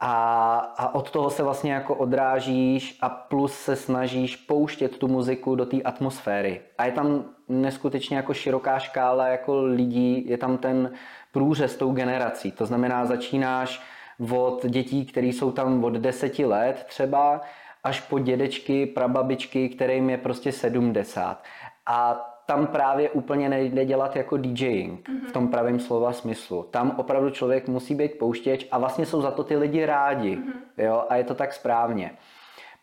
A, 0.00 0.56
a 0.78 0.94
od 0.94 1.10
toho 1.10 1.30
se 1.30 1.42
vlastně 1.42 1.72
jako 1.72 1.94
odrážíš 1.94 2.98
a 3.00 3.08
plus 3.08 3.52
se 3.52 3.76
snažíš 3.76 4.36
pouštět 4.36 4.98
tu 4.98 5.08
muziku 5.08 5.54
do 5.54 5.66
té 5.66 5.82
atmosféry. 5.82 6.60
A 6.78 6.84
je 6.84 6.92
tam 6.92 7.24
neskutečně 7.48 8.16
jako 8.16 8.34
široká 8.34 8.78
škála 8.78 9.26
jako 9.26 9.62
lidí, 9.62 10.28
je 10.28 10.38
tam 10.38 10.58
ten 10.58 10.92
průřez 11.32 11.76
tou 11.76 11.92
generací. 11.92 12.52
To 12.52 12.66
znamená, 12.66 13.06
začínáš 13.06 13.82
od 14.30 14.66
dětí, 14.66 15.06
které 15.06 15.26
jsou 15.26 15.52
tam 15.52 15.84
od 15.84 15.92
deseti 15.92 16.44
let 16.44 16.84
třeba, 16.88 17.40
až 17.84 18.00
po 18.00 18.18
dědečky, 18.18 18.86
prababičky, 18.86 19.68
kterým 19.68 20.10
je 20.10 20.18
prostě 20.18 20.52
70. 20.52 21.44
A 21.86 22.24
tam 22.48 22.66
právě 22.66 23.10
úplně 23.10 23.48
nejde 23.48 23.84
dělat 23.84 24.16
jako 24.16 24.36
DJing 24.36 25.08
mm-hmm. 25.08 25.28
v 25.28 25.32
tom 25.32 25.48
pravém 25.48 25.80
slova 25.80 26.12
smyslu. 26.12 26.62
Tam 26.70 26.94
opravdu 26.96 27.30
člověk 27.30 27.68
musí 27.68 27.94
být 27.94 28.18
pouštěč 28.18 28.68
a 28.70 28.78
vlastně 28.78 29.06
jsou 29.06 29.22
za 29.22 29.30
to 29.30 29.44
ty 29.44 29.56
lidi 29.56 29.86
rádi. 29.86 30.36
Mm-hmm. 30.36 30.84
Jo? 30.84 31.04
A 31.08 31.16
je 31.16 31.24
to 31.24 31.34
tak 31.34 31.52
správně. 31.52 32.10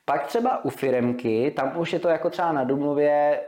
Pak 0.06 0.28
třeba 0.28 0.66
u 0.66 0.70
firmky, 0.70 1.54
tam 1.56 1.72
už 1.78 1.94
je 1.94 2.00
to 2.00 2.08
jako 2.08 2.30
třeba 2.30 2.52
na 2.52 2.64
domluvě 2.64 3.10
e, 3.10 3.42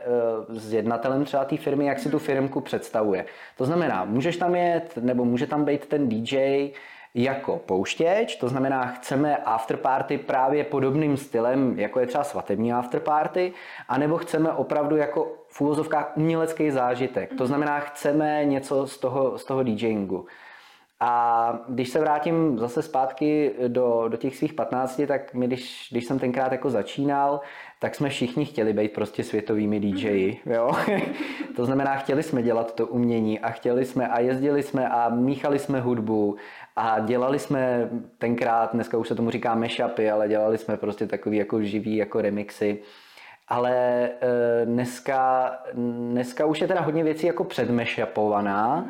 s 0.48 0.72
jednatelem 0.72 1.24
třeba 1.24 1.44
té 1.44 1.56
firmy, 1.56 1.86
jak 1.86 1.98
si 1.98 2.10
tu 2.10 2.18
firmku 2.18 2.60
představuje. 2.60 3.24
To 3.56 3.64
znamená, 3.64 4.04
můžeš 4.04 4.36
tam 4.36 4.54
jet, 4.54 4.96
nebo 4.96 5.24
může 5.24 5.46
tam 5.46 5.64
být 5.64 5.86
ten 5.86 6.08
DJ, 6.08 6.70
jako 7.14 7.56
pouštěč, 7.56 8.36
to 8.36 8.48
znamená, 8.48 8.86
chceme 8.86 9.36
afterparty 9.36 10.18
právě 10.18 10.64
podobným 10.64 11.16
stylem, 11.16 11.78
jako 11.78 12.00
je 12.00 12.06
třeba 12.06 12.24
svatební 12.24 12.72
afterparty, 12.72 13.52
anebo 13.88 14.18
chceme 14.18 14.52
opravdu 14.52 14.96
jako 14.96 15.32
v 15.48 15.60
úvozovkách 15.60 16.12
umělecký 16.16 16.70
zážitek. 16.70 17.34
To 17.38 17.46
znamená, 17.46 17.80
chceme 17.80 18.44
něco 18.44 18.86
z 18.86 18.98
toho, 18.98 19.38
z 19.38 19.44
toho 19.44 19.62
DJingu. 19.62 20.26
A 21.00 21.60
když 21.68 21.88
se 21.88 22.00
vrátím 22.00 22.58
zase 22.58 22.82
zpátky 22.82 23.54
do, 23.68 24.04
do 24.08 24.16
těch 24.16 24.36
svých 24.36 24.52
15, 24.52 25.00
tak 25.06 25.34
my, 25.34 25.46
když, 25.46 25.88
když 25.90 26.04
jsem 26.04 26.18
tenkrát 26.18 26.52
jako 26.52 26.70
začínal, 26.70 27.40
tak 27.78 27.94
jsme 27.94 28.08
všichni 28.08 28.44
chtěli 28.44 28.72
být 28.72 28.92
prostě 28.92 29.24
světovými 29.24 29.80
DJi, 29.80 30.40
jo? 30.46 30.72
to 31.56 31.64
znamená, 31.64 31.96
chtěli 31.96 32.22
jsme 32.22 32.42
dělat 32.42 32.74
to 32.74 32.86
umění 32.86 33.40
a 33.40 33.50
chtěli 33.50 33.84
jsme 33.84 34.08
a 34.08 34.20
jezdili 34.20 34.62
jsme 34.62 34.88
a 34.88 35.08
míchali 35.08 35.58
jsme 35.58 35.80
hudbu 35.80 36.36
a 36.78 37.00
dělali 37.00 37.38
jsme 37.38 37.90
tenkrát, 38.18 38.72
dneska 38.72 38.98
už 38.98 39.08
se 39.08 39.14
tomu 39.14 39.30
říká 39.30 39.54
mashupy, 39.54 40.10
ale 40.10 40.28
dělali 40.28 40.58
jsme 40.58 40.76
prostě 40.76 41.06
takový 41.06 41.36
jako 41.36 41.62
živý 41.62 41.96
jako 41.96 42.20
remixy. 42.20 42.82
Ale 43.48 43.72
e, 43.74 44.10
dneska, 44.64 45.50
dneska 46.12 46.46
už 46.46 46.60
je 46.60 46.68
teda 46.68 46.80
hodně 46.80 47.04
věcí 47.04 47.26
jako 47.26 47.44
předmashupovaná. 47.44 48.88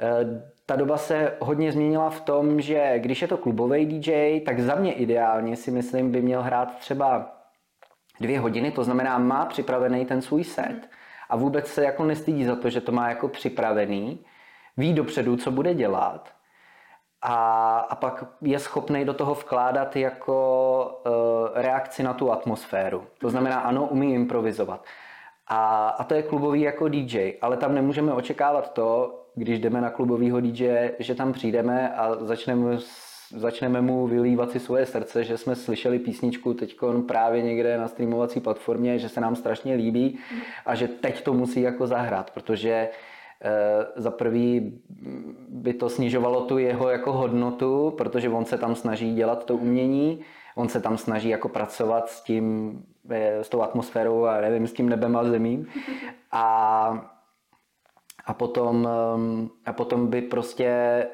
E, 0.00 0.42
ta 0.66 0.76
doba 0.76 0.96
se 0.96 1.32
hodně 1.40 1.72
změnila 1.72 2.10
v 2.10 2.20
tom, 2.20 2.60
že 2.60 2.98
když 2.98 3.22
je 3.22 3.28
to 3.28 3.36
klubový 3.36 3.86
DJ, 3.86 4.40
tak 4.40 4.60
za 4.60 4.74
mě 4.74 4.92
ideálně 4.92 5.56
si 5.56 5.70
myslím 5.70 6.12
by 6.12 6.22
měl 6.22 6.42
hrát 6.42 6.78
třeba 6.78 7.36
dvě 8.20 8.40
hodiny, 8.40 8.70
to 8.70 8.84
znamená 8.84 9.18
má 9.18 9.46
připravený 9.46 10.06
ten 10.06 10.22
svůj 10.22 10.44
set 10.44 10.88
a 11.30 11.36
vůbec 11.36 11.66
se 11.66 11.84
jako 11.84 12.04
nestydí 12.04 12.44
za 12.44 12.56
to, 12.56 12.70
že 12.70 12.80
to 12.80 12.92
má 12.92 13.08
jako 13.08 13.28
připravený, 13.28 14.24
ví 14.76 14.92
dopředu, 14.92 15.36
co 15.36 15.50
bude 15.50 15.74
dělat 15.74 16.34
a, 17.26 17.78
a 17.78 17.94
pak 17.94 18.24
je 18.40 18.58
schopný 18.58 19.04
do 19.04 19.14
toho 19.14 19.34
vkládat 19.34 19.96
jako 19.96 21.00
uh, 21.06 21.62
reakci 21.62 22.02
na 22.02 22.12
tu 22.12 22.32
atmosféru. 22.32 23.04
To 23.18 23.30
znamená, 23.30 23.60
ano, 23.60 23.86
umí 23.86 24.14
improvizovat. 24.14 24.84
A, 25.48 25.88
a 25.88 26.04
to 26.04 26.14
je 26.14 26.22
klubový 26.22 26.60
jako 26.60 26.88
DJ, 26.88 27.32
ale 27.42 27.56
tam 27.56 27.74
nemůžeme 27.74 28.12
očekávat 28.12 28.72
to, 28.72 29.20
když 29.34 29.58
jdeme 29.58 29.80
na 29.80 29.90
klubovýho 29.90 30.40
DJ, 30.40 30.90
že 30.98 31.14
tam 31.14 31.32
přijdeme 31.32 31.94
a 31.94 32.14
začneme, 32.24 32.78
začneme 33.30 33.80
mu 33.80 34.06
vylívat 34.06 34.50
si 34.50 34.60
svoje 34.60 34.86
srdce, 34.86 35.24
že 35.24 35.38
jsme 35.38 35.56
slyšeli 35.56 35.98
písničku 35.98 36.54
teď 36.54 36.76
právě 37.06 37.42
někde 37.42 37.78
na 37.78 37.88
streamovací 37.88 38.40
platformě, 38.40 38.98
že 38.98 39.08
se 39.08 39.20
nám 39.20 39.36
strašně 39.36 39.74
líbí 39.74 40.18
a 40.66 40.74
že 40.74 40.88
teď 40.88 41.22
to 41.22 41.32
musí 41.32 41.60
jako 41.60 41.86
zahrát, 41.86 42.30
protože 42.30 42.88
Eh, 42.88 43.12
za 43.96 44.10
prvý 44.10 44.80
by 45.48 45.74
to 45.74 45.88
snižovalo 45.88 46.40
tu 46.40 46.58
jeho 46.58 46.88
jako 46.88 47.12
hodnotu, 47.12 47.94
protože 47.98 48.28
on 48.28 48.44
se 48.44 48.58
tam 48.58 48.74
snaží 48.74 49.14
dělat 49.14 49.44
to 49.44 49.56
umění, 49.56 50.20
on 50.54 50.68
se 50.68 50.80
tam 50.80 50.98
snaží 50.98 51.28
jako 51.28 51.48
pracovat 51.48 52.08
s 52.08 52.22
tím, 52.22 52.78
eh, 53.10 53.44
s 53.44 53.48
tou 53.48 53.62
atmosférou 53.62 54.24
a 54.24 54.40
nevím, 54.40 54.66
s 54.66 54.72
tím 54.72 54.88
nebem 54.88 55.16
a 55.16 55.24
zemím. 55.24 55.66
A 56.32 57.10
a 58.26 58.34
potom, 58.34 58.88
ehm, 58.88 59.50
a 59.66 59.72
potom 59.72 60.06
by 60.06 60.22
prostě 60.22 60.64
eh, 60.64 61.08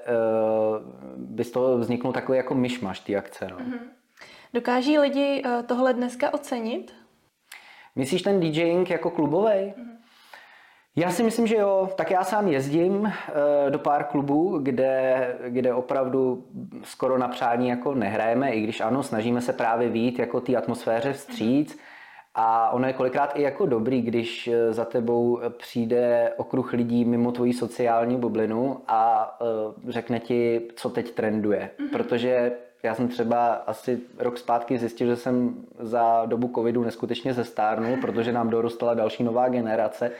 by 1.16 1.44
z 1.44 1.50
toho 1.50 1.78
vzniknul 1.78 2.12
takový 2.12 2.36
jako 2.36 2.54
myšmaš 2.54 3.00
ty 3.00 3.16
akce. 3.16 3.48
No. 3.50 3.56
Mhm. 3.58 3.78
Dokáží 4.54 4.98
lidi 4.98 5.42
tohle 5.66 5.94
dneska 5.94 6.34
ocenit? 6.34 6.94
Myslíš 7.96 8.22
ten 8.22 8.40
DJing 8.40 8.90
jako 8.90 9.10
klubový? 9.10 9.50
Mm-hmm. 9.50 9.89
Já 10.96 11.10
si 11.10 11.22
myslím, 11.22 11.46
že 11.46 11.56
jo. 11.56 11.88
Tak 11.96 12.10
já 12.10 12.24
sám 12.24 12.48
jezdím 12.48 13.06
eh, 13.06 13.70
do 13.70 13.78
pár 13.78 14.04
klubů, 14.04 14.58
kde, 14.58 15.36
kde 15.48 15.74
opravdu 15.74 16.44
skoro 16.82 17.18
na 17.18 17.28
přání 17.28 17.68
jako 17.68 17.94
nehrajeme, 17.94 18.50
i 18.50 18.60
když 18.60 18.80
ano, 18.80 19.02
snažíme 19.02 19.40
se 19.40 19.52
právě 19.52 19.88
vít 19.88 20.18
jako 20.18 20.40
té 20.40 20.56
atmosféře 20.56 21.12
vstříc. 21.12 21.78
A 22.34 22.70
ono 22.70 22.86
je 22.86 22.92
kolikrát 22.92 23.32
i 23.34 23.42
jako 23.42 23.66
dobrý, 23.66 24.02
když 24.02 24.48
eh, 24.48 24.72
za 24.72 24.84
tebou 24.84 25.40
přijde 25.58 26.32
okruh 26.36 26.72
lidí 26.72 27.04
mimo 27.04 27.32
tvoji 27.32 27.52
sociální 27.52 28.16
bublinu 28.16 28.80
a 28.88 29.30
eh, 29.40 29.92
řekne 29.92 30.20
ti, 30.20 30.68
co 30.76 30.90
teď 30.90 31.10
trenduje. 31.10 31.70
Mm-hmm. 31.78 31.90
Protože 31.90 32.52
já 32.82 32.94
jsem 32.94 33.08
třeba 33.08 33.52
asi 33.52 34.00
rok 34.18 34.38
zpátky 34.38 34.78
zjistil, 34.78 35.06
že 35.06 35.16
jsem 35.16 35.54
za 35.78 36.22
dobu 36.26 36.50
covidu 36.54 36.84
neskutečně 36.84 37.34
zestárnul, 37.34 37.96
protože 38.00 38.32
nám 38.32 38.50
dorostala 38.50 38.94
další 38.94 39.24
nová 39.24 39.48
generace 39.48 40.10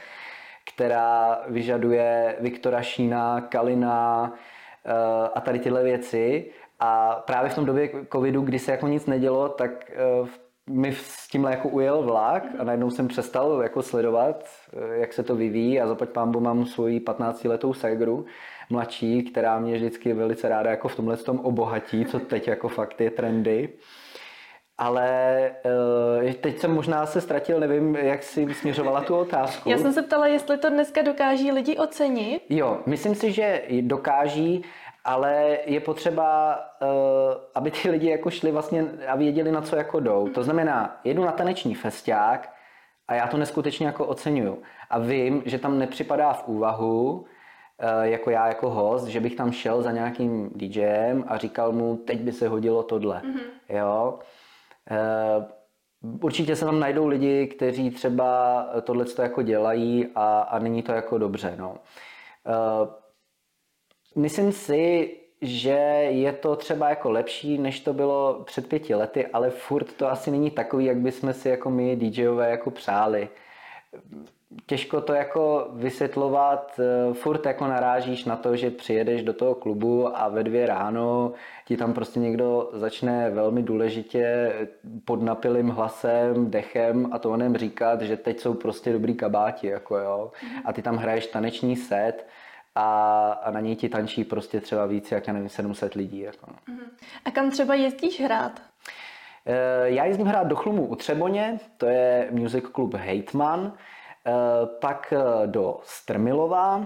která 0.65 1.41
vyžaduje 1.47 2.35
Viktora 2.39 2.81
Šína, 2.81 3.41
Kalina 3.41 4.31
uh, 4.31 5.27
a 5.35 5.41
tady 5.41 5.59
tyhle 5.59 5.83
věci. 5.83 6.51
A 6.79 7.15
právě 7.15 7.49
v 7.49 7.55
tom 7.55 7.65
době 7.65 7.89
covidu, 8.11 8.41
kdy 8.41 8.59
se 8.59 8.71
jako 8.71 8.87
nic 8.87 9.05
nedělo, 9.05 9.49
tak 9.49 9.91
uh, 10.21 10.27
mi 10.69 10.93
s 10.93 11.27
tímhle 11.27 11.51
jako 11.51 11.69
ujel 11.69 12.03
vlak 12.03 12.43
a 12.59 12.63
najednou 12.63 12.89
jsem 12.89 13.07
přestal 13.07 13.61
jako 13.61 13.81
sledovat, 13.81 14.45
uh, 14.73 14.91
jak 14.93 15.13
se 15.13 15.23
to 15.23 15.35
vyvíjí 15.35 15.81
a 15.81 15.87
zaplať 15.87 16.09
pámbu 16.09 16.39
mám 16.39 16.65
svoji 16.65 16.99
15 16.99 17.43
letou 17.43 17.73
segru 17.73 18.25
mladší, 18.69 19.23
která 19.23 19.59
mě 19.59 19.75
vždycky 19.75 20.13
velice 20.13 20.49
ráda 20.49 20.69
jako 20.69 20.87
v 20.87 20.95
tomhle 20.95 21.17
tom 21.17 21.39
obohatí, 21.39 22.05
co 22.05 22.19
teď 22.19 22.47
jako 22.47 22.69
fakt 22.69 23.01
je 23.01 23.11
trendy. 23.11 23.69
Ale 24.81 25.51
uh, 26.23 26.33
teď 26.33 26.59
jsem 26.59 26.73
možná 26.73 27.05
se 27.05 27.21
ztratil, 27.21 27.59
nevím, 27.59 27.95
jak 27.95 28.23
si 28.23 28.53
směřovala 28.53 29.01
tu 29.01 29.15
otázku. 29.15 29.69
Já 29.69 29.77
jsem 29.77 29.93
se 29.93 30.01
ptala, 30.01 30.27
jestli 30.27 30.57
to 30.57 30.69
dneska 30.69 31.01
dokáží 31.01 31.51
lidi 31.51 31.77
ocenit. 31.77 32.43
Jo, 32.49 32.79
myslím 32.85 33.15
si, 33.15 33.31
že 33.31 33.61
dokáží, 33.81 34.65
ale 35.05 35.57
je 35.65 35.79
potřeba, 35.79 36.59
uh, 36.81 36.87
aby 37.55 37.71
ty 37.71 37.89
lidi 37.89 38.09
jako 38.09 38.29
šli 38.29 38.51
vlastně 38.51 38.85
a 39.07 39.15
věděli, 39.15 39.51
na 39.51 39.61
co 39.61 39.75
jako 39.75 39.99
jdou. 39.99 40.29
To 40.29 40.43
znamená, 40.43 40.99
jedu 41.03 41.25
na 41.25 41.31
taneční 41.31 41.75
festiák 41.75 42.53
a 43.07 43.13
já 43.13 43.27
to 43.27 43.37
neskutečně 43.37 43.85
jako 43.85 44.05
oceňuju. 44.05 44.61
A 44.89 44.99
vím, 44.99 45.43
že 45.45 45.57
tam 45.57 45.79
nepřipadá 45.79 46.33
v 46.33 46.47
úvahu, 46.47 47.11
uh, 47.11 47.25
jako 48.01 48.29
já 48.29 48.47
jako 48.47 48.69
host, 48.69 49.07
že 49.07 49.19
bych 49.19 49.35
tam 49.35 49.51
šel 49.51 49.81
za 49.81 49.91
nějakým 49.91 50.49
DJem 50.55 51.23
a 51.27 51.37
říkal 51.37 51.71
mu, 51.71 51.97
teď 51.97 52.19
by 52.19 52.31
se 52.31 52.47
hodilo 52.47 52.83
tohle. 52.83 53.21
Mm-hmm. 53.25 53.77
Jo? 53.77 54.19
Eh, 54.89 55.45
určitě 56.21 56.55
se 56.55 56.65
tam 56.65 56.79
najdou 56.79 57.07
lidi, 57.07 57.47
kteří 57.47 57.91
třeba 57.91 58.63
tohle 58.83 59.05
jako 59.21 59.41
dělají 59.41 60.07
a, 60.15 60.41
a 60.41 60.59
není 60.59 60.83
to 60.83 60.91
jako 60.91 61.17
dobře. 61.17 61.55
No. 61.59 61.77
Eh, 62.47 62.87
myslím 64.15 64.51
si, 64.51 65.17
že 65.41 65.77
je 66.09 66.33
to 66.33 66.55
třeba 66.55 66.89
jako 66.89 67.11
lepší, 67.11 67.57
než 67.57 67.79
to 67.79 67.93
bylo 67.93 68.43
před 68.43 68.69
pěti 68.69 68.95
lety, 68.95 69.27
ale 69.27 69.49
furt 69.49 69.93
to 69.93 70.07
asi 70.07 70.31
není 70.31 70.51
takový, 70.51 70.85
jak 70.85 70.97
bychom 70.97 71.33
si 71.33 71.49
jako 71.49 71.69
my 71.69 71.95
DJové 71.95 72.49
jako 72.49 72.71
přáli 72.71 73.29
těžko 74.65 75.01
to 75.01 75.13
jako 75.13 75.67
vysvětlovat, 75.73 76.79
eh, 76.79 77.13
furt 77.13 77.45
jako 77.45 77.67
narážíš 77.67 78.25
na 78.25 78.35
to, 78.35 78.55
že 78.55 78.71
přijedeš 78.71 79.23
do 79.23 79.33
toho 79.33 79.55
klubu 79.55 80.17
a 80.17 80.29
ve 80.29 80.43
dvě 80.43 80.65
ráno 80.65 81.33
ti 81.65 81.77
tam 81.77 81.93
prostě 81.93 82.19
někdo 82.19 82.69
začne 82.73 83.29
velmi 83.29 83.63
důležitě 83.63 84.53
pod 85.05 85.21
napilým 85.21 85.69
hlasem, 85.69 86.51
dechem 86.51 87.09
a 87.11 87.19
to 87.19 87.31
onem 87.31 87.57
říkat, 87.57 88.01
že 88.01 88.17
teď 88.17 88.39
jsou 88.39 88.53
prostě 88.53 88.93
dobrý 88.93 89.15
kabáti, 89.15 89.67
jako 89.67 89.97
jo. 89.97 90.31
A 90.65 90.73
ty 90.73 90.81
tam 90.81 90.97
hraješ 90.97 91.27
taneční 91.27 91.75
set 91.75 92.27
a, 92.75 93.31
a 93.43 93.51
na 93.51 93.59
něj 93.59 93.75
ti 93.75 93.89
tančí 93.89 94.23
prostě 94.23 94.61
třeba 94.61 94.85
víc, 94.85 95.11
jak 95.11 95.27
já 95.27 95.33
nevím, 95.33 95.49
700 95.49 95.93
lidí. 95.93 96.19
Jako. 96.19 96.45
No. 96.47 96.73
Mhm. 96.73 96.91
A 97.25 97.31
kam 97.31 97.51
třeba 97.51 97.75
jezdíš 97.75 98.21
hrát? 98.21 98.61
Eh, 99.45 99.89
já 99.89 100.05
jezdím 100.05 100.27
hrát 100.27 100.47
do 100.47 100.55
Chlumu 100.55 100.85
u 100.85 100.95
Třeboně, 100.95 101.59
to 101.77 101.85
je 101.85 102.27
music 102.31 102.65
klub 102.71 102.93
Hejtman. 102.93 103.73
Eh, 104.27 104.31
pak 104.81 105.13
eh, 105.13 105.47
do 105.47 105.79
Strmilova, 105.83 106.85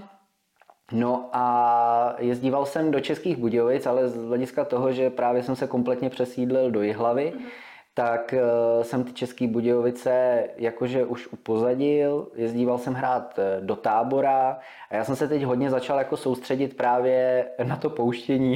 No 0.91 1.29
a 1.33 2.15
jezdíval 2.19 2.65
jsem 2.65 2.91
do 2.91 2.99
Českých 2.99 3.37
Budějovic, 3.37 3.85
ale 3.85 4.09
z 4.09 4.27
hlediska 4.27 4.65
toho, 4.65 4.91
že 4.91 5.09
právě 5.09 5.43
jsem 5.43 5.55
se 5.55 5.67
kompletně 5.67 6.09
přesídlil 6.09 6.71
do 6.71 6.81
Jihlavy, 6.81 7.33
mm-hmm. 7.35 7.45
tak 7.93 8.33
uh, 8.77 8.83
jsem 8.83 9.03
ty 9.03 9.13
České 9.13 9.47
Budějovice 9.47 10.43
jakože 10.57 11.05
už 11.05 11.27
upozadil, 11.27 12.27
jezdíval 12.35 12.77
jsem 12.77 12.93
hrát 12.93 13.39
eh, 13.39 13.61
do 13.61 13.75
tábora 13.75 14.59
a 14.89 14.95
já 14.95 15.03
jsem 15.03 15.15
se 15.15 15.27
teď 15.27 15.43
hodně 15.43 15.69
začal 15.69 15.97
jako 15.97 16.17
soustředit 16.17 16.77
právě 16.77 17.45
na 17.63 17.75
to 17.75 17.89
pouštění, 17.89 18.55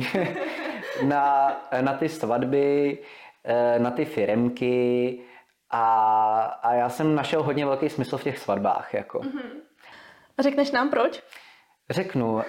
na, 1.07 1.51
na 1.81 1.93
ty 1.93 2.09
svatby, 2.09 2.97
eh, 3.43 3.79
na 3.79 3.91
ty 3.91 4.05
firemky 4.05 5.19
a, 5.71 6.41
a 6.63 6.73
já 6.73 6.89
jsem 6.89 7.15
našel 7.15 7.43
hodně 7.43 7.65
velký 7.65 7.89
smysl 7.89 8.17
v 8.17 8.23
těch 8.23 8.39
svatbách. 8.39 8.93
Jako. 8.93 9.19
Mm-hmm. 9.19 9.49
Řekneš 10.39 10.71
nám 10.71 10.89
proč? 10.89 11.23
Řeknu, 11.89 12.39
eh, 12.39 12.43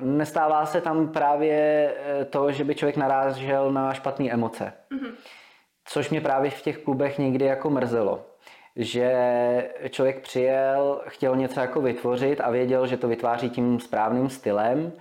nestává 0.00 0.66
se 0.66 0.80
tam 0.80 1.08
právě 1.08 1.54
eh, 1.96 2.24
to, 2.24 2.52
že 2.52 2.64
by 2.64 2.74
člověk 2.74 2.96
narážel 2.96 3.72
na 3.72 3.94
špatné 3.94 4.30
emoce. 4.30 4.72
Mm-hmm. 4.92 5.12
Což 5.84 6.10
mě 6.10 6.20
právě 6.20 6.50
v 6.50 6.62
těch 6.62 6.78
klubech 6.78 7.18
někdy 7.18 7.44
jako 7.44 7.70
mrzelo. 7.70 8.26
Že 8.76 9.10
člověk 9.90 10.20
přijel, 10.20 11.02
chtěl 11.06 11.36
něco 11.36 11.60
jako 11.60 11.80
vytvořit 11.80 12.40
a 12.40 12.50
věděl, 12.50 12.86
že 12.86 12.96
to 12.96 13.08
vytváří 13.08 13.50
tím 13.50 13.80
správným 13.80 14.30
stylem 14.30 14.92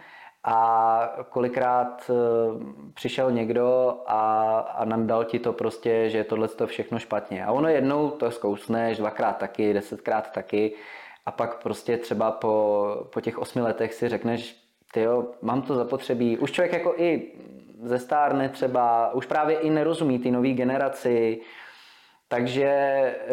a 0.48 1.26
kolikrát 1.30 2.10
eh, 2.10 2.14
přišel 2.94 3.32
někdo 3.32 3.98
a, 4.08 4.58
a 4.60 4.86
nandal 4.86 5.24
ti 5.24 5.40
to 5.40 5.54
prostě, 5.54 6.10
že 6.10 6.24
tohle 6.24 6.48
to 6.48 6.68
všechno 6.68 7.00
špatně. 7.00 7.46
A 7.46 7.52
ono 7.52 7.68
jednou 7.68 8.10
to 8.10 8.32
zkousneš, 8.32 8.98
dvakrát 8.98 9.38
taky, 9.38 9.74
desetkrát 9.74 10.32
taky 10.32 10.76
a 11.26 11.32
pak 11.32 11.64
prostě 11.64 11.98
třeba 11.98 12.32
po, 12.32 12.86
po 13.14 13.22
těch 13.22 13.38
osmi 13.38 13.62
letech 13.62 13.94
si 13.94 14.10
řekneš, 14.10 14.56
jo, 14.96 15.26
mám 15.42 15.62
to 15.62 15.76
zapotřebí. 15.76 16.38
Už 16.38 16.52
člověk 16.52 16.74
jako 16.74 16.94
i 16.98 17.32
zestárne 17.84 18.50
třeba, 18.50 19.14
už 19.14 19.26
právě 19.26 19.60
i 19.60 19.70
nerozumí 19.70 20.20
ty 20.20 20.32
nové 20.32 20.50
generaci, 20.50 21.42
takže 22.28 22.70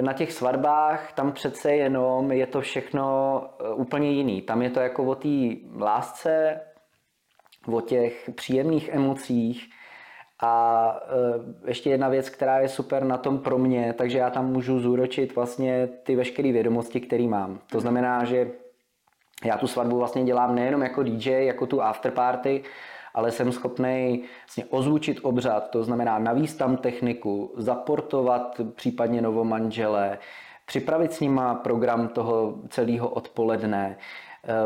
na 0.00 0.12
těch 0.12 0.32
svatbách 0.32 1.12
tam 1.12 1.32
přece 1.32 1.72
jenom 1.72 2.32
je 2.32 2.46
to 2.46 2.60
všechno 2.60 3.42
eh, 3.44 3.68
úplně 3.74 4.10
jiný. 4.10 4.42
Tam 4.42 4.62
je 4.62 4.70
to 4.70 4.80
jako 4.80 5.04
o 5.04 5.14
té 5.14 5.28
lásce, 5.78 6.60
o 7.66 7.80
těch 7.80 8.30
příjemných 8.34 8.88
emocích, 8.88 9.68
a 10.42 10.96
e, 11.64 11.68
ještě 11.68 11.90
jedna 11.90 12.08
věc, 12.08 12.28
která 12.28 12.60
je 12.60 12.68
super 12.68 13.04
na 13.04 13.16
tom 13.16 13.38
pro 13.38 13.58
mě, 13.58 13.94
takže 13.98 14.18
já 14.18 14.30
tam 14.30 14.52
můžu 14.52 14.80
zúročit 14.80 15.34
vlastně 15.34 15.88
ty 16.02 16.16
veškeré 16.16 16.52
vědomosti, 16.52 17.00
které 17.00 17.24
mám. 17.24 17.58
To 17.70 17.80
znamená, 17.80 18.24
že 18.24 18.50
já 19.44 19.56
tu 19.56 19.66
svatbu 19.66 19.98
vlastně 19.98 20.24
dělám 20.24 20.54
nejenom 20.54 20.82
jako 20.82 21.02
DJ, 21.02 21.30
jako 21.30 21.66
tu 21.66 21.82
afterparty, 21.82 22.62
ale 23.14 23.30
jsem 23.30 23.52
schopný 23.52 24.24
vlastně 24.40 24.64
ozvučit 24.64 25.18
obřad, 25.22 25.70
to 25.70 25.84
znamená 25.84 26.18
navíst 26.18 26.58
tam 26.58 26.76
techniku, 26.76 27.54
zaportovat 27.56 28.60
případně 28.74 29.22
novomanžele, 29.22 30.18
připravit 30.66 31.12
s 31.12 31.20
nima 31.20 31.54
program 31.54 32.08
toho 32.08 32.58
celého 32.68 33.08
odpoledne, 33.08 33.96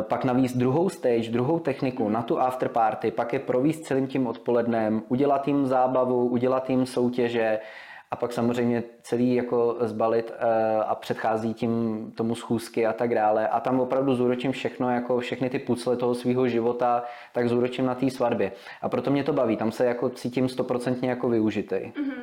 pak 0.03 0.25
navíc 0.25 0.57
druhou 0.57 0.89
stage, 0.89 1.31
druhou 1.31 1.59
techniku 1.59 2.09
na 2.09 2.23
tu 2.23 2.41
afterparty, 2.41 3.11
pak 3.11 3.33
je 3.33 3.39
províst 3.39 3.85
celým 3.85 4.07
tím 4.07 4.27
odpolednem, 4.27 5.03
udělat 5.09 5.49
jim 5.49 5.67
zábavu, 5.67 6.29
udělat 6.29 6.71
jim 6.71 6.87
soutěže 6.87 7.61
a 8.11 8.17
pak 8.17 8.33
samozřejmě 8.33 8.83
celý 9.03 9.35
jako 9.35 9.77
zbalit 9.81 10.33
eh, 10.39 10.85
a 10.85 10.95
předchází 10.95 11.55
tím 11.55 12.13
tomu 12.17 12.35
schůzky 12.35 12.87
a 12.87 12.93
tak 12.93 13.15
dále. 13.15 13.49
A 13.49 13.61
tam 13.61 13.81
opravdu 13.81 14.15
zúročím 14.15 14.53
všechno, 14.53 14.91
jako 14.91 15.21
všechny 15.21 15.51
ty 15.51 15.59
pucle 15.59 15.97
toho 15.97 16.15
svého 16.15 16.49
života, 16.49 17.05
tak 17.33 17.49
zúročím 17.49 17.87
na 17.87 17.95
té 17.95 18.11
svatbě. 18.11 18.53
A 18.83 18.89
proto 18.89 19.11
mě 19.11 19.25
to 19.25 19.33
baví, 19.33 19.57
tam 19.57 19.73
se 19.73 19.87
jako 19.87 20.09
cítím 20.11 20.49
stoprocentně 20.49 21.11
jako 21.11 21.29
využitý. 21.29 21.77
Mm-hmm. 21.77 22.23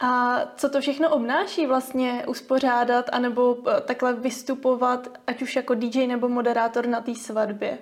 A 0.00 0.40
co 0.56 0.68
to 0.68 0.80
všechno 0.80 1.10
obnáší 1.10 1.66
vlastně 1.66 2.24
uspořádat 2.28 3.04
anebo 3.12 3.56
eh, 3.56 3.80
takhle 3.80 4.14
vystupovat, 4.14 5.08
ať 5.26 5.42
už 5.42 5.56
jako 5.56 5.74
DJ 5.74 6.06
nebo 6.06 6.28
moderátor 6.28 6.86
na 6.86 7.00
té 7.00 7.14
svatbě? 7.14 7.78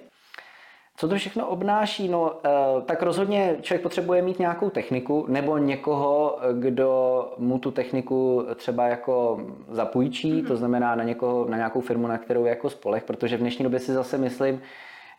Co 0.96 1.08
to 1.08 1.16
všechno 1.16 1.46
obnáší? 1.46 2.08
No, 2.08 2.32
eh, 2.44 2.50
tak 2.86 3.02
rozhodně 3.02 3.56
člověk 3.60 3.82
potřebuje 3.82 4.22
mít 4.22 4.38
nějakou 4.38 4.70
techniku 4.70 5.24
nebo 5.28 5.58
někoho, 5.58 6.38
kdo 6.52 7.34
mu 7.38 7.58
tu 7.58 7.70
techniku 7.70 8.46
třeba 8.54 8.86
jako 8.86 9.40
zapůjčí, 9.70 10.42
to 10.42 10.56
znamená 10.56 10.94
na, 10.94 11.04
někoho, 11.04 11.46
na 11.48 11.56
nějakou 11.56 11.80
firmu, 11.80 12.06
na 12.06 12.18
kterou 12.18 12.44
je 12.44 12.50
jako 12.50 12.70
spolech, 12.70 13.04
protože 13.04 13.36
v 13.36 13.40
dnešní 13.40 13.62
době 13.62 13.80
si 13.80 13.92
zase 13.92 14.18
myslím, 14.18 14.62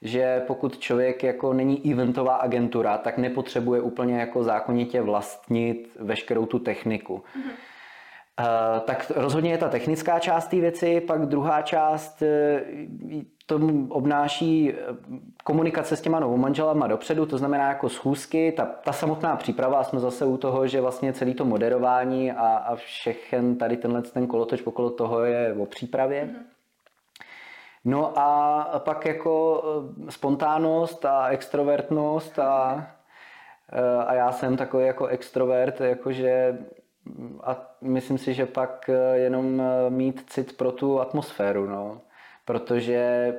že 0.01 0.43
pokud 0.47 0.77
člověk 0.77 1.23
jako 1.23 1.53
není 1.53 1.91
eventová 1.91 2.35
agentura, 2.35 2.97
tak 2.97 3.17
nepotřebuje 3.17 3.81
úplně 3.81 4.19
jako 4.19 4.43
zákonitě 4.43 5.01
vlastnit 5.01 5.89
veškerou 5.99 6.45
tu 6.45 6.59
techniku. 6.59 7.17
Mm-hmm. 7.17 7.51
Uh, 8.39 8.79
tak 8.79 9.11
rozhodně 9.15 9.51
je 9.51 9.57
ta 9.57 9.69
technická 9.69 10.19
část 10.19 10.47
té 10.47 10.55
věci, 10.55 11.01
pak 11.01 11.25
druhá 11.25 11.61
část 11.61 12.21
uh, 12.21 13.21
to 13.47 13.59
obnáší 13.89 14.73
eh, 14.73 14.75
komunikace 15.43 15.95
s 15.95 16.01
těma 16.01 16.19
novomanželama 16.19 16.87
dopředu, 16.87 17.25
to 17.25 17.37
znamená 17.37 17.67
jako 17.67 17.89
schůzky, 17.89 18.51
ta, 18.51 18.65
ta 18.65 18.93
samotná 18.93 19.35
příprava, 19.35 19.83
jsme 19.83 19.99
zase 19.99 20.25
u 20.25 20.37
toho, 20.37 20.67
že 20.67 20.81
vlastně 20.81 21.13
celý 21.13 21.33
to 21.33 21.45
moderování 21.45 22.31
a, 22.31 22.47
a 22.47 22.75
všechen 22.75 23.55
tady 23.55 23.77
tenhle 23.77 24.01
ten 24.01 24.27
kolotoč 24.27 24.61
okolo 24.61 24.89
toho 24.89 25.23
je 25.23 25.55
o 25.59 25.65
přípravě. 25.65 26.25
Mm-hmm. 26.25 26.56
No 27.87 28.19
a 28.19 28.81
pak 28.85 29.05
jako 29.05 29.63
eh, 30.07 30.11
spontánnost 30.11 31.05
a 31.05 31.27
extrovertnost 31.27 32.39
a, 32.39 32.87
eh, 33.71 34.05
a 34.05 34.13
já 34.13 34.31
jsem 34.31 34.57
takový 34.57 34.85
jako 34.85 35.07
extrovert, 35.07 35.81
jakože 35.81 36.57
a 37.43 37.75
myslím 37.81 38.17
si, 38.17 38.33
že 38.33 38.45
pak 38.45 38.89
eh, 38.89 39.17
jenom 39.17 39.61
mít 39.89 40.23
cit 40.29 40.57
pro 40.57 40.71
tu 40.71 41.01
atmosféru, 41.01 41.65
no. 41.65 42.01
Protože 42.45 43.33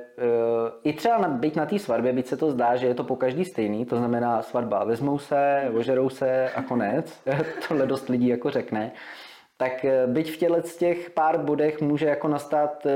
i 0.83 0.93
třeba 0.93 1.27
být 1.27 1.55
na 1.55 1.65
té 1.65 1.79
svatbě, 1.79 2.13
byť 2.13 2.27
se 2.27 2.37
to 2.37 2.51
zdá, 2.51 2.75
že 2.75 2.87
je 2.87 2.95
to 2.95 3.03
po 3.03 3.15
každý 3.15 3.45
stejný, 3.45 3.85
to 3.85 3.97
znamená 3.97 4.41
svatba, 4.41 4.83
vezmou 4.83 5.19
se, 5.19 5.71
ožerou 5.75 6.09
se 6.09 6.49
a 6.49 6.61
konec, 6.61 7.21
tohle 7.67 7.87
dost 7.87 8.09
lidí 8.09 8.27
jako 8.27 8.49
řekne, 8.49 8.91
tak 9.59 9.85
eh, 9.85 10.07
byť 10.07 10.31
v 10.31 10.37
těle 10.37 10.61
z 10.61 10.77
těch 10.77 11.09
pár 11.09 11.37
bodech 11.37 11.81
může 11.81 12.05
jako 12.05 12.27
nastat 12.27 12.85
eh, 12.85 12.91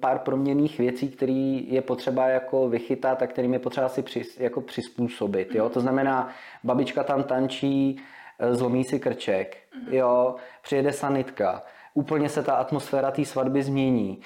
pár 0.00 0.18
proměných 0.18 0.78
věcí, 0.78 1.10
které 1.10 1.60
je 1.66 1.82
potřeba 1.82 2.28
jako 2.28 2.68
vychytat 2.68 3.22
a 3.22 3.26
kterým 3.26 3.52
je 3.52 3.58
potřeba 3.58 3.88
si 3.88 4.02
při, 4.02 4.22
jako 4.38 4.60
přizpůsobit. 4.60 5.54
Jo? 5.54 5.68
To 5.68 5.80
znamená, 5.80 6.28
babička 6.64 7.04
tam 7.04 7.22
tančí, 7.22 8.00
eh, 8.38 8.54
zlomí 8.54 8.84
si 8.84 9.00
krček, 9.00 9.56
mhm. 9.82 9.94
jo? 9.94 10.34
přijede 10.62 10.92
sanitka, 10.92 11.62
úplně 11.94 12.28
se 12.28 12.42
ta 12.42 12.54
atmosféra 12.54 13.10
té 13.10 13.24
svatby 13.24 13.62
změní 13.62 14.20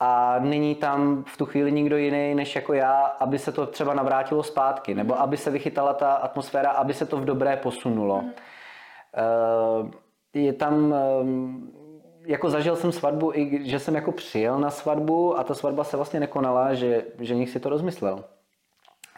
a 0.00 0.38
není 0.38 0.74
tam 0.74 1.24
v 1.26 1.36
tu 1.36 1.46
chvíli 1.46 1.72
nikdo 1.72 1.96
jiný 1.96 2.34
než 2.34 2.56
jako 2.56 2.72
já, 2.72 3.00
aby 3.00 3.38
se 3.38 3.52
to 3.52 3.66
třeba 3.66 3.94
navrátilo 3.94 4.42
zpátky, 4.42 4.94
nebo 4.94 5.14
mhm. 5.14 5.22
aby 5.22 5.36
se 5.36 5.50
vychytala 5.50 5.94
ta 5.94 6.12
atmosféra, 6.12 6.70
aby 6.70 6.94
se 6.94 7.06
to 7.06 7.16
v 7.16 7.24
dobré 7.24 7.56
posunulo. 7.56 8.24
Uh, 9.14 9.90
je 10.34 10.52
tam, 10.52 10.94
ehm, 10.94 11.70
jako 12.26 12.50
zažil 12.50 12.76
jsem 12.76 12.92
svatbu, 12.92 13.32
i 13.34 13.70
že 13.70 13.78
jsem 13.78 13.94
jako 13.94 14.12
přijel 14.12 14.58
na 14.58 14.70
svatbu 14.70 15.38
a 15.38 15.44
ta 15.44 15.54
svatba 15.54 15.84
se 15.84 15.96
vlastně 15.96 16.20
nekonala, 16.20 16.74
že, 16.74 17.04
že 17.20 17.34
někdo 17.34 17.52
si 17.52 17.60
to 17.60 17.68
rozmyslel. 17.68 18.24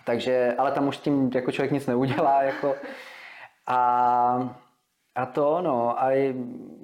Takže, 0.05 0.55
ale 0.59 0.73
tam 0.73 0.89
už 0.89 0.97
tím 0.97 1.31
jako 1.35 1.53
člověk 1.53 1.73
nic 1.73 1.87
neudělá, 1.87 2.43
jako 2.43 2.75
a 3.67 4.59
a 5.17 5.27
to, 5.27 5.61
no, 5.63 6.03
a 6.03 6.35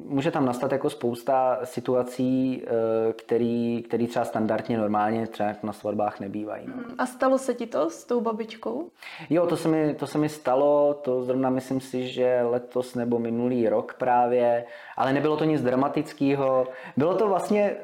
může 0.05 0.31
tam 0.31 0.47
nastat 0.47 0.73
jako 0.73 0.91
spousta 0.91 1.59
situací, 1.65 2.63
eh, 2.67 3.13
který, 3.13 3.83
který 3.83 4.07
třeba 4.07 4.25
standardně 4.25 4.79
normálně 4.79 5.27
třeba 5.27 5.55
na 5.63 5.73
svatbách 5.73 6.21
nebývají. 6.21 6.67
No. 6.67 6.75
A 6.99 7.07
stalo 7.07 7.39
se 7.39 7.55
ti 7.55 7.67
to 7.67 7.91
s 7.91 8.05
tou 8.05 8.21
babičkou? 8.21 8.91
Jo, 9.31 9.47
to 9.47 9.57
se, 9.57 9.69
mi, 9.69 9.95
to 9.95 10.07
se 10.07 10.19
mi 10.19 10.29
stalo, 10.29 10.95
to 10.95 11.23
zrovna 11.23 11.51
myslím 11.51 11.81
si, 11.81 12.09
že 12.09 12.43
letos 12.43 12.95
nebo 12.95 13.19
minulý 13.19 13.69
rok 13.69 13.95
právě, 13.99 14.65
ale 14.97 15.13
nebylo 15.13 15.37
to 15.37 15.45
nic 15.45 15.63
dramatického. 15.63 16.67
Bylo 16.97 17.15
to 17.15 17.29
vlastně 17.29 17.77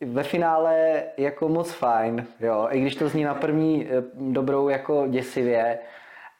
eh, 0.00 0.06
ve 0.06 0.22
finále 0.22 1.02
jako 1.16 1.48
moc 1.48 1.72
fajn, 1.72 2.26
jo, 2.40 2.68
i 2.70 2.80
když 2.80 2.96
to 2.96 3.08
zní 3.08 3.24
na 3.24 3.34
první 3.34 3.86
eh, 3.86 4.02
dobrou 4.14 4.68
jako 4.68 5.06
děsivě, 5.08 5.78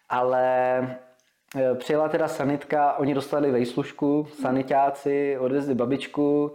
ale 0.08 0.78
přijela 1.74 2.08
teda 2.08 2.28
sanitka, 2.28 2.92
oni 2.98 3.14
dostali 3.14 3.50
vejslužku, 3.50 4.26
sanitáci, 4.40 5.38
odvezli 5.38 5.74
babičku. 5.74 6.52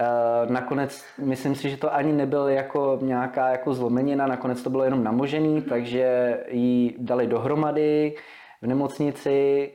Eh, 0.00 0.52
nakonec 0.52 1.04
myslím 1.18 1.54
si, 1.54 1.70
že 1.70 1.76
to 1.76 1.94
ani 1.94 2.12
nebyl 2.12 2.48
jako 2.48 2.98
nějaká 3.02 3.48
jako 3.48 3.74
zlomenina, 3.74 4.26
nakonec 4.26 4.62
to 4.62 4.70
bylo 4.70 4.84
jenom 4.84 5.04
namožený, 5.04 5.62
takže 5.62 6.38
ji 6.48 6.94
dali 6.98 7.26
dohromady 7.26 8.14
v 8.62 8.66
nemocnici, 8.66 9.70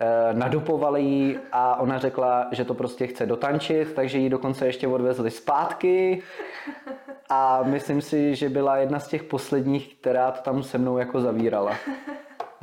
eh, 0.00 0.34
nadupovali 0.34 1.02
ji 1.02 1.38
a 1.52 1.80
ona 1.80 1.98
řekla, 1.98 2.48
že 2.52 2.64
to 2.64 2.74
prostě 2.74 3.06
chce 3.06 3.26
dotančit, 3.26 3.92
takže 3.92 4.18
ji 4.18 4.28
dokonce 4.28 4.66
ještě 4.66 4.88
odvezli 4.88 5.30
zpátky 5.30 6.22
a 7.28 7.62
myslím 7.62 8.02
si, 8.02 8.34
že 8.34 8.48
byla 8.48 8.76
jedna 8.76 8.98
z 8.98 9.08
těch 9.08 9.22
posledních, 9.22 9.94
která 9.94 10.30
to 10.30 10.42
tam 10.42 10.62
se 10.62 10.78
mnou 10.78 10.98
jako 10.98 11.20
zavírala. 11.20 11.76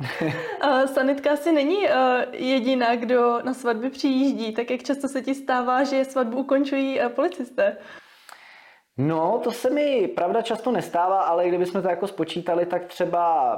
Sanitka 0.86 1.32
asi 1.32 1.52
není 1.52 1.76
uh, 1.76 1.90
jediná, 2.32 2.96
kdo 2.96 3.42
na 3.42 3.54
svatby 3.54 3.90
přijíždí, 3.90 4.52
tak 4.52 4.70
jak 4.70 4.82
často 4.82 5.08
se 5.08 5.22
ti 5.22 5.34
stává, 5.34 5.84
že 5.84 6.04
svatbu 6.04 6.38
ukončují 6.38 7.00
uh, 7.00 7.08
policisté? 7.08 7.76
No, 8.96 9.40
to 9.44 9.50
se 9.50 9.70
mi 9.70 10.08
pravda 10.08 10.42
často 10.42 10.72
nestává, 10.72 11.22
ale 11.22 11.48
kdybychom 11.48 11.82
to 11.82 11.88
jako 11.88 12.06
spočítali, 12.06 12.66
tak 12.66 12.84
třeba 12.84 13.56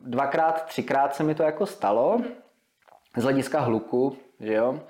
dvakrát, 0.00 0.64
třikrát 0.64 1.14
se 1.14 1.22
mi 1.22 1.34
to 1.34 1.42
jako 1.42 1.66
stalo 1.66 2.20
z 3.16 3.22
hlediska 3.22 3.60
hluku, 3.60 4.16
že 4.40 4.52
jo. 4.52 4.80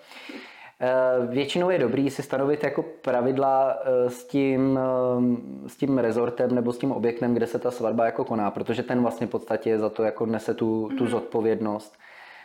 Eh, 0.80 1.26
většinou 1.26 1.70
je 1.70 1.78
dobrý 1.78 2.10
si 2.10 2.22
stanovit 2.22 2.64
jako 2.64 2.82
pravidla 2.82 3.78
eh, 3.84 4.10
s 4.10 4.24
tím, 4.24 4.78
eh, 4.78 5.68
s 5.68 5.76
tím 5.76 5.98
rezortem 5.98 6.54
nebo 6.54 6.72
s 6.72 6.78
tím 6.78 6.92
objektem, 6.92 7.34
kde 7.34 7.46
se 7.46 7.58
ta 7.58 7.70
svatba 7.70 8.04
jako 8.04 8.24
koná, 8.24 8.50
protože 8.50 8.82
ten 8.82 9.02
vlastně 9.02 9.26
v 9.26 9.30
podstatě 9.30 9.78
za 9.78 9.90
to 9.90 10.02
jako 10.02 10.26
nese 10.26 10.54
tu, 10.54 10.88
tu 10.98 11.04
mhm. 11.04 11.10
zodpovědnost. 11.10 11.98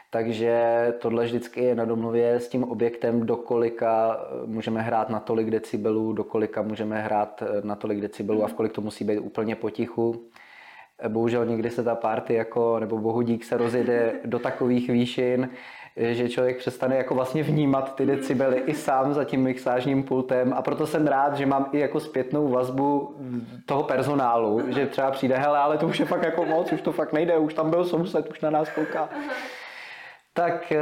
Takže 0.10 0.86
tohle 1.00 1.26
vždycky 1.26 1.64
je 1.64 1.76
na 1.76 1.86
domluvě 1.86 2.34
s 2.34 2.48
tím 2.50 2.64
objektem, 2.64 3.26
do 3.26 3.38
kolika 3.38 4.20
můžeme 4.46 4.82
hrát 4.82 5.10
na 5.10 5.20
tolik 5.20 5.50
decibelů, 5.50 6.14
do 6.14 6.24
kolika 6.24 6.62
můžeme 6.62 7.02
hrát 7.02 7.44
na 7.64 7.76
tolik 7.76 8.02
decibelů 8.02 8.44
a 8.44 8.48
v 8.48 8.54
kolik 8.54 8.72
to 8.72 8.82
musí 8.82 9.04
být 9.04 9.20
úplně 9.20 9.56
potichu. 9.56 10.26
Bohužel 11.08 11.46
někdy 11.46 11.70
se 11.70 11.84
ta 11.84 11.96
party 11.96 12.34
jako, 12.34 12.80
nebo 12.80 12.98
bohudík 12.98 13.44
se 13.44 13.58
rozjede 13.58 14.14
do 14.26 14.40
takových 14.40 14.90
výšin, 14.90 15.50
že 15.98 16.30
člověk 16.30 16.58
přestane 16.58 16.96
jako 16.96 17.16
vlastně 17.16 17.44
vnímat 17.44 17.96
ty 17.96 18.06
decibely 18.06 18.58
i 18.66 18.74
sám 18.74 19.14
za 19.14 19.24
tím 19.24 19.44
mixážním 19.44 20.04
pultem 20.04 20.54
a 20.54 20.62
proto 20.62 20.88
jsem 20.88 21.08
rád, 21.08 21.38
že 21.38 21.46
mám 21.46 21.70
i 21.72 21.80
jako 21.80 22.00
zpětnou 22.00 22.48
vazbu 22.48 23.16
toho 23.66 23.84
personálu, 23.84 24.62
že 24.68 24.86
třeba 24.86 25.12
přijde, 25.12 25.38
hele, 25.38 25.60
ale 25.60 25.78
to 25.78 25.88
už 25.88 26.00
je 26.00 26.06
fakt 26.06 26.24
jako 26.24 26.46
moc, 26.46 26.72
už 26.72 26.82
to 26.82 26.92
fakt 26.92 27.14
nejde, 27.14 27.38
už 27.38 27.54
tam 27.54 27.70
byl 27.70 27.86
soused, 27.86 28.30
už 28.30 28.42
na 28.42 28.50
nás 28.50 28.70
kouká. 28.70 29.10
Tak, 30.34 30.72
eh, 30.72 30.78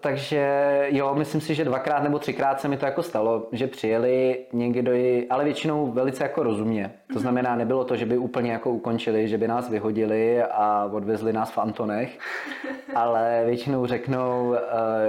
takže 0.00 0.46
jo, 0.88 1.14
myslím 1.14 1.40
si, 1.40 1.54
že 1.54 1.64
dvakrát 1.64 2.02
nebo 2.02 2.18
třikrát 2.18 2.60
se 2.60 2.68
mi 2.68 2.76
to 2.76 2.86
jako 2.86 3.02
stalo, 3.02 3.48
že 3.52 3.66
přijeli 3.66 4.46
někdo, 4.52 4.92
ale 5.30 5.44
většinou 5.44 5.92
velice 5.92 6.22
jako 6.22 6.42
rozumně. 6.42 6.94
To 7.12 7.18
znamená, 7.18 7.56
nebylo 7.56 7.84
to, 7.84 7.96
že 7.96 8.06
by 8.06 8.18
úplně 8.18 8.52
jako 8.52 8.70
ukončili, 8.70 9.28
že 9.28 9.38
by 9.38 9.48
nás 9.48 9.68
vyhodili 9.68 10.42
a 10.42 10.90
odvezli 10.92 11.32
nás 11.32 11.50
v 11.50 11.58
Antonech, 11.58 12.18
ale 12.94 13.42
většinou 13.46 13.86
řeknou, 13.86 14.54
eh, 14.54 14.58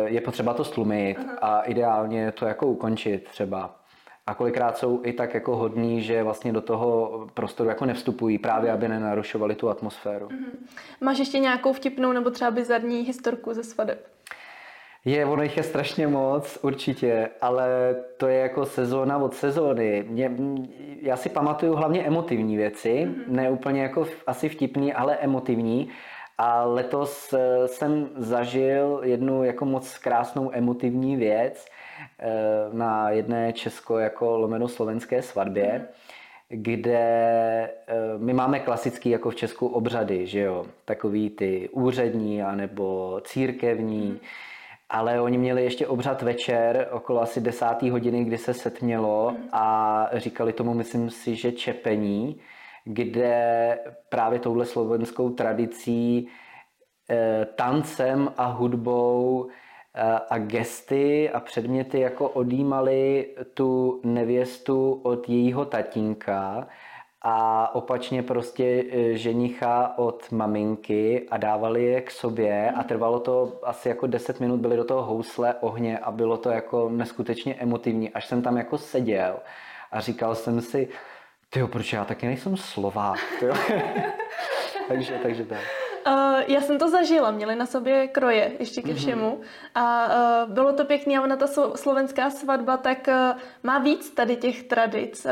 je 0.05 0.21
potřeba 0.21 0.53
to 0.53 0.63
stlumit 0.63 1.17
a 1.41 1.61
ideálně 1.61 2.31
to 2.31 2.45
jako 2.45 2.67
ukončit 2.67 3.23
třeba 3.29 3.82
a 4.25 4.33
kolikrát 4.33 4.77
jsou 4.77 5.01
i 5.03 5.13
tak 5.13 5.33
jako 5.33 5.55
hodní, 5.55 6.01
že 6.01 6.23
vlastně 6.23 6.53
do 6.53 6.61
toho 6.61 7.21
prostoru 7.33 7.69
jako 7.69 7.85
nevstupují, 7.85 8.37
právě 8.37 8.71
aby 8.71 8.87
nenarušovali 8.87 9.55
tu 9.55 9.69
atmosféru. 9.69 10.27
Mm-hmm. 10.27 10.67
Máš 11.01 11.19
ještě 11.19 11.39
nějakou 11.39 11.73
vtipnou 11.73 12.11
nebo 12.11 12.29
třeba 12.29 12.51
bizarní 12.51 13.01
historku 13.01 13.53
ze 13.53 13.63
svadeb? 13.63 14.07
Je, 15.05 15.25
ono 15.25 15.43
jich 15.43 15.57
je 15.57 15.63
strašně 15.63 16.07
moc, 16.07 16.59
určitě, 16.61 17.29
ale 17.41 17.95
to 18.17 18.27
je 18.27 18.39
jako 18.39 18.65
sezóna 18.65 19.17
od 19.17 19.33
sezóny. 19.33 20.05
Mě, 20.07 20.31
já 21.01 21.17
si 21.17 21.29
pamatuju 21.29 21.73
hlavně 21.73 22.03
emotivní 22.03 22.57
věci, 22.57 22.89
mm-hmm. 22.89 23.23
ne 23.27 23.51
úplně 23.51 23.81
jako 23.81 24.07
asi 24.27 24.49
vtipný, 24.49 24.93
ale 24.93 25.15
emotivní. 25.15 25.89
A 26.37 26.63
letos 26.63 27.33
eh, 27.33 27.67
jsem 27.67 28.09
zažil 28.15 29.01
jednu 29.03 29.43
jako 29.43 29.65
moc 29.65 29.97
krásnou 29.97 30.49
emotivní 30.53 31.15
věc, 31.15 31.65
na 32.73 33.09
jedné 33.09 33.53
česko 33.53 33.99
jako 33.99 34.37
lomeno 34.37 34.67
slovenské 34.67 35.21
svatbě, 35.21 35.87
kde 36.55 36.99
eh, 37.87 37.95
my 38.17 38.33
máme 38.33 38.59
klasický 38.59 39.09
jako 39.09 39.29
v 39.29 39.35
Česku 39.35 39.67
obřady, 39.67 40.27
že 40.27 40.39
jo, 40.39 40.65
takový 40.85 41.29
ty 41.29 41.69
úřední 41.71 42.43
anebo 42.43 43.19
církevní, 43.23 44.19
ale 44.89 45.21
oni 45.21 45.37
měli 45.37 45.63
ještě 45.63 45.87
obřad 45.87 46.21
večer 46.21 46.87
okolo 46.91 47.21
asi 47.21 47.41
desátý 47.41 47.89
hodiny, 47.89 48.23
kdy 48.23 48.37
se 48.37 48.53
setmělo 48.53 49.35
a 49.51 50.09
říkali 50.13 50.53
tomu, 50.53 50.73
myslím 50.73 51.09
si, 51.09 51.35
že 51.35 51.51
čepení, 51.51 52.39
kde 52.85 53.79
právě 54.09 54.39
touhle 54.39 54.65
slovenskou 54.65 55.29
tradicí 55.29 56.27
eh, 57.09 57.47
tancem 57.55 58.33
a 58.37 58.45
hudbou 58.45 59.49
a 60.29 60.37
gesty 60.37 61.29
a 61.29 61.39
předměty 61.39 61.99
jako 61.99 62.29
odjímali 62.29 63.27
tu 63.53 64.01
nevěstu 64.03 64.99
od 65.03 65.29
jejího 65.29 65.65
tatínka 65.65 66.67
a 67.21 67.75
opačně 67.75 68.23
prostě 68.23 68.83
e, 68.91 69.17
ženicha 69.17 69.97
od 69.97 70.31
maminky 70.31 71.27
a 71.31 71.37
dávali 71.37 71.83
je 71.83 72.01
k 72.01 72.11
sobě 72.11 72.71
a 72.71 72.83
trvalo 72.83 73.19
to 73.19 73.59
asi 73.63 73.89
jako 73.89 74.07
10 74.07 74.39
minut, 74.39 74.59
byly 74.59 74.77
do 74.77 74.83
toho 74.83 75.03
housle, 75.03 75.55
ohně 75.61 75.97
a 75.97 76.11
bylo 76.11 76.37
to 76.37 76.49
jako 76.49 76.89
neskutečně 76.89 77.55
emotivní, 77.55 78.09
až 78.09 78.27
jsem 78.27 78.41
tam 78.41 78.57
jako 78.57 78.77
seděl 78.77 79.35
a 79.91 79.99
říkal 79.99 80.35
jsem 80.35 80.61
si, 80.61 80.87
tyjo, 81.49 81.67
proč 81.67 81.93
já 81.93 82.05
taky 82.05 82.25
nejsem 82.25 82.57
Slovák, 82.57 83.19
takže, 84.87 85.19
takže 85.23 85.45
tak. 85.45 85.82
Uh, 86.07 86.13
já 86.47 86.61
jsem 86.61 86.79
to 86.79 86.89
zažila, 86.89 87.31
měli 87.31 87.55
na 87.55 87.65
sobě 87.65 88.07
kroje 88.07 88.51
ještě 88.59 88.81
ke 88.81 88.87
mhm. 88.87 88.97
všemu 88.97 89.29
mm-hmm. 89.29 89.69
a 89.75 90.07
uh, 90.45 90.53
bylo 90.53 90.73
to 90.73 90.85
pěkné 90.85 91.17
a 91.17 91.21
ona 91.21 91.35
ta 91.35 91.47
slovenská 91.75 92.29
svatba 92.29 92.77
tak 92.77 93.07
uh, 93.07 93.39
má 93.63 93.79
víc 93.79 94.09
tady 94.09 94.35
těch 94.35 94.63
tradic. 94.63 95.25
Uh, 95.25 95.31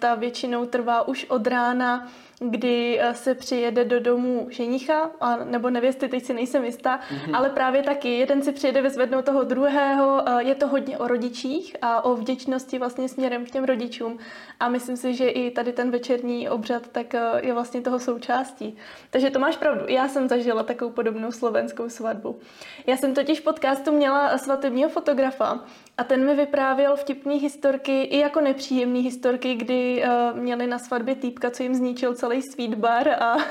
ta 0.00 0.14
většinou 0.14 0.66
trvá 0.66 1.08
už 1.08 1.26
od 1.28 1.46
rána 1.46 2.08
kdy 2.50 3.00
eh, 3.00 3.14
se 3.14 3.34
přijede 3.34 3.84
do 3.84 4.00
domu 4.00 4.46
ženicha, 4.50 5.10
a, 5.20 5.36
nebo 5.36 5.70
nevěsty, 5.70 6.08
teď 6.08 6.24
si 6.24 6.34
nejsem 6.34 6.64
jistá, 6.64 6.98
mm-hmm. 6.98 7.36
ale 7.36 7.50
právě 7.50 7.82
taky. 7.82 8.18
Jeden 8.18 8.42
si 8.42 8.52
přijede 8.52 8.82
vyzvednout 8.82 9.24
toho 9.24 9.44
druhého, 9.44 10.22
eh, 10.28 10.42
je 10.42 10.54
to 10.54 10.68
hodně 10.68 10.98
o 10.98 11.08
rodičích 11.08 11.76
a 11.82 12.04
o 12.04 12.16
vděčnosti 12.16 12.78
vlastně 12.78 13.08
směrem 13.08 13.44
k 13.44 13.50
těm 13.50 13.64
rodičům. 13.64 14.18
A 14.60 14.68
myslím 14.68 14.96
si, 14.96 15.14
že 15.14 15.28
i 15.28 15.50
tady 15.50 15.72
ten 15.72 15.90
večerní 15.90 16.48
obřad 16.48 16.88
tak 16.88 17.14
eh, 17.14 17.20
je 17.42 17.52
vlastně 17.52 17.80
toho 17.80 17.98
součástí. 17.98 18.76
Takže 19.10 19.30
to 19.30 19.38
máš 19.38 19.56
pravdu. 19.56 19.84
Já 19.88 20.08
jsem 20.08 20.28
zažila 20.28 20.62
takovou 20.62 20.90
podobnou 20.90 21.32
slovenskou 21.32 21.88
svatbu. 21.88 22.38
Já 22.86 22.96
jsem 22.96 23.14
totiž 23.14 23.40
podcastu 23.40 23.92
měla 23.92 24.38
svatebního 24.38 24.90
fotografa 24.90 25.64
a 26.02 26.04
ten 26.04 26.26
mi 26.26 26.34
vyprávěl 26.34 26.96
vtipný 26.96 27.38
historky 27.38 28.02
i 28.02 28.18
jako 28.18 28.40
nepříjemný 28.40 29.00
historky, 29.00 29.54
kdy 29.54 30.04
uh, 30.04 30.38
měli 30.38 30.66
na 30.66 30.78
svatbě 30.78 31.14
týpka, 31.14 31.50
co 31.50 31.62
jim 31.62 31.74
zničil 31.74 32.14
celý 32.14 32.42
sweet 32.42 32.74
bar 32.74 33.08
a, 33.08 33.34
uh, 33.34 33.42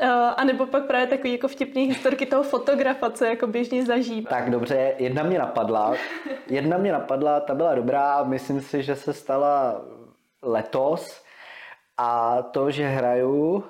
a 0.36 0.44
nebo 0.44 0.66
pak 0.66 0.86
právě 0.86 1.06
takový 1.06 1.32
jako 1.32 1.48
vtipný 1.48 1.84
historky 1.84 2.26
toho 2.26 2.42
fotografa, 2.42 3.10
co 3.10 3.24
jako 3.24 3.46
běžně 3.46 3.86
zažívá. 3.86 4.30
Tak 4.30 4.50
dobře, 4.50 4.94
jedna 4.98 5.22
mě 5.22 5.38
napadla. 5.38 5.94
Jedna 6.46 6.78
mě 6.78 6.92
napadla, 6.92 7.40
ta 7.40 7.54
byla 7.54 7.74
dobrá, 7.74 8.22
myslím 8.22 8.60
si, 8.60 8.82
že 8.82 8.96
se 8.96 9.12
stala 9.12 9.80
letos 10.42 11.22
a 11.98 12.42
to, 12.42 12.70
že 12.70 12.86
hraju 12.86 13.64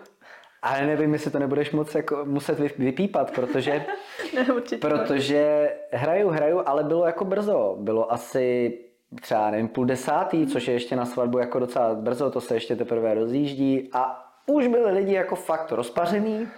ale 0.63 0.87
nevím, 0.87 1.13
jestli 1.13 1.31
to 1.31 1.39
nebudeš 1.39 1.71
moc 1.71 1.95
jako 1.95 2.25
muset 2.25 2.79
vypípat, 2.79 3.31
protože, 3.31 3.85
ne, 4.35 4.47
protože 4.81 5.71
hraju, 5.93 6.29
hraju, 6.29 6.63
ale 6.67 6.85
bylo 6.85 7.07
jako 7.07 7.25
brzo. 7.25 7.77
Bylo 7.81 8.13
asi 8.13 8.79
třeba 9.21 9.51
nevím, 9.51 9.69
půl 9.69 9.85
desátý, 9.85 10.47
což 10.47 10.69
je 10.69 10.75
ještě 10.75 10.97
na 10.97 11.07
svatbu 11.07 11.39
jako 11.39 11.59
docela 11.59 11.95
brzo, 11.95 12.31
to 12.31 12.41
se 12.41 12.55
ještě 12.55 12.77
teprve 12.77 13.15
rozjíždí 13.15 13.91
a 13.93 14.27
už 14.47 14.67
byli 14.67 14.93
lidi 14.93 15.13
jako 15.13 15.37
fakt 15.37 15.73
rozpařený 15.73 16.49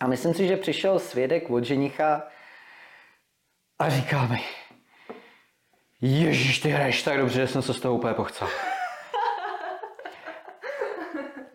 a 0.00 0.06
myslím 0.06 0.34
si, 0.34 0.46
že 0.46 0.56
přišel 0.56 0.98
svědek 0.98 1.50
od 1.50 1.64
ženicha 1.64 2.22
a 3.78 3.88
říká 3.90 4.26
mi 4.26 4.40
Ježíš, 6.00 6.58
ty 6.58 6.68
hraješ 6.68 7.02
tak 7.02 7.18
dobře, 7.18 7.40
že 7.40 7.46
jsem 7.46 7.62
se 7.62 7.74
z 7.74 7.80
toho 7.80 7.94
úplně 7.94 8.14
pochcel. 8.14 8.48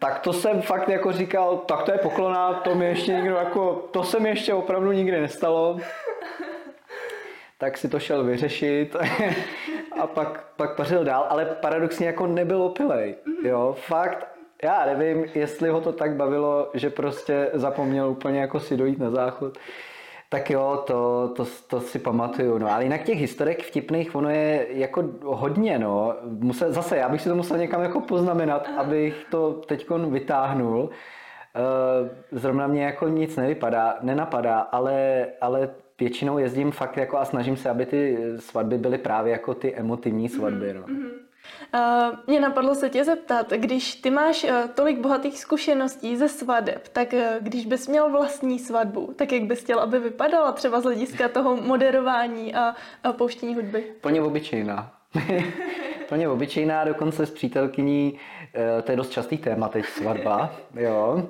Tak 0.10 0.20
to 0.20 0.34
jsem 0.34 0.62
fakt 0.62 0.90
jako 0.90 1.12
říkal, 1.12 1.58
tak 1.58 1.84
to 1.84 1.92
je 1.92 1.98
poklona, 1.98 2.54
to 2.54 2.76
mi 2.76 2.86
ještě 2.86 3.12
někdo 3.12 3.36
jako, 3.36 3.90
to 3.92 4.04
se 4.04 4.20
mi 4.20 4.30
ještě 4.30 4.54
opravdu 4.54 4.92
nikdy 4.92 5.22
nestalo. 5.22 5.80
Tak 7.58 7.78
si 7.78 7.90
to 7.90 8.00
šel 8.00 8.24
vyřešit 8.24 8.96
a 10.00 10.08
pak, 10.08 10.46
pak 10.56 10.76
pařil 10.76 11.04
dál, 11.04 11.26
ale 11.30 11.46
paradoxně 11.46 12.08
jako 12.08 12.28
nebyl 12.28 12.64
opilej, 12.64 13.16
jo, 13.44 13.76
fakt, 13.80 14.28
já 14.64 14.86
nevím, 14.86 15.26
jestli 15.36 15.70
ho 15.70 15.82
to 15.82 15.92
tak 15.92 16.16
bavilo, 16.16 16.70
že 16.74 16.90
prostě 16.90 17.50
zapomněl 17.54 18.10
úplně 18.10 18.42
jako 18.42 18.60
si 18.60 18.78
dojít 18.78 19.00
na 19.00 19.10
záchod. 19.10 19.58
Tak 20.32 20.50
jo, 20.50 20.84
to, 20.88 21.32
to, 21.36 21.46
to 21.68 21.82
si 21.82 22.00
pamatuju. 22.00 22.58
No, 22.58 22.72
ale 22.72 22.84
jinak 22.84 23.04
těch 23.04 23.20
historek 23.20 23.64
vtipných, 23.64 24.16
ono 24.16 24.30
je 24.30 24.68
jako 24.70 25.04
hodně, 25.24 25.80
no. 25.80 26.16
Musel, 26.24 26.74
zase, 26.74 26.98
já 26.98 27.10
bych 27.10 27.22
si 27.22 27.30
to 27.30 27.36
musel 27.36 27.58
někam 27.58 27.82
jako 27.82 28.02
poznamenat, 28.02 28.70
abych 28.78 29.26
to 29.32 29.54
teď 29.54 29.90
vytáhnul. 30.10 30.90
Eh, 31.56 32.10
zrovna 32.32 32.68
mě 32.68 32.84
jako 32.84 33.08
nic 33.08 33.36
nevypadá, 33.36 33.98
nenapadá, 34.02 34.60
ale, 34.60 35.28
ale 35.42 35.70
většinou 36.00 36.38
jezdím 36.38 36.72
fakt 36.72 36.98
jako 36.98 37.18
a 37.18 37.26
snažím 37.26 37.58
se, 37.58 37.70
aby 37.70 37.86
ty 37.86 38.18
svatby 38.40 38.78
byly 38.78 38.98
právě 38.98 39.32
jako 39.32 39.54
ty 39.54 39.76
emotivní 39.76 40.30
svatby. 40.30 40.74
No. 40.74 40.82
Mm-hmm. 40.82 41.29
Uh, 41.74 42.18
mě 42.28 42.40
napadlo 42.40 42.76
se 42.76 42.90
tě 42.90 43.04
zeptat, 43.04 43.50
když 43.52 43.96
ty 43.96 44.10
máš 44.10 44.44
uh, 44.44 44.50
tolik 44.76 45.00
bohatých 45.00 45.40
zkušeností 45.40 46.18
ze 46.18 46.30
svadeb, 46.30 46.88
tak 46.88 47.14
uh, 47.14 47.20
když 47.40 47.66
bys 47.66 47.88
měl 47.88 48.10
vlastní 48.10 48.60
svatbu, 48.60 49.14
tak 49.16 49.32
jak 49.32 49.44
bys 49.44 49.60
chtěl, 49.64 49.80
aby 49.80 50.00
vypadala 50.00 50.52
třeba 50.52 50.82
z 50.82 50.84
hlediska 50.84 51.28
toho 51.28 51.56
moderování 51.56 52.56
a, 52.56 52.76
a 53.04 53.14
pouštění 53.14 53.56
hudby? 53.56 53.84
Plně 54.02 54.22
obyčejná. 54.22 54.92
Plně 56.10 56.30
obyčejná, 56.30 56.84
dokonce 56.84 57.26
s 57.26 57.32
přítelkyní, 57.32 58.20
to 58.84 58.92
je 58.92 58.98
dost 58.98 59.10
častý 59.10 59.38
téma 59.38 59.68
teď, 59.68 59.86
svatba, 59.86 60.52
jo. 60.76 61.30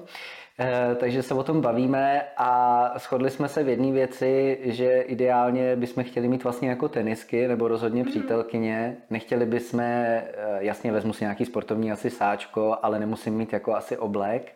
Eh, 0.62 0.95
takže 0.95 1.24
se 1.24 1.34
o 1.34 1.43
tom 1.43 1.62
bavíme 1.62 2.22
a 2.38 2.93
shodli 2.99 3.30
jsme 3.30 3.47
se 3.47 3.64
v 3.64 3.70
jedné 3.70 3.91
věci, 3.91 4.60
že 4.64 5.01
ideálně 5.01 5.76
bychom 5.76 6.03
chtěli 6.03 6.28
mít 6.28 6.43
vlastně 6.43 6.70
jako 6.70 6.89
tenisky 6.89 7.47
nebo 7.47 7.68
rozhodně 7.68 8.03
mhm. 8.03 8.12
přítelkyně. 8.12 8.97
Nechtěli 9.10 9.45
bychom, 9.45 9.80
eh, 9.80 10.24
jasně 10.60 10.91
vezmu 10.91 11.14
si 11.14 11.24
nějaký 11.24 11.45
sportovní 11.45 11.91
asi 11.91 12.10
sáčko, 12.10 12.78
ale 12.82 12.99
nemusím 12.99 13.34
mít 13.34 13.53
jako 13.53 13.76
asi 13.76 13.97
oblek. 13.97 14.55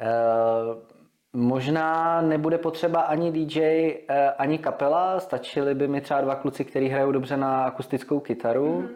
Eh, 0.00 0.06
možná 1.32 2.20
nebude 2.20 2.58
potřeba 2.58 3.00
ani 3.00 3.32
DJ, 3.32 3.90
ani 4.38 4.58
kapela, 4.58 5.20
stačili 5.20 5.74
by 5.74 5.88
mi 5.88 6.00
třeba 6.00 6.20
dva 6.20 6.34
kluci, 6.34 6.64
kteří 6.64 6.88
hrajou 6.88 7.12
dobře 7.12 7.36
na 7.36 7.64
akustickou 7.64 8.20
kytaru. 8.20 8.80
Mm 8.80 8.88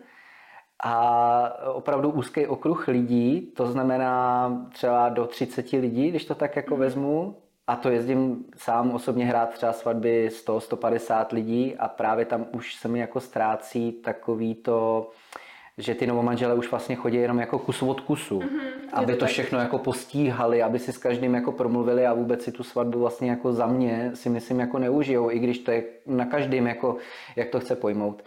a 0.84 1.64
opravdu 1.72 2.10
úzký 2.10 2.46
okruh 2.46 2.88
lidí, 2.88 3.52
to 3.56 3.66
znamená 3.66 4.50
třeba 4.72 5.08
do 5.08 5.26
30 5.26 5.72
lidí, 5.72 6.10
když 6.10 6.24
to 6.24 6.34
tak 6.34 6.56
jako 6.56 6.74
mm. 6.74 6.80
vezmu, 6.80 7.36
a 7.66 7.76
to 7.76 7.88
jezdím 7.88 8.44
sám 8.56 8.90
osobně 8.90 9.26
hrát 9.26 9.50
třeba 9.50 9.72
svatby 9.72 10.28
100-150 10.46 11.26
lidí 11.32 11.76
a 11.76 11.88
právě 11.88 12.24
tam 12.24 12.46
už 12.52 12.74
se 12.74 12.88
mi 12.88 12.98
jako 12.98 13.20
ztrácí 13.20 13.92
takový 13.92 14.54
to, 14.54 15.10
že 15.78 15.94
ty 15.94 16.06
novomanžele 16.06 16.54
už 16.54 16.70
vlastně 16.70 16.96
chodí 16.96 17.16
jenom 17.16 17.38
jako 17.38 17.58
kus 17.58 17.82
od 17.82 18.00
kusu, 18.00 18.38
mm-hmm, 18.38 18.70
aby 18.92 19.12
to, 19.12 19.18
to 19.18 19.26
všechno 19.26 19.58
jako 19.58 19.78
postíhali, 19.78 20.62
aby 20.62 20.78
si 20.78 20.92
s 20.92 20.98
každým 20.98 21.34
jako 21.34 21.52
promluvili 21.52 22.06
a 22.06 22.14
vůbec 22.14 22.42
si 22.42 22.52
tu 22.52 22.62
svatbu 22.62 23.00
vlastně 23.00 23.30
jako 23.30 23.52
za 23.52 23.66
mě 23.66 24.10
si 24.14 24.28
myslím 24.28 24.60
jako 24.60 24.78
neužijou, 24.78 25.30
i 25.30 25.38
když 25.38 25.58
to 25.58 25.70
je 25.70 25.84
na 26.06 26.24
každém 26.24 26.66
jako, 26.66 26.96
jak 27.36 27.48
to 27.48 27.60
chce 27.60 27.76
pojmout 27.76 28.22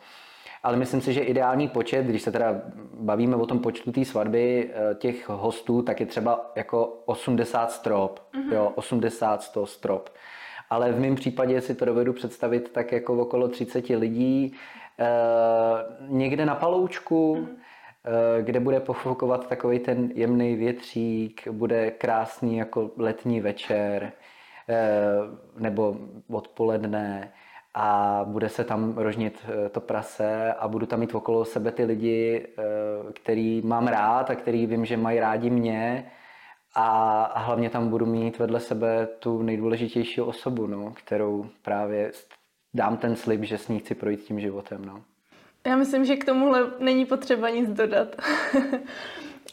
ale 0.63 0.77
myslím 0.77 1.01
si, 1.01 1.13
že 1.13 1.21
ideální 1.21 1.67
počet, 1.67 2.05
když 2.05 2.21
se 2.21 2.31
teda 2.31 2.61
bavíme 2.93 3.35
o 3.35 3.45
tom 3.45 3.59
počtu 3.59 3.91
té 3.91 4.05
svatby 4.05 4.69
eh, 4.73 4.95
těch 4.95 5.29
hostů, 5.29 5.81
tak 5.81 5.99
je 5.99 6.05
třeba 6.05 6.51
jako 6.55 7.01
80 7.05 7.71
strop, 7.71 8.19
mm-hmm. 8.19 8.53
jo, 8.53 8.71
80 8.75 9.43
100 9.43 9.65
strop. 9.65 10.09
Ale 10.69 10.91
v 10.91 10.99
mém 10.99 11.15
případě 11.15 11.61
si 11.61 11.75
to 11.75 11.85
dovedu 11.85 12.13
představit 12.13 12.71
tak 12.71 12.91
jako 12.91 13.13
okolo 13.13 13.47
30 13.47 13.89
lidí, 13.89 14.55
eh, 14.99 15.05
někde 16.07 16.45
na 16.45 16.55
paloučku, 16.55 17.35
mm-hmm 17.35 17.55
kde 18.41 18.59
bude 18.59 18.79
pofokovat 18.79 19.47
takový 19.47 19.79
ten 19.79 20.11
jemný 20.15 20.55
větřík, 20.55 21.47
bude 21.47 21.91
krásný 21.91 22.57
jako 22.57 22.91
letní 22.97 23.41
večer 23.41 24.11
nebo 25.57 25.97
odpoledne 26.29 27.31
a 27.73 28.21
bude 28.27 28.49
se 28.49 28.63
tam 28.63 28.97
rožnit 28.97 29.45
eh, 29.45 29.69
to 29.69 29.81
prase 29.81 30.53
a 30.53 30.67
budu 30.67 30.85
tam 30.85 30.99
mít 30.99 31.15
okolo 31.15 31.45
sebe 31.45 31.71
ty 31.71 31.85
lidi, 31.85 32.47
eh, 32.47 32.61
který 33.13 33.61
mám 33.61 33.87
rád 33.87 34.29
a 34.29 34.35
který 34.35 34.65
vím, 34.65 34.85
že 34.85 34.97
mají 34.97 35.19
rádi 35.19 35.49
mě 35.49 36.11
a, 36.75 37.39
hlavně 37.39 37.69
tam 37.69 37.89
budu 37.89 38.05
mít 38.05 38.39
vedle 38.39 38.59
sebe 38.59 39.07
tu 39.19 39.41
nejdůležitější 39.41 40.21
osobu, 40.21 40.67
no, 40.67 40.91
kterou 40.91 41.45
právě 41.61 42.11
dám 42.73 42.97
ten 42.97 43.15
slib, 43.15 43.43
že 43.43 43.57
s 43.57 43.67
ní 43.67 43.79
chci 43.79 43.95
projít 43.95 44.23
tím 44.23 44.39
životem. 44.39 44.85
No. 44.85 45.03
Já 45.67 45.75
myslím, 45.75 46.05
že 46.05 46.15
k 46.15 46.25
tomuhle 46.25 46.71
není 46.79 47.05
potřeba 47.05 47.49
nic 47.49 47.69
dodat. 47.69 48.15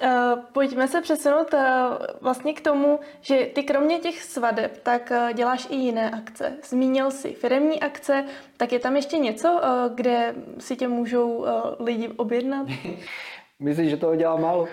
Eh, 0.01 0.37
pojďme 0.53 0.89
se 0.89 1.01
přesunout 1.01 1.55
eh, 1.55 1.89
vlastně 2.21 2.55
k 2.55 2.61
tomu, 2.61 3.01
že 3.21 3.47
ty 3.55 3.63
kromě 3.63 3.99
těch 3.99 4.23
svadeb, 4.23 4.79
tak 4.83 5.13
eh, 5.13 5.33
děláš 5.35 5.67
i 5.71 5.77
jiné 5.77 6.11
akce. 6.11 6.53
Zmínil 6.65 7.11
si 7.11 7.33
firemní 7.33 7.81
akce, 7.81 8.25
tak 8.57 8.73
je 8.73 8.79
tam 8.79 8.97
ještě 8.97 9.19
něco, 9.19 9.61
kde 9.95 10.35
si 10.59 10.77
tě 10.77 10.89
můžou 10.89 11.47
lidi 11.81 12.09
objednat? 12.09 12.67
Myslíš, 13.61 13.91
že 13.91 13.97
toho 13.97 14.17
dělám 14.17 14.43
málo? 14.43 14.69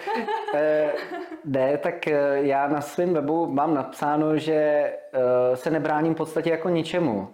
eh, 0.56 0.92
ne, 1.46 1.78
tak 1.78 2.08
já 2.34 2.68
na 2.68 2.82
svém 2.82 3.14
webu 3.14 3.48
mám 3.48 3.74
napsáno, 3.74 4.38
že 4.38 4.92
se 5.54 5.70
nebráním 5.70 6.14
v 6.14 6.18
podstatě 6.18 6.50
jako 6.50 6.70
ničemu. 6.70 7.34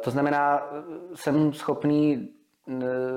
to 0.00 0.10
znamená, 0.10 0.62
jsem 1.14 1.52
schopný 1.52 2.28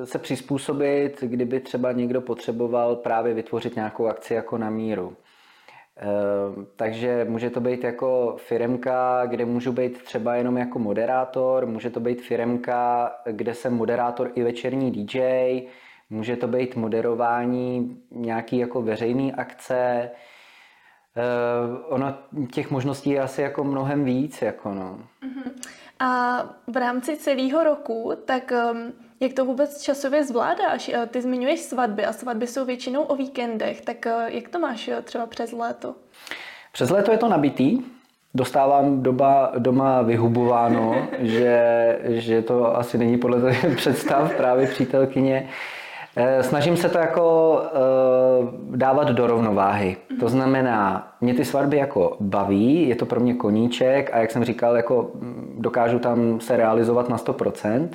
se 0.03 0.19
přizpůsobit, 0.19 1.21
kdyby 1.21 1.59
třeba 1.59 1.91
někdo 1.91 2.21
potřeboval 2.21 2.95
právě 2.95 3.33
vytvořit 3.33 3.75
nějakou 3.75 4.07
akci 4.07 4.33
jako 4.33 4.57
na 4.57 4.69
míru. 4.69 5.15
Eh, 5.97 6.65
takže 6.75 7.25
může 7.29 7.49
to 7.49 7.61
být 7.61 7.83
jako 7.83 8.35
firemka, 8.39 9.25
kde 9.25 9.45
můžu 9.45 9.71
být 9.71 10.03
třeba 10.03 10.35
jenom 10.35 10.57
jako 10.57 10.79
moderátor, 10.79 11.65
může 11.65 11.89
to 11.89 11.99
být 11.99 12.21
firemka, 12.21 13.11
kde 13.31 13.53
jsem 13.53 13.75
moderátor 13.75 14.31
i 14.35 14.43
večerní 14.43 14.91
DJ, 14.91 15.61
může 16.09 16.35
to 16.35 16.47
být 16.47 16.75
moderování 16.75 18.01
nějaký 18.11 18.57
jako 18.57 18.81
veřejný 18.81 19.33
akce. 19.33 19.75
Eh, 21.17 21.83
ono 21.87 22.17
těch 22.51 22.71
možností 22.71 23.09
je 23.09 23.21
asi 23.21 23.41
jako 23.41 23.63
mnohem 23.63 24.03
víc. 24.03 24.41
Jako 24.41 24.73
no. 24.73 24.99
Uh-huh. 25.23 25.51
A 25.99 26.39
v 26.67 26.77
rámci 26.77 27.17
celého 27.17 27.63
roku, 27.63 28.11
tak 28.25 28.51
um, 28.71 28.93
jak 29.19 29.33
to 29.33 29.45
vůbec 29.45 29.81
časově 29.81 30.23
zvládáš? 30.23 30.89
Eh, 30.89 31.05
ty 31.05 31.21
zmiňuješ 31.21 31.59
svatby 31.59 32.05
a 32.05 32.13
svatby 32.13 32.47
jsou 32.47 32.65
většinou 32.65 33.01
o 33.01 33.15
víkendech, 33.15 33.81
tak 33.81 34.07
eh, 34.07 34.25
jak 34.27 34.49
to 34.49 34.59
máš 34.59 34.87
eh, 34.87 35.01
třeba 35.01 35.25
přes 35.25 35.51
léto? 35.51 35.95
Přes 36.73 36.89
léto 36.89 37.11
je 37.11 37.17
to 37.17 37.29
nabitý, 37.29 37.79
dostávám 38.33 39.03
doba, 39.03 39.51
doma 39.57 40.01
vyhubováno, 40.01 41.07
že, 41.19 41.99
že 42.03 42.41
to 42.41 42.77
asi 42.77 42.97
není 42.97 43.17
podle 43.17 43.51
těch 43.51 43.75
představ 43.75 44.35
právě 44.35 44.67
přítelkyně. 44.67 45.49
Snažím 46.41 46.77
se 46.77 46.89
to 46.89 46.97
jako 46.97 47.61
dávat 48.69 49.09
do 49.09 49.27
rovnováhy. 49.27 49.97
To 50.19 50.29
znamená, 50.29 51.11
mě 51.21 51.33
ty 51.33 51.45
svatby 51.45 51.77
jako 51.77 52.17
baví, 52.19 52.89
je 52.89 52.95
to 52.95 53.05
pro 53.05 53.19
mě 53.19 53.33
koníček 53.33 54.09
a 54.13 54.17
jak 54.17 54.31
jsem 54.31 54.43
říkal, 54.43 54.75
jako 54.75 55.11
mm, 55.13 55.55
dokážu 55.59 55.99
tam 55.99 56.39
se 56.39 56.57
realizovat 56.57 57.09
na 57.09 57.17
100% 57.17 57.89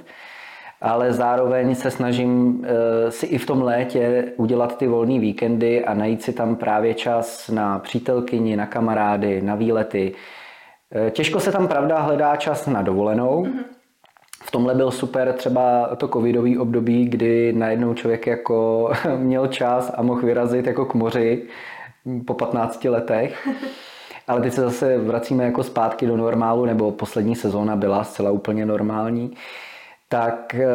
ale 0.80 1.12
zároveň 1.12 1.74
se 1.74 1.90
snažím 1.90 2.64
eh, 2.64 3.10
si 3.10 3.26
i 3.26 3.38
v 3.38 3.46
tom 3.46 3.62
létě 3.62 4.32
udělat 4.36 4.78
ty 4.78 4.86
volné 4.86 5.18
víkendy 5.18 5.84
a 5.84 5.94
najít 5.94 6.22
si 6.22 6.32
tam 6.32 6.56
právě 6.56 6.94
čas 6.94 7.48
na 7.48 7.78
přítelkyni, 7.78 8.56
na 8.56 8.66
kamarády, 8.66 9.42
na 9.42 9.54
výlety. 9.54 10.12
Eh, 10.94 11.10
těžko 11.10 11.40
se 11.40 11.52
tam 11.52 11.68
pravda 11.68 12.00
hledá 12.00 12.36
čas 12.36 12.66
na 12.66 12.82
dovolenou. 12.82 13.44
Mm-hmm. 13.44 13.64
V 14.42 14.50
tomhle 14.50 14.74
byl 14.74 14.90
super 14.90 15.32
třeba 15.32 15.96
to 15.96 16.08
covidový 16.08 16.58
období, 16.58 17.04
kdy 17.04 17.52
najednou 17.52 17.94
člověk 17.94 18.26
jako 18.26 18.90
měl 19.16 19.46
čas 19.46 19.92
a 19.96 20.02
mohl 20.02 20.20
vyrazit 20.20 20.66
jako 20.66 20.84
k 20.84 20.94
moři 20.94 21.42
po 22.26 22.34
15 22.34 22.84
letech. 22.84 23.48
Ale 24.28 24.40
teď 24.40 24.52
se 24.52 24.60
zase 24.60 24.98
vracíme 24.98 25.44
jako 25.44 25.62
zpátky 25.62 26.06
do 26.06 26.16
normálu, 26.16 26.64
nebo 26.64 26.92
poslední 26.92 27.36
sezóna 27.36 27.76
byla 27.76 28.04
zcela 28.04 28.30
úplně 28.30 28.66
normální. 28.66 29.36
Tak, 30.12 30.54
eh, 30.54 30.66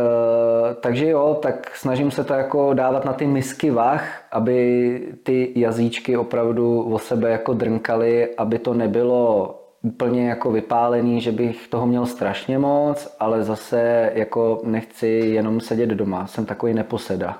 takže 0.80 1.10
jo, 1.10 1.40
tak 1.42 1.76
snažím 1.76 2.12
se 2.12 2.24
to 2.24 2.34
jako 2.34 2.74
dávat 2.74 3.06
na 3.06 3.14
ty 3.14 3.28
misky 3.28 3.72
vach, 3.72 4.24
aby 4.32 5.14
ty 5.24 5.52
jazyčky 5.56 6.18
opravdu 6.18 6.82
o 6.82 7.00
sebe 7.00 7.30
jako 7.30 7.54
drnkaly, 7.54 8.36
aby 8.36 8.60
to 8.60 8.74
nebylo 8.74 9.56
úplně 9.82 10.30
jako 10.30 10.52
vypálený, 10.52 11.22
že 11.22 11.32
bych 11.32 11.68
toho 11.68 11.88
měl 11.88 12.06
strašně 12.06 12.60
moc, 12.60 13.16
ale 13.20 13.44
zase 13.44 14.12
jako 14.16 14.62
nechci 14.64 15.08
jenom 15.08 15.60
sedět 15.60 15.90
doma, 15.90 16.28
jsem 16.28 16.46
takový 16.46 16.74
neposeda. 16.74 17.38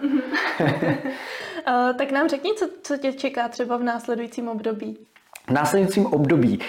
tak 1.98 2.12
nám 2.12 2.30
řekni, 2.30 2.52
co, 2.56 2.70
co 2.84 2.98
tě 2.98 3.14
čeká 3.14 3.48
třeba 3.48 3.78
v 3.78 3.84
následujícím 3.84 4.48
období 4.48 4.98
v 5.48 5.52
následujícím 5.52 6.06
období. 6.06 6.60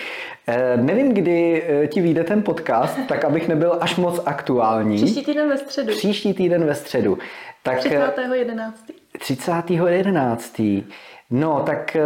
Eh, 0.47 0.77
nevím, 0.77 1.15
kdy 1.15 1.65
eh, 1.69 1.87
ti 1.87 2.01
vyjde 2.01 2.25
ten 2.25 2.43
podcast, 2.43 2.99
tak 3.09 3.25
abych 3.25 3.49
nebyl 3.49 3.79
až 3.81 3.97
moc 3.97 4.21
aktuální. 4.27 4.97
Příští 4.97 5.25
týden 5.25 5.49
ve 5.49 5.59
středu. 5.59 5.93
Příští 5.93 6.35
týden 6.35 6.65
ve 6.65 6.75
středu. 6.75 7.19
Tak, 7.63 7.79
30.11. 7.79 8.73
30.11. 9.19 10.85
No, 11.31 11.63
tak 11.67 11.97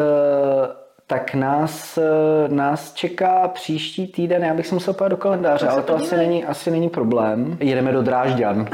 tak 1.10 1.34
nás, 1.34 1.98
eh, 1.98 2.48
nás 2.48 2.92
čeká 2.94 3.48
příští 3.48 4.06
týden, 4.06 4.44
já 4.44 4.54
bych 4.54 4.66
se 4.66 4.74
musel 4.74 4.94
do 5.08 5.16
kalendáře, 5.16 5.68
ale 5.68 5.82
to 5.82 5.96
asi 5.96 6.16
není, 6.16 6.44
asi 6.44 6.70
není 6.70 6.88
problém. 6.88 7.56
Jedeme 7.60 7.92
do 7.92 8.02
Drážďan. 8.02 8.56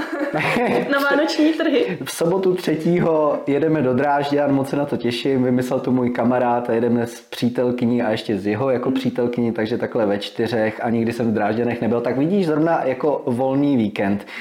na 0.93 0.99
vánoční 1.11 1.53
trhy. 1.53 1.99
V 2.05 2.11
sobotu 2.13 2.55
třetího 2.55 3.39
jedeme 3.47 3.83
do 3.83 3.95
Drážďan, 3.95 4.55
moc 4.55 4.69
se 4.69 4.77
na 4.77 4.85
to 4.85 4.97
těším, 4.97 5.45
vymyslel 5.45 5.81
to 5.81 5.93
můj 5.93 6.11
kamarád 6.11 6.71
a 6.71 6.73
jedeme 6.73 7.07
s 7.07 7.21
přítelkyní 7.21 8.03
a 8.03 8.11
ještě 8.11 8.39
s 8.39 8.47
jeho 8.47 8.71
jako 8.71 8.91
přítelkyní, 8.91 9.53
takže 9.53 9.79
takhle 9.79 10.07
ve 10.07 10.19
čtyřech 10.19 10.85
a 10.85 10.91
nikdy 10.91 11.13
jsem 11.13 11.31
v 11.31 11.35
Drážďanech 11.35 11.81
nebyl. 11.81 12.01
Tak 12.01 12.19
vidíš, 12.19 12.47
zrovna 12.47 12.85
jako 12.85 13.23
volný 13.27 13.77
víkend. 13.77 14.27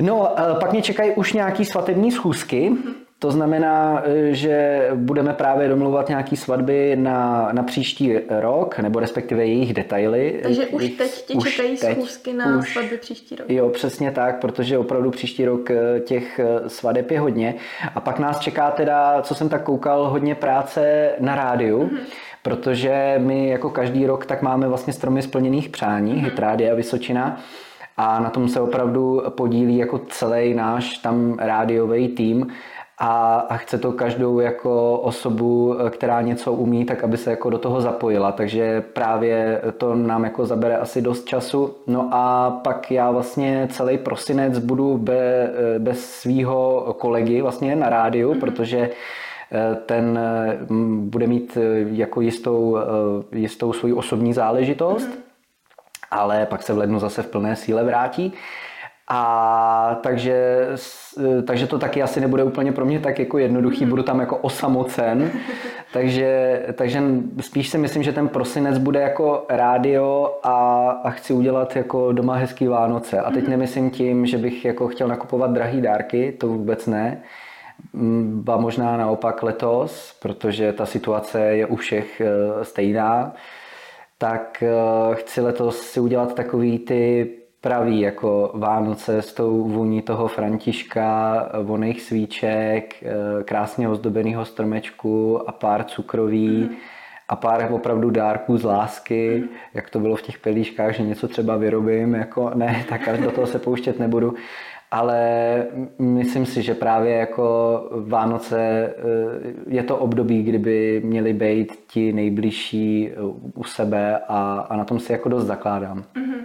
No, 0.00 0.34
eh, 0.38 0.60
pak 0.60 0.72
mě 0.72 0.82
čekají 0.82 1.10
už 1.10 1.32
nějaký 1.32 1.64
svatební 1.64 2.12
schůzky. 2.12 2.72
To 3.22 3.30
znamená, 3.30 4.02
eh, 4.04 4.34
že 4.34 4.88
budeme 4.94 5.32
právě 5.32 5.68
domluvat 5.68 6.08
nějaké 6.08 6.36
svatby 6.36 6.96
na, 6.96 7.48
na 7.52 7.62
příští 7.62 8.18
rok, 8.28 8.78
nebo 8.78 9.00
respektive 9.00 9.46
jejich 9.46 9.74
detaily. 9.74 10.40
Takže 10.42 10.66
už 10.66 10.88
teď 10.88 11.26
tě 11.26 11.34
už 11.34 11.56
čekají 11.56 11.76
teď, 11.76 11.92
schůzky 11.92 12.32
na 12.32 12.58
už, 12.58 12.72
svatby 12.72 12.98
příští 12.98 13.36
rok. 13.36 13.50
Jo, 13.50 13.68
přesně 13.68 14.10
tak, 14.10 14.40
protože 14.40 14.78
opravdu 14.78 15.10
příští 15.10 15.44
rok 15.44 15.70
eh, 15.70 16.00
těch 16.00 16.40
svadeb 16.66 17.10
je 17.10 17.20
hodně. 17.20 17.54
A 17.94 18.00
pak 18.00 18.18
nás 18.18 18.38
čeká 18.38 18.70
teda, 18.70 19.22
co 19.22 19.34
jsem 19.34 19.48
tak 19.48 19.62
koukal, 19.62 20.08
hodně 20.08 20.34
práce 20.34 21.10
na 21.20 21.34
rádiu. 21.34 21.82
Mm-hmm 21.82 22.32
protože 22.44 23.14
my 23.18 23.48
jako 23.48 23.70
každý 23.70 24.06
rok 24.06 24.26
tak 24.26 24.42
máme 24.42 24.68
vlastně 24.68 24.92
stromy 24.92 25.22
splněných 25.22 25.68
přání, 25.68 26.14
mm-hmm. 26.14 26.24
Hytrádia 26.24 26.74
Vysočina, 26.74 27.40
a 27.96 28.20
na 28.20 28.30
tom 28.30 28.48
se 28.48 28.60
opravdu 28.60 29.22
podílí 29.28 29.76
jako 29.76 29.98
celý 29.98 30.54
náš 30.54 30.98
tam 30.98 31.36
rádiový 31.38 32.08
tým 32.08 32.46
a, 33.04 33.34
a 33.48 33.56
chce 33.56 33.78
to 33.78 33.92
každou 33.92 34.40
jako 34.40 34.98
osobu, 34.98 35.76
která 35.90 36.20
něco 36.20 36.52
umí, 36.52 36.84
tak 36.84 37.04
aby 37.04 37.16
se 37.16 37.30
jako 37.30 37.50
do 37.50 37.58
toho 37.58 37.80
zapojila. 37.80 38.32
Takže 38.32 38.80
právě 38.80 39.62
to 39.78 39.94
nám 39.94 40.24
jako 40.24 40.46
zabere 40.46 40.76
asi 40.76 41.02
dost 41.02 41.24
času. 41.24 41.74
No 41.86 42.08
a 42.12 42.50
pak 42.50 42.90
já 42.90 43.10
vlastně 43.10 43.68
celý 43.70 43.98
prosinec 43.98 44.58
budu 44.58 44.98
be, 44.98 45.50
bez 45.78 46.10
svého 46.10 46.86
kolegy 46.98 47.42
vlastně 47.42 47.76
na 47.76 47.88
rádiu, 47.88 48.32
mm-hmm. 48.32 48.40
protože 48.40 48.78
eh, 49.52 49.76
ten 49.86 50.20
bude 51.00 51.26
mít 51.26 51.58
jako 51.90 52.20
jistou, 52.20 52.76
eh, 53.32 53.38
jistou 53.38 53.72
svoji 53.72 53.94
osobní 53.94 54.32
záležitost. 54.32 55.08
Mm-hmm 55.08 55.32
ale 56.12 56.46
pak 56.46 56.62
se 56.62 56.72
v 56.72 56.78
lednu 56.78 56.98
zase 56.98 57.22
v 57.22 57.26
plné 57.26 57.56
síle 57.56 57.84
vrátí. 57.84 58.32
A 59.08 59.98
takže, 60.02 60.66
takže 61.46 61.66
to 61.66 61.78
taky 61.78 62.02
asi 62.02 62.20
nebude 62.20 62.44
úplně 62.44 62.72
pro 62.72 62.84
mě 62.84 63.00
tak 63.00 63.18
jako 63.18 63.38
jednoduchý, 63.38 63.86
budu 63.86 64.02
tam 64.02 64.20
jako 64.20 64.36
osamocen, 64.36 65.30
takže, 65.92 66.62
takže 66.74 67.02
spíš 67.40 67.68
si 67.68 67.78
myslím, 67.78 68.02
že 68.02 68.12
ten 68.12 68.28
prosinec 68.28 68.78
bude 68.78 69.00
jako 69.00 69.46
rádio 69.48 70.38
a, 70.42 70.90
a 71.04 71.10
chci 71.10 71.32
udělat 71.32 71.76
jako 71.76 72.12
doma 72.12 72.34
hezký 72.34 72.66
Vánoce. 72.66 73.20
A 73.20 73.30
teď 73.30 73.42
mhm. 73.42 73.50
nemyslím 73.50 73.90
tím, 73.90 74.26
že 74.26 74.38
bych 74.38 74.64
jako 74.64 74.88
chtěl 74.88 75.08
nakupovat 75.08 75.50
drahý 75.50 75.80
dárky, 75.80 76.32
to 76.32 76.48
vůbec 76.48 76.86
ne, 76.86 77.22
ba 78.24 78.56
možná 78.56 78.96
naopak 78.96 79.42
letos, 79.42 80.18
protože 80.22 80.72
ta 80.72 80.86
situace 80.86 81.40
je 81.40 81.66
u 81.66 81.76
všech 81.76 82.20
eh, 82.20 82.64
stejná 82.64 83.32
tak 84.22 84.62
eh, 84.62 85.14
chci 85.14 85.40
letos 85.40 85.80
si 85.80 86.00
udělat 86.00 86.34
takový 86.34 86.78
ty 86.78 87.30
pravý 87.62 88.00
jako 88.00 88.50
Vánoce 88.54 89.22
s 89.22 89.32
tou 89.32 89.64
vůní 89.68 90.02
toho 90.02 90.28
Františka, 90.28 91.48
voných 91.62 92.02
svíček, 92.02 92.94
eh, 93.02 93.44
krásně 93.44 93.88
ozdobeného 93.88 94.44
stromečku 94.44 95.40
a 95.48 95.52
pár 95.52 95.84
cukroví 95.84 96.48
mm. 96.48 96.76
a 97.28 97.36
pár 97.36 97.68
opravdu 97.72 98.10
dárků 98.10 98.56
z 98.56 98.64
lásky, 98.64 99.38
mm. 99.42 99.48
jak 99.74 99.90
to 99.90 100.00
bylo 100.00 100.16
v 100.16 100.22
těch 100.22 100.38
pelíškách, 100.38 100.94
že 100.94 101.02
něco 101.02 101.28
třeba 101.28 101.56
vyrobím, 101.56 102.14
jako 102.14 102.50
ne, 102.54 102.84
tak 102.88 103.08
až 103.08 103.20
do 103.20 103.30
toho 103.30 103.46
se 103.46 103.58
pouštět 103.58 103.98
nebudu 103.98 104.34
ale 104.92 105.66
myslím 105.98 106.46
si, 106.46 106.62
že 106.62 106.74
právě 106.74 107.14
jako 107.14 107.80
Vánoce 108.06 108.60
eh, 108.60 108.92
je 109.66 109.82
to 109.82 109.96
období, 109.96 110.42
kdyby 110.42 111.02
měli 111.04 111.32
být 111.32 111.72
ti 111.86 112.12
nejbližší 112.12 113.10
eh, 113.10 113.14
u 113.54 113.64
sebe 113.64 114.18
a, 114.28 114.66
a 114.70 114.76
na 114.76 114.84
tom 114.84 115.00
si 115.00 115.12
jako 115.12 115.28
dost 115.28 115.44
zakládám. 115.44 116.04
Mm-hmm. 116.14 116.42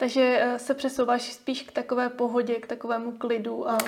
Takže 0.00 0.38
eh, 0.40 0.58
se 0.58 0.74
přesouváš 0.74 1.22
spíš 1.22 1.62
k 1.62 1.72
takové 1.72 2.08
pohodě, 2.08 2.54
k 2.54 2.66
takovému 2.66 3.12
klidu 3.12 3.70
a... 3.70 3.78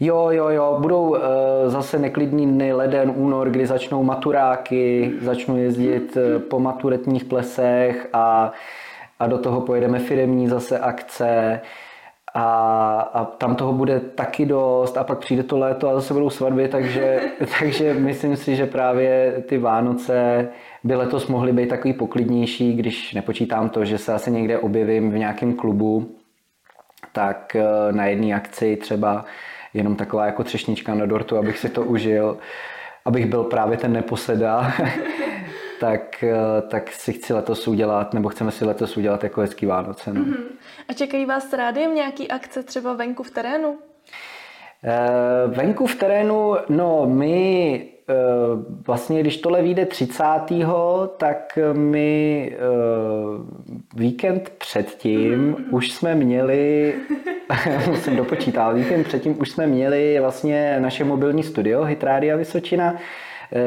Jo, 0.00 0.28
jo, 0.30 0.48
jo. 0.48 0.78
Budou 0.80 1.08
uh, 1.08 1.18
zase 1.66 1.98
neklidní 1.98 2.46
dny, 2.46 2.72
leden, 2.72 3.12
únor, 3.16 3.50
kdy 3.50 3.66
začnou 3.66 4.02
maturáky, 4.02 5.12
začnu 5.20 5.58
jezdit 5.58 6.16
uh, 6.16 6.42
po 6.42 6.60
maturetních 6.60 7.24
plesech 7.24 8.08
a, 8.12 8.52
a 9.18 9.26
do 9.26 9.38
toho 9.38 9.60
pojedeme 9.60 9.98
firemní 9.98 10.48
zase 10.48 10.78
akce. 10.78 11.60
Uh, 11.62 11.68
a, 12.34 13.00
a 13.14 13.24
tam 13.24 13.56
toho 13.56 13.72
bude 13.72 14.00
taky 14.00 14.46
dost 14.46 14.96
a 14.96 15.04
pak 15.04 15.18
přijde 15.18 15.42
to 15.42 15.58
léto 15.58 15.88
a 15.88 15.94
zase 15.94 16.14
budou 16.14 16.30
svatby, 16.30 16.68
takže, 16.68 17.20
takže 17.58 17.94
myslím 17.94 18.36
si, 18.36 18.56
že 18.56 18.66
právě 18.66 19.42
ty 19.48 19.58
Vánoce 19.58 20.48
by 20.84 20.94
letos 20.94 21.26
mohly 21.26 21.52
být 21.52 21.68
takový 21.68 21.94
poklidnější, 21.94 22.74
když 22.74 23.14
nepočítám 23.14 23.68
to, 23.68 23.84
že 23.84 23.98
se 23.98 24.14
asi 24.14 24.30
někde 24.30 24.58
objevím 24.58 25.10
v 25.10 25.18
nějakém 25.18 25.54
klubu, 25.54 26.16
tak 27.12 27.56
eh, 27.56 27.92
na 27.92 28.06
jedné 28.06 28.34
akci 28.34 28.76
třeba 28.76 29.24
jenom 29.74 29.96
taková 29.96 30.26
jako 30.26 30.44
třešnička 30.44 30.94
na 30.94 31.06
dortu, 31.06 31.38
abych 31.38 31.58
si 31.58 31.68
to 31.68 31.82
užil, 31.82 32.38
abych 33.04 33.26
byl 33.26 33.44
právě 33.44 33.76
ten 33.76 33.92
neposeda, 33.92 34.72
tak, 35.80 36.24
eh, 36.24 36.62
tak 36.68 36.92
si 36.92 37.12
chci 37.12 37.32
letos 37.32 37.68
udělat, 37.68 38.14
nebo 38.14 38.28
chceme 38.28 38.50
si 38.50 38.64
letos 38.64 38.96
udělat 38.96 39.24
jako 39.24 39.40
hezký 39.40 39.66
Vánoce. 39.66 40.12
No. 40.12 40.20
Mm-hmm. 40.20 40.44
A 40.88 40.92
čekají 40.92 41.26
vás 41.26 41.52
rádiem 41.52 41.94
nějaký 41.94 42.28
akce 42.28 42.62
třeba 42.62 42.92
venku 42.92 43.22
v 43.22 43.30
terénu? 43.30 43.78
E, 44.84 45.46
venku 45.46 45.86
v 45.86 45.94
terénu, 45.94 46.54
no 46.68 47.06
my 47.06 47.74
e, 48.08 48.14
vlastně, 48.86 49.20
když 49.20 49.36
tohle 49.36 49.62
vyjde 49.62 49.86
30. 49.86 50.24
tak 51.16 51.58
my 51.72 52.50
e, 52.52 52.58
víkend 53.96 54.52
předtím 54.58 55.54
mm-hmm. 55.54 55.64
už 55.70 55.92
jsme 55.92 56.14
měli, 56.14 56.94
musím 57.90 58.16
dopočítat, 58.16 58.72
víkend 58.76 59.04
předtím 59.04 59.40
už 59.40 59.50
jsme 59.50 59.66
měli 59.66 60.20
vlastně 60.20 60.76
naše 60.80 61.04
mobilní 61.04 61.42
studio 61.42 61.84
Hitrádia 61.84 62.36
Vysočina 62.36 62.96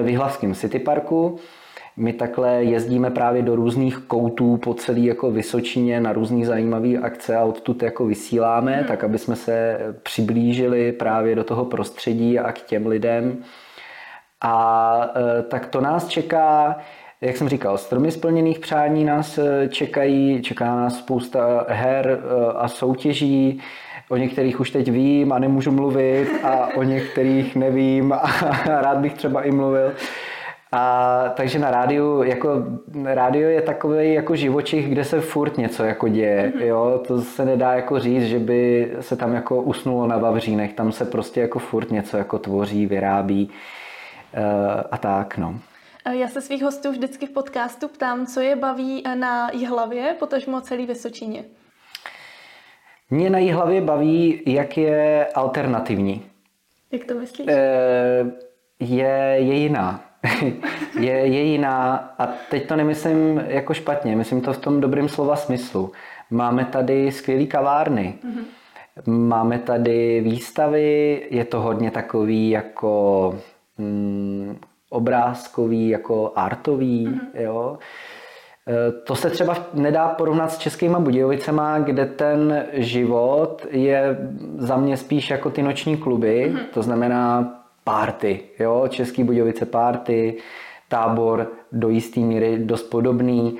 v 0.03 0.07
Jihlavském 0.07 0.53
City 0.53 0.79
Parku. 0.79 1.39
My 2.01 2.13
takhle 2.13 2.63
jezdíme 2.63 3.09
právě 3.09 3.41
do 3.41 3.55
různých 3.55 3.97
koutů 3.97 4.57
po 4.57 4.73
celé 4.73 4.99
jako 4.99 5.31
Vysočině 5.31 6.01
na 6.01 6.13
různé 6.13 6.45
zajímavé 6.45 6.97
akce 6.97 7.35
a 7.35 7.43
odtud 7.43 7.83
jako 7.83 8.05
vysíláme, 8.05 8.75
hmm. 8.75 8.85
tak 8.85 9.03
aby 9.03 9.17
jsme 9.17 9.35
se 9.35 9.79
přiblížili 10.03 10.91
právě 10.91 11.35
do 11.35 11.43
toho 11.43 11.65
prostředí 11.65 12.39
a 12.39 12.51
k 12.51 12.61
těm 12.61 12.87
lidem. 12.87 13.37
A 14.41 15.11
e, 15.39 15.43
tak 15.43 15.65
to 15.65 15.81
nás 15.81 16.07
čeká, 16.07 16.77
jak 17.21 17.37
jsem 17.37 17.49
říkal, 17.49 17.77
stromy 17.77 18.11
splněných 18.11 18.59
přání 18.59 19.05
nás 19.05 19.37
e, 19.37 19.67
čekají, 19.69 20.41
čeká 20.41 20.75
nás 20.75 20.97
spousta 20.97 21.65
her 21.69 22.07
e, 22.07 22.53
a 22.53 22.67
soutěží, 22.67 23.61
O 24.09 24.17
některých 24.17 24.59
už 24.59 24.71
teď 24.71 24.91
vím 24.91 25.31
a 25.31 25.39
nemůžu 25.39 25.71
mluvit 25.71 26.27
a 26.43 26.67
o 26.75 26.83
některých 26.83 27.55
nevím 27.55 28.13
a 28.13 28.21
rád 28.81 28.97
bych 28.97 29.13
třeba 29.13 29.41
i 29.41 29.51
mluvil. 29.51 29.93
A 30.73 31.23
takže 31.35 31.59
na 31.59 31.71
rádiu, 31.71 32.23
jako 32.23 32.63
rádio 33.03 33.49
je 33.49 33.61
takový 33.61 34.13
jako 34.13 34.35
živočich, 34.35 34.89
kde 34.89 35.03
se 35.03 35.21
furt 35.21 35.57
něco 35.57 35.83
jako 35.83 36.07
děje, 36.07 36.53
mm-hmm. 36.55 36.61
jo, 36.65 37.03
to 37.07 37.21
se 37.21 37.45
nedá 37.45 37.73
jako 37.73 37.99
říct, 37.99 38.23
že 38.23 38.39
by 38.39 38.91
se 38.99 39.15
tam 39.15 39.33
jako 39.33 39.61
usnulo 39.61 40.07
na 40.07 40.17
Vavřínech, 40.17 40.73
tam 40.73 40.91
se 40.91 41.05
prostě 41.05 41.41
jako 41.41 41.59
furt 41.59 41.91
něco 41.91 42.17
jako 42.17 42.39
tvoří, 42.39 42.85
vyrábí 42.85 43.49
uh, 43.49 44.81
a 44.91 44.97
tak, 44.97 45.37
no. 45.37 45.59
Já 46.11 46.27
se 46.27 46.41
svých 46.41 46.63
hostů 46.63 46.91
vždycky 46.91 47.25
v 47.25 47.31
podcastu 47.31 47.87
ptám, 47.87 48.25
co 48.25 48.41
je 48.41 48.55
baví 48.55 49.03
na 49.15 49.51
Jihlavě, 49.53 50.15
potažmo 50.19 50.61
celý 50.61 50.85
Vysočině. 50.85 51.43
Mě 53.09 53.29
na 53.29 53.39
Jihlavě 53.39 53.81
baví, 53.81 54.41
jak 54.45 54.77
je 54.77 55.27
alternativní. 55.35 56.25
Jak 56.91 57.03
to 57.03 57.13
myslíš? 57.13 57.47
Je, 58.79 59.35
je 59.39 59.53
jiná 59.53 60.10
je, 60.99 61.11
je 61.11 61.43
jiná 61.43 61.95
a 62.17 62.27
teď 62.49 62.67
to 62.67 62.75
nemyslím 62.75 63.43
jako 63.47 63.73
špatně, 63.73 64.15
myslím 64.15 64.41
to 64.41 64.53
v 64.53 64.57
tom 64.57 64.81
dobrém 64.81 65.09
slova 65.09 65.35
smyslu. 65.35 65.91
Máme 66.29 66.65
tady 66.65 67.11
skvělé 67.11 67.45
kavárny, 67.45 68.13
mm-hmm. 68.25 69.27
máme 69.27 69.59
tady 69.59 70.21
výstavy, 70.21 71.21
je 71.29 71.45
to 71.45 71.61
hodně 71.61 71.91
takový 71.91 72.49
jako 72.49 73.35
mm, 73.77 74.57
obrázkový, 74.89 75.89
jako 75.89 76.31
artový, 76.35 77.07
mm-hmm. 77.07 77.41
jo. 77.41 77.77
E, 78.67 78.91
to 78.91 79.15
se 79.15 79.29
třeba 79.29 79.57
nedá 79.73 80.07
porovnat 80.07 80.51
s 80.51 80.57
českýma 80.57 80.99
Budějovicema, 80.99 81.79
kde 81.79 82.05
ten 82.05 82.65
život 82.73 83.65
je 83.69 84.17
za 84.57 84.77
mě 84.77 84.97
spíš 84.97 85.29
jako 85.29 85.49
ty 85.49 85.63
noční 85.63 85.97
kluby, 85.97 86.51
mm-hmm. 86.53 86.65
to 86.73 86.81
znamená 86.83 87.57
párty, 87.83 88.39
jo, 88.59 88.85
Český 88.89 89.23
Budějovice 89.23 89.65
párty, 89.65 90.37
tábor 90.87 91.51
do 91.71 91.89
jistý 91.89 92.23
míry 92.23 92.59
dost 92.59 92.83
podobný. 92.83 93.57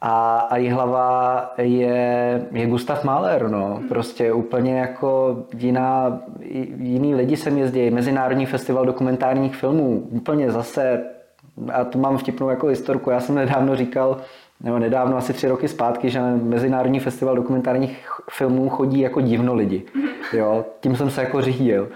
A, 0.00 0.38
a 0.38 0.56
Jihlava 0.56 1.54
je, 1.58 2.46
je 2.52 2.66
Gustav 2.66 3.04
Mahler, 3.04 3.48
no. 3.48 3.80
Prostě 3.88 4.32
úplně 4.32 4.78
jako 4.78 5.36
jiná, 5.58 6.20
jiný 6.78 7.14
lidi 7.14 7.36
sem 7.36 7.58
jezdí. 7.58 7.90
Mezinárodní 7.90 8.46
festival 8.46 8.86
dokumentárních 8.86 9.56
filmů. 9.56 10.06
Úplně 10.10 10.50
zase, 10.50 11.04
a 11.72 11.84
to 11.84 11.98
mám 11.98 12.18
vtipnou 12.18 12.48
jako 12.48 12.66
historku. 12.66 13.10
Já 13.10 13.20
jsem 13.20 13.34
nedávno 13.34 13.76
říkal, 13.76 14.16
nebo 14.60 14.78
nedávno, 14.78 15.16
asi 15.16 15.32
tři 15.32 15.48
roky 15.48 15.68
zpátky, 15.68 16.10
že 16.10 16.20
na 16.20 16.36
Mezinárodní 16.42 17.00
festival 17.00 17.36
dokumentárních 17.36 18.08
filmů 18.30 18.68
chodí 18.68 19.00
jako 19.00 19.20
divno 19.20 19.54
lidi. 19.54 19.82
jo, 20.32 20.64
tím 20.80 20.96
jsem 20.96 21.10
se 21.10 21.20
jako 21.20 21.42
řídil. 21.42 21.88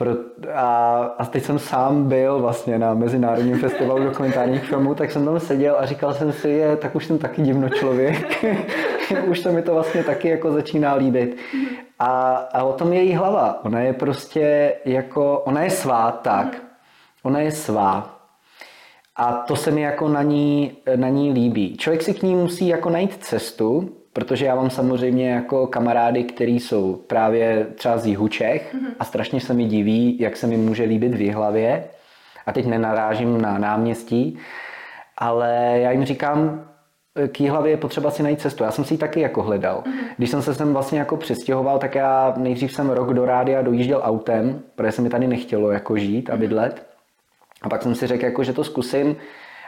Pro, 0.00 0.10
a, 0.54 0.96
a 1.18 1.24
teď 1.24 1.44
jsem 1.44 1.58
sám 1.58 2.08
byl 2.08 2.38
vlastně 2.38 2.78
na 2.78 2.94
Mezinárodním 2.94 3.58
festivalu 3.58 4.04
dokumentárních 4.04 4.64
filmů, 4.64 4.94
tak 4.94 5.10
jsem 5.10 5.24
tam 5.24 5.40
seděl 5.40 5.76
a 5.78 5.86
říkal 5.86 6.14
jsem 6.14 6.32
si, 6.32 6.48
je, 6.48 6.76
tak 6.76 6.94
už 6.94 7.06
jsem 7.06 7.18
taky 7.18 7.42
divno 7.42 7.68
člověk. 7.68 8.44
už 9.26 9.40
se 9.40 9.52
mi 9.52 9.62
to 9.62 9.74
vlastně 9.74 10.04
taky 10.04 10.28
jako 10.28 10.52
začíná 10.52 10.94
líbit. 10.94 11.36
A, 11.98 12.34
a 12.52 12.62
o 12.62 12.72
tom 12.72 12.92
je 12.92 13.02
její 13.02 13.14
hlava. 13.14 13.64
Ona 13.64 13.80
je 13.80 13.92
prostě 13.92 14.74
jako, 14.84 15.38
ona 15.38 15.62
je 15.62 15.70
svá 15.70 16.10
tak. 16.10 16.62
Ona 17.22 17.40
je 17.40 17.50
svá. 17.50 18.20
A 19.16 19.32
to 19.32 19.56
se 19.56 19.70
mi 19.70 19.80
jako 19.80 20.08
na 20.08 20.22
ní, 20.22 20.72
na 20.96 21.08
ní 21.08 21.32
líbí. 21.32 21.76
Člověk 21.76 22.02
si 22.02 22.14
k 22.14 22.22
ní 22.22 22.34
musí 22.34 22.68
jako 22.68 22.90
najít 22.90 23.16
cestu, 23.24 23.99
protože 24.20 24.46
já 24.46 24.54
mám 24.54 24.70
samozřejmě 24.70 25.30
jako 25.30 25.66
kamarády, 25.66 26.24
kteří 26.24 26.60
jsou 26.60 26.96
právě 26.96 27.66
třeba 27.74 27.98
z 27.98 28.06
jihu 28.06 28.28
Čech 28.28 28.74
mm-hmm. 28.74 28.92
a 28.98 29.04
strašně 29.04 29.40
se 29.40 29.54
mi 29.54 29.64
diví, 29.64 30.16
jak 30.20 30.36
se 30.36 30.46
mi 30.46 30.56
může 30.56 30.84
líbit 30.84 31.14
v 31.14 31.30
hlavě. 31.30 31.84
A 32.46 32.52
teď 32.52 32.66
nenarážím 32.66 33.40
na 33.40 33.58
náměstí, 33.58 34.38
ale 35.18 35.74
já 35.74 35.90
jim 35.90 36.04
říkám, 36.04 36.66
k 37.32 37.40
hlavě 37.40 37.72
je 37.72 37.76
potřeba 37.76 38.10
si 38.10 38.22
najít 38.22 38.40
cestu. 38.40 38.64
Já 38.64 38.70
jsem 38.70 38.84
si 38.84 38.94
ji 38.94 38.98
taky 38.98 39.20
jako 39.20 39.42
hledal. 39.42 39.82
Mm-hmm. 39.86 40.14
Když 40.16 40.30
jsem 40.30 40.42
se 40.42 40.54
sem 40.54 40.72
vlastně 40.72 40.98
jako 40.98 41.16
přistěhoval, 41.16 41.78
tak 41.78 41.94
já 41.94 42.34
nejdřív 42.36 42.72
jsem 42.72 42.90
rok 42.90 43.12
do 43.12 43.24
rádia 43.24 43.62
dojížděl 43.62 44.00
autem, 44.04 44.62
protože 44.74 44.92
se 44.92 45.02
mi 45.02 45.08
tady 45.08 45.26
nechtělo 45.26 45.70
jako 45.70 45.96
žít 45.96 46.30
a 46.30 46.32
mhm. 46.32 46.40
bydlet. 46.40 46.86
A 47.62 47.68
pak 47.68 47.82
jsem 47.82 47.94
si 47.94 48.06
řekl, 48.06 48.24
jako, 48.24 48.44
že 48.44 48.52
to 48.52 48.64
zkusím 48.64 49.16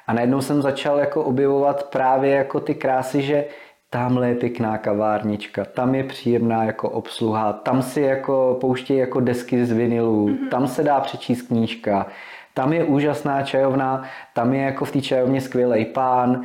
a 0.06 0.12
najednou 0.12 0.40
jsem 0.40 0.62
začal 0.62 0.98
jako 0.98 1.24
objevovat 1.24 1.82
právě 1.82 2.30
jako 2.30 2.60
ty 2.60 2.74
krásy, 2.74 3.22
že 3.22 3.44
tamhle 3.92 4.28
je 4.28 4.34
pěkná 4.34 4.78
kavárnička, 4.78 5.64
tam 5.64 5.94
je 5.94 6.04
příjemná 6.04 6.64
jako 6.64 6.90
obsluha, 6.90 7.52
tam 7.52 7.82
si 7.82 8.00
jako 8.00 8.58
pouštějí 8.60 8.98
jako 8.98 9.20
desky 9.20 9.66
z 9.66 9.72
vinilu, 9.72 10.28
mm-hmm. 10.28 10.48
tam 10.48 10.68
se 10.68 10.82
dá 10.82 11.00
přečíst 11.00 11.42
knížka, 11.42 12.06
tam 12.54 12.72
je 12.72 12.84
úžasná 12.84 13.42
čajovna, 13.42 14.02
tam 14.34 14.54
je 14.54 14.62
jako 14.62 14.84
v 14.84 14.92
té 14.92 15.00
čajovně 15.00 15.40
skvělý 15.40 15.84
pán 15.84 16.44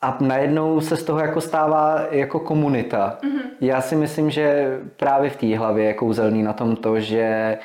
a 0.00 0.16
najednou 0.20 0.80
se 0.80 0.96
z 0.96 1.04
toho 1.04 1.18
jako 1.18 1.40
stává 1.40 2.06
jako 2.10 2.40
komunita. 2.40 3.18
Mm-hmm. 3.22 3.40
Já 3.60 3.80
si 3.80 3.96
myslím, 3.96 4.30
že 4.30 4.78
právě 4.96 5.30
v 5.30 5.36
té 5.36 5.58
hlavě 5.58 5.84
je 5.84 5.94
kouzelný 5.94 6.42
na 6.42 6.52
tom 6.52 6.76
to, 6.76 7.00
že 7.00 7.22
eh, 7.22 7.58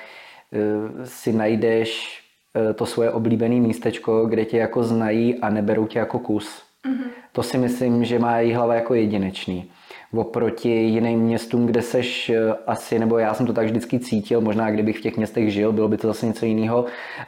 si 1.04 1.34
najdeš 1.34 2.22
eh, 2.56 2.74
to 2.74 2.86
svoje 2.86 3.12
oblíbené 3.12 3.56
místečko, 3.56 4.26
kde 4.26 4.46
tě 4.46 4.58
jako 4.58 4.84
znají 4.84 5.40
a 5.42 5.50
neberou 5.50 5.88
tě 5.88 6.00
jako 6.00 6.20
kus. 6.20 6.67
Mm-hmm. 6.88 7.10
To 7.32 7.44
si 7.44 7.58
myslím, 7.58 8.06
že 8.06 8.20
má 8.20 8.40
její 8.40 8.54
hlava 8.54 8.76
jako 8.76 8.94
jedinečný. 8.94 9.72
Oproti 10.14 10.70
jiným 10.70 11.20
městům, 11.20 11.66
kde 11.66 11.82
seš 11.82 12.30
eh, 12.30 12.54
asi, 12.68 13.00
nebo 13.00 13.18
já 13.18 13.34
jsem 13.34 13.46
to 13.46 13.54
tak 13.54 13.66
vždycky 13.66 14.00
cítil, 14.00 14.42
možná 14.42 14.72
kdybych 14.72 14.98
v 14.98 15.02
těch 15.02 15.18
městech 15.18 15.52
žil, 15.54 15.72
bylo 15.72 15.88
by 15.88 15.98
to 15.98 16.08
zase 16.08 16.26
něco 16.26 16.46
jiného, 16.46 16.86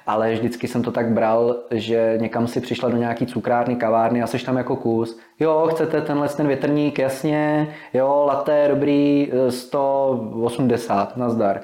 ale 0.07 0.34
vždycky 0.34 0.68
jsem 0.68 0.84
to 0.84 0.91
tak 0.91 1.12
bral, 1.12 1.55
že 1.72 2.18
někam 2.22 2.47
si 2.47 2.62
přišla 2.62 2.89
do 2.89 2.97
nějaký 2.97 3.26
cukrárny, 3.26 3.76
kavárny 3.76 4.22
a 4.22 4.28
seš 4.28 4.43
tam 4.43 4.57
jako 4.57 4.76
kus. 4.76 5.20
Jo, 5.39 5.68
chcete 5.72 6.01
tenhle 6.01 6.30
ten 6.30 6.47
větrník, 6.47 6.99
jasně, 6.99 7.68
jo, 7.93 8.24
latte, 8.28 8.68
dobrý, 8.70 9.32
180, 9.49 11.14
eh, 11.16 11.20
nazdar 11.20 11.62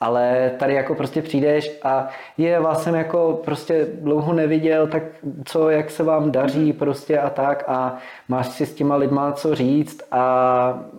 ale 0.00 0.52
tady 0.58 0.74
jako 0.74 0.94
prostě 0.94 1.22
přijdeš 1.22 1.78
a 1.82 2.08
je 2.38 2.60
vás 2.60 2.82
jsem 2.82 2.94
jako 2.94 3.40
prostě 3.44 3.86
dlouho 4.00 4.32
neviděl, 4.32 4.86
tak 4.86 5.02
co, 5.44 5.70
jak 5.70 5.90
se 5.90 6.02
vám 6.02 6.32
daří 6.32 6.68
mhm. 6.68 6.78
prostě 6.78 7.18
a 7.18 7.30
tak 7.30 7.64
a 7.66 7.96
máš 8.28 8.48
si 8.48 8.66
s 8.66 8.74
těma 8.74 8.96
lidma 8.96 9.32
co 9.32 9.54
říct 9.54 10.02
a, 10.10 10.20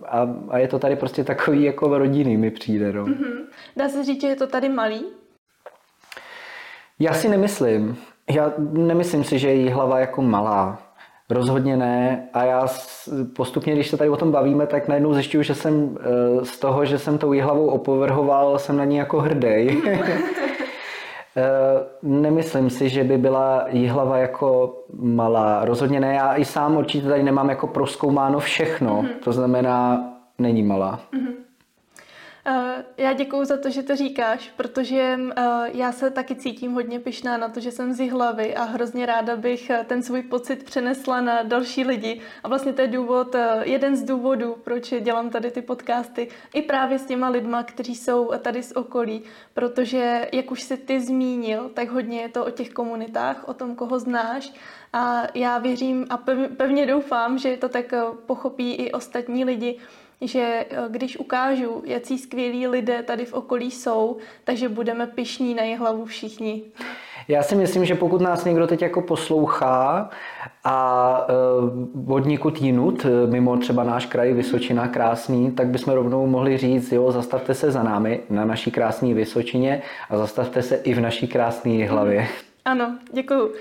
a, 0.08 0.28
a 0.48 0.58
je 0.58 0.68
to 0.68 0.78
tady 0.78 0.96
prostě 0.96 1.24
takový 1.24 1.62
jako 1.62 1.98
rodiny 1.98 2.36
mi 2.36 2.50
přijde, 2.50 2.92
no. 2.92 3.04
Mm-hmm. 3.04 3.44
Dá 3.76 3.88
se 3.88 4.04
říct, 4.04 4.20
že 4.20 4.28
je 4.28 4.36
to 4.36 4.46
tady 4.46 4.68
malý? 4.68 5.04
Já 6.98 7.14
si 7.14 7.28
nemyslím. 7.28 7.96
Já 8.30 8.52
nemyslím 8.72 9.24
si, 9.24 9.38
že 9.38 9.48
je 9.48 9.74
hlava 9.74 9.98
jako 9.98 10.22
malá. 10.22 10.85
Rozhodně 11.30 11.76
ne. 11.76 12.28
A 12.32 12.44
já 12.44 12.66
postupně, 13.36 13.74
když 13.74 13.90
se 13.90 13.96
tady 13.96 14.10
o 14.10 14.16
tom 14.16 14.32
bavíme, 14.32 14.66
tak 14.66 14.88
najednou 14.88 15.14
zjišťuju, 15.14 15.42
že 15.42 15.54
jsem 15.54 15.98
eh, 16.00 16.44
z 16.44 16.58
toho, 16.58 16.84
že 16.84 16.98
jsem 16.98 17.18
tou 17.18 17.40
hlavou 17.40 17.66
opovrhoval, 17.66 18.58
jsem 18.58 18.76
na 18.76 18.84
ní 18.84 18.96
jako 18.96 19.20
hrdý. 19.20 19.82
Eh, 21.38 21.86
nemyslím 22.02 22.70
si, 22.70 22.88
že 22.88 23.04
by 23.04 23.18
byla 23.18 23.66
hlava 23.88 24.18
jako 24.18 24.78
malá. 25.00 25.64
Rozhodně 25.64 26.00
ne. 26.00 26.14
Já 26.14 26.34
i 26.34 26.44
sám 26.44 26.76
určitě 26.76 27.08
tady 27.08 27.22
nemám 27.22 27.48
jako 27.48 27.66
proskoumáno 27.66 28.38
všechno. 28.38 29.02
Mm-hmm. 29.02 29.24
To 29.24 29.32
znamená, 29.32 30.04
není 30.38 30.62
malá. 30.62 31.00
Mm-hmm. 31.12 31.45
Eh, 32.48 32.84
já 32.96 33.12
děkuji 33.12 33.44
za 33.44 33.56
to, 33.56 33.70
že 33.70 33.82
to 33.82 33.96
říkáš, 33.96 34.52
protože 34.56 35.18
eh, 35.36 35.42
já 35.72 35.92
se 35.92 36.10
taky 36.10 36.34
cítím 36.34 36.72
hodně 36.72 37.00
pyšná 37.00 37.36
na 37.36 37.48
to, 37.48 37.60
že 37.60 37.70
jsem 37.70 37.92
z 37.92 38.10
hlavy 38.10 38.56
a 38.56 38.64
hrozně 38.64 39.06
ráda 39.06 39.36
bych 39.36 39.70
eh, 39.70 39.84
ten 39.88 40.02
svůj 40.02 40.22
pocit 40.22 40.64
přenesla 40.64 41.20
na 41.20 41.42
další 41.42 41.84
lidi. 41.84 42.20
A 42.44 42.48
vlastně 42.48 42.72
to 42.72 42.82
je 42.82 42.88
důvod, 42.88 43.36
jeden 43.62 43.96
z 43.96 44.02
důvodů, 44.02 44.56
proč 44.64 44.94
dělám 45.00 45.30
tady 45.30 45.50
ty 45.50 45.62
podcasty, 45.62 46.28
i 46.54 46.62
právě 46.62 46.98
s 46.98 47.06
těma 47.06 47.28
lidma, 47.28 47.62
kteří 47.62 47.94
jsou 47.94 48.32
tady 48.38 48.62
z 48.62 48.72
okolí, 48.72 49.22
protože, 49.54 50.28
jak 50.32 50.50
už 50.50 50.62
si 50.62 50.76
ty 50.76 51.00
zmínil, 51.00 51.70
tak 51.74 51.90
hodně 51.90 52.20
je 52.20 52.28
to 52.28 52.46
o 52.46 52.50
těch 52.50 52.70
komunitách, 52.70 53.48
o 53.48 53.54
tom, 53.54 53.76
koho 53.76 53.98
znáš. 53.98 54.52
A 54.92 55.22
já 55.34 55.58
věřím 55.58 56.06
a 56.10 56.16
pevně 56.56 56.86
doufám, 56.86 57.38
že 57.38 57.56
to 57.56 57.68
tak 57.68 57.94
pochopí 58.26 58.74
i 58.74 58.92
ostatní 58.92 59.44
lidi, 59.44 59.78
že 60.20 60.66
eh, 60.70 60.76
když 60.88 61.18
ukážu, 61.18 61.82
jaký 61.84 62.18
skvělí 62.18 62.66
lidé 62.66 63.02
tady 63.02 63.24
v 63.24 63.32
okolí 63.32 63.70
jsou, 63.70 64.16
takže 64.44 64.68
budeme 64.68 65.06
pišní 65.06 65.54
na 65.54 65.62
je 65.62 65.76
hlavu 65.76 66.04
všichni. 66.04 66.62
Já 67.28 67.42
si 67.42 67.54
myslím, 67.54 67.84
že 67.84 67.94
pokud 67.94 68.20
nás 68.20 68.44
někdo 68.44 68.66
teď 68.66 68.82
jako 68.82 69.02
poslouchá 69.02 70.10
a 70.64 71.26
uh, 71.96 72.14
od 72.14 72.26
někud 72.26 72.62
jinut, 72.62 73.06
eh, 73.06 73.26
mimo 73.26 73.56
třeba 73.56 73.84
náš 73.84 74.06
kraj 74.06 74.32
Vysočina 74.32 74.88
krásný, 74.88 75.52
tak 75.52 75.66
bychom 75.66 75.94
rovnou 75.94 76.26
mohli 76.26 76.56
říct, 76.56 76.92
jo, 76.92 77.12
zastavte 77.12 77.54
se 77.54 77.70
za 77.70 77.82
námi 77.82 78.20
na 78.30 78.44
naší 78.44 78.70
krásné 78.70 79.14
Vysočině 79.14 79.82
a 80.10 80.18
zastavte 80.18 80.62
se 80.62 80.76
i 80.76 80.94
v 80.94 81.00
naší 81.00 81.28
krásné 81.28 81.88
hlavě. 81.88 82.28
Ano, 82.66 82.98
děkuju. 83.12 83.46
Uh, 83.46 83.54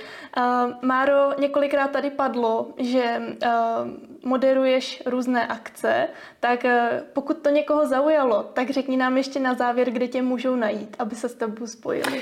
Máro, 0.82 1.30
několikrát 1.40 1.92
tady 1.92 2.10
padlo, 2.10 2.68
že 2.78 3.04
uh, 3.18 3.50
moderuješ 4.24 5.04
různé 5.06 5.48
akce, 5.48 6.08
tak 6.40 6.64
uh, 6.64 6.72
pokud 7.14 7.38
to 7.38 7.50
někoho 7.50 7.88
zaujalo, 7.88 8.44
tak 8.44 8.70
řekni 8.70 8.98
nám 8.98 9.18
ještě 9.18 9.40
na 9.40 9.54
závěr, 9.54 9.92
kde 9.92 10.08
tě 10.08 10.22
můžou 10.22 10.56
najít, 10.56 10.96
aby 11.00 11.16
se 11.16 11.30
s 11.30 11.34
tebou 11.34 11.68
spojili. 11.68 12.22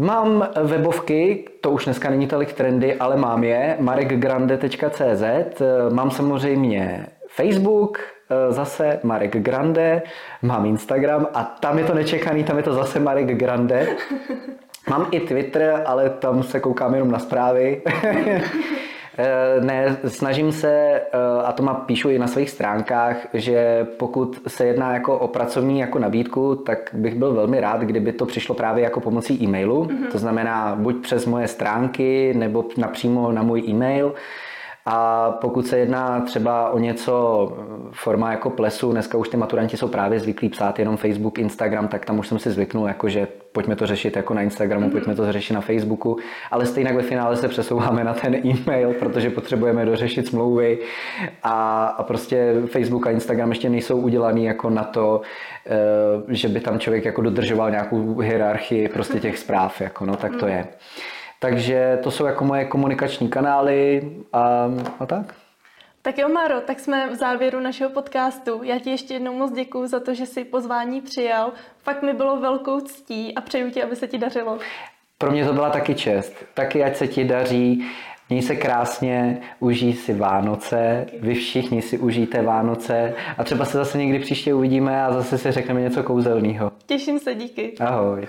Mám 0.00 0.48
webovky, 0.62 1.48
to 1.60 1.70
už 1.70 1.84
dneska 1.84 2.10
není 2.10 2.26
tolik 2.26 2.52
trendy, 2.52 2.94
ale 2.94 3.16
mám 3.16 3.44
je, 3.44 3.76
marekgrande.cz, 3.80 5.22
mám 5.92 6.10
samozřejmě 6.10 7.06
Facebook, 7.28 7.98
zase 8.48 9.00
Marek 9.02 9.36
Grande, 9.36 10.02
mám 10.42 10.66
Instagram 10.66 11.26
a 11.34 11.44
tam 11.44 11.78
je 11.78 11.84
to 11.84 11.94
nečekaný, 11.94 12.44
tam 12.44 12.56
je 12.56 12.62
to 12.62 12.72
zase 12.72 13.00
Marek 13.00 13.26
Grande. 13.26 13.86
Mám 14.90 15.06
i 15.10 15.20
Twitter, 15.20 15.82
ale 15.86 16.10
tam 16.10 16.42
se 16.42 16.60
koukám 16.60 16.94
jenom 16.94 17.10
na 17.10 17.18
zprávy. 17.18 17.82
Eh, 19.18 19.60
ne, 19.60 19.96
snažím 20.06 20.52
se, 20.52 20.70
eh, 20.72 21.08
a 21.44 21.52
to 21.52 21.62
má 21.62 21.74
píšu 21.74 22.10
i 22.10 22.18
na 22.18 22.26
svých 22.26 22.50
stránkách, 22.50 23.16
že 23.34 23.86
pokud 23.96 24.40
se 24.46 24.66
jedná 24.66 24.94
jako 24.94 25.18
o 25.18 25.28
pracovní 25.28 25.78
jako 25.78 25.98
nabídku, 25.98 26.54
tak 26.54 26.90
bych 26.92 27.14
byl 27.14 27.32
velmi 27.32 27.60
rád, 27.60 27.80
kdyby 27.80 28.12
to 28.12 28.26
přišlo 28.26 28.54
právě 28.54 28.84
jako 28.84 29.00
pomocí 29.00 29.44
e-mailu. 29.44 29.84
Mm-hmm. 29.84 30.06
To 30.12 30.18
znamená 30.18 30.76
buď 30.76 31.02
přes 31.02 31.26
moje 31.26 31.48
stránky, 31.48 32.34
nebo 32.36 32.64
napřímo 32.76 33.32
na 33.32 33.42
můj 33.42 33.62
e-mail. 33.68 34.14
A 34.92 35.30
pokud 35.40 35.66
se 35.66 35.78
jedná 35.78 36.20
třeba 36.20 36.70
o 36.70 36.78
něco 36.78 37.48
forma 37.92 38.30
jako 38.30 38.50
plesu, 38.50 38.92
dneska 38.92 39.18
už 39.18 39.28
ty 39.28 39.36
maturanti 39.36 39.76
jsou 39.76 39.88
právě 39.88 40.20
zvyklí 40.20 40.48
psát 40.48 40.78
jenom 40.78 40.96
Facebook, 40.96 41.38
Instagram, 41.38 41.88
tak 41.88 42.04
tam 42.04 42.18
už 42.18 42.28
jsem 42.28 42.38
si 42.38 42.50
zvyknul, 42.50 42.88
jako 42.88 43.08
že 43.08 43.28
pojďme 43.52 43.76
to 43.76 43.86
řešit 43.86 44.16
jako 44.16 44.34
na 44.34 44.42
Instagramu, 44.42 44.86
mm-hmm. 44.86 44.90
pojďme 44.90 45.14
to 45.14 45.32
řešit 45.32 45.54
na 45.54 45.60
Facebooku, 45.60 46.16
ale 46.50 46.66
stejně 46.66 46.92
ve 46.92 47.02
finále 47.02 47.36
se 47.36 47.48
přesouváme 47.48 48.04
na 48.04 48.14
ten 48.14 48.34
e-mail, 48.34 48.92
protože 48.92 49.30
potřebujeme 49.30 49.86
dořešit 49.86 50.26
smlouvy 50.26 50.78
a, 51.42 51.86
a 51.86 52.02
prostě 52.02 52.54
Facebook 52.66 53.06
a 53.06 53.10
Instagram 53.10 53.48
ještě 53.48 53.68
nejsou 53.70 54.00
udělaný 54.00 54.44
jako 54.44 54.70
na 54.70 54.84
to, 54.84 55.20
eh, 55.66 56.34
že 56.34 56.48
by 56.48 56.60
tam 56.60 56.78
člověk 56.78 57.04
jako 57.04 57.22
dodržoval 57.22 57.70
nějakou 57.70 58.18
hierarchii 58.18 58.88
prostě 58.88 59.20
těch 59.20 59.38
zpráv, 59.38 59.80
jako 59.80 60.06
no 60.06 60.16
tak 60.16 60.36
to 60.36 60.46
je. 60.46 60.66
Takže 61.42 61.98
to 62.02 62.10
jsou 62.10 62.26
jako 62.26 62.44
moje 62.44 62.64
komunikační 62.64 63.28
kanály 63.28 64.10
a, 64.32 64.70
a 65.00 65.06
tak. 65.06 65.34
Tak 66.02 66.18
jo, 66.18 66.28
Maro, 66.28 66.60
tak 66.60 66.80
jsme 66.80 67.10
v 67.10 67.14
závěru 67.14 67.60
našeho 67.60 67.90
podcastu. 67.90 68.62
Já 68.62 68.78
ti 68.78 68.90
ještě 68.90 69.14
jednou 69.14 69.34
moc 69.34 69.52
děkuji 69.52 69.86
za 69.86 70.00
to, 70.00 70.14
že 70.14 70.26
jsi 70.26 70.44
pozvání 70.44 71.00
přijal. 71.00 71.52
Fakt 71.78 72.02
mi 72.02 72.12
bylo 72.12 72.40
velkou 72.40 72.80
ctí 72.80 73.34
a 73.34 73.40
přeju 73.40 73.70
ti, 73.70 73.82
aby 73.82 73.96
se 73.96 74.06
ti 74.08 74.18
dařilo. 74.18 74.58
Pro 75.18 75.30
mě 75.30 75.44
to 75.44 75.52
byla 75.52 75.70
taky 75.70 75.94
čest. 75.94 76.32
Taky 76.54 76.84
ať 76.84 76.96
se 76.96 77.08
ti 77.08 77.24
daří 77.24 77.90
Měj 78.30 78.42
se 78.42 78.56
krásně, 78.56 79.40
užij 79.60 79.92
si 79.92 80.14
Vánoce, 80.14 81.06
vy 81.20 81.34
všichni 81.34 81.82
si 81.82 81.98
užijte 81.98 82.42
Vánoce 82.42 83.14
a 83.38 83.44
třeba 83.44 83.64
se 83.64 83.78
zase 83.78 83.98
někdy 83.98 84.18
příště 84.18 84.54
uvidíme 84.54 85.04
a 85.04 85.12
zase 85.12 85.38
si 85.38 85.52
řekneme 85.52 85.80
něco 85.80 86.02
kouzelného. 86.02 86.72
Těším 86.86 87.18
se, 87.18 87.34
díky. 87.34 87.74
Ahoj. 87.80 88.26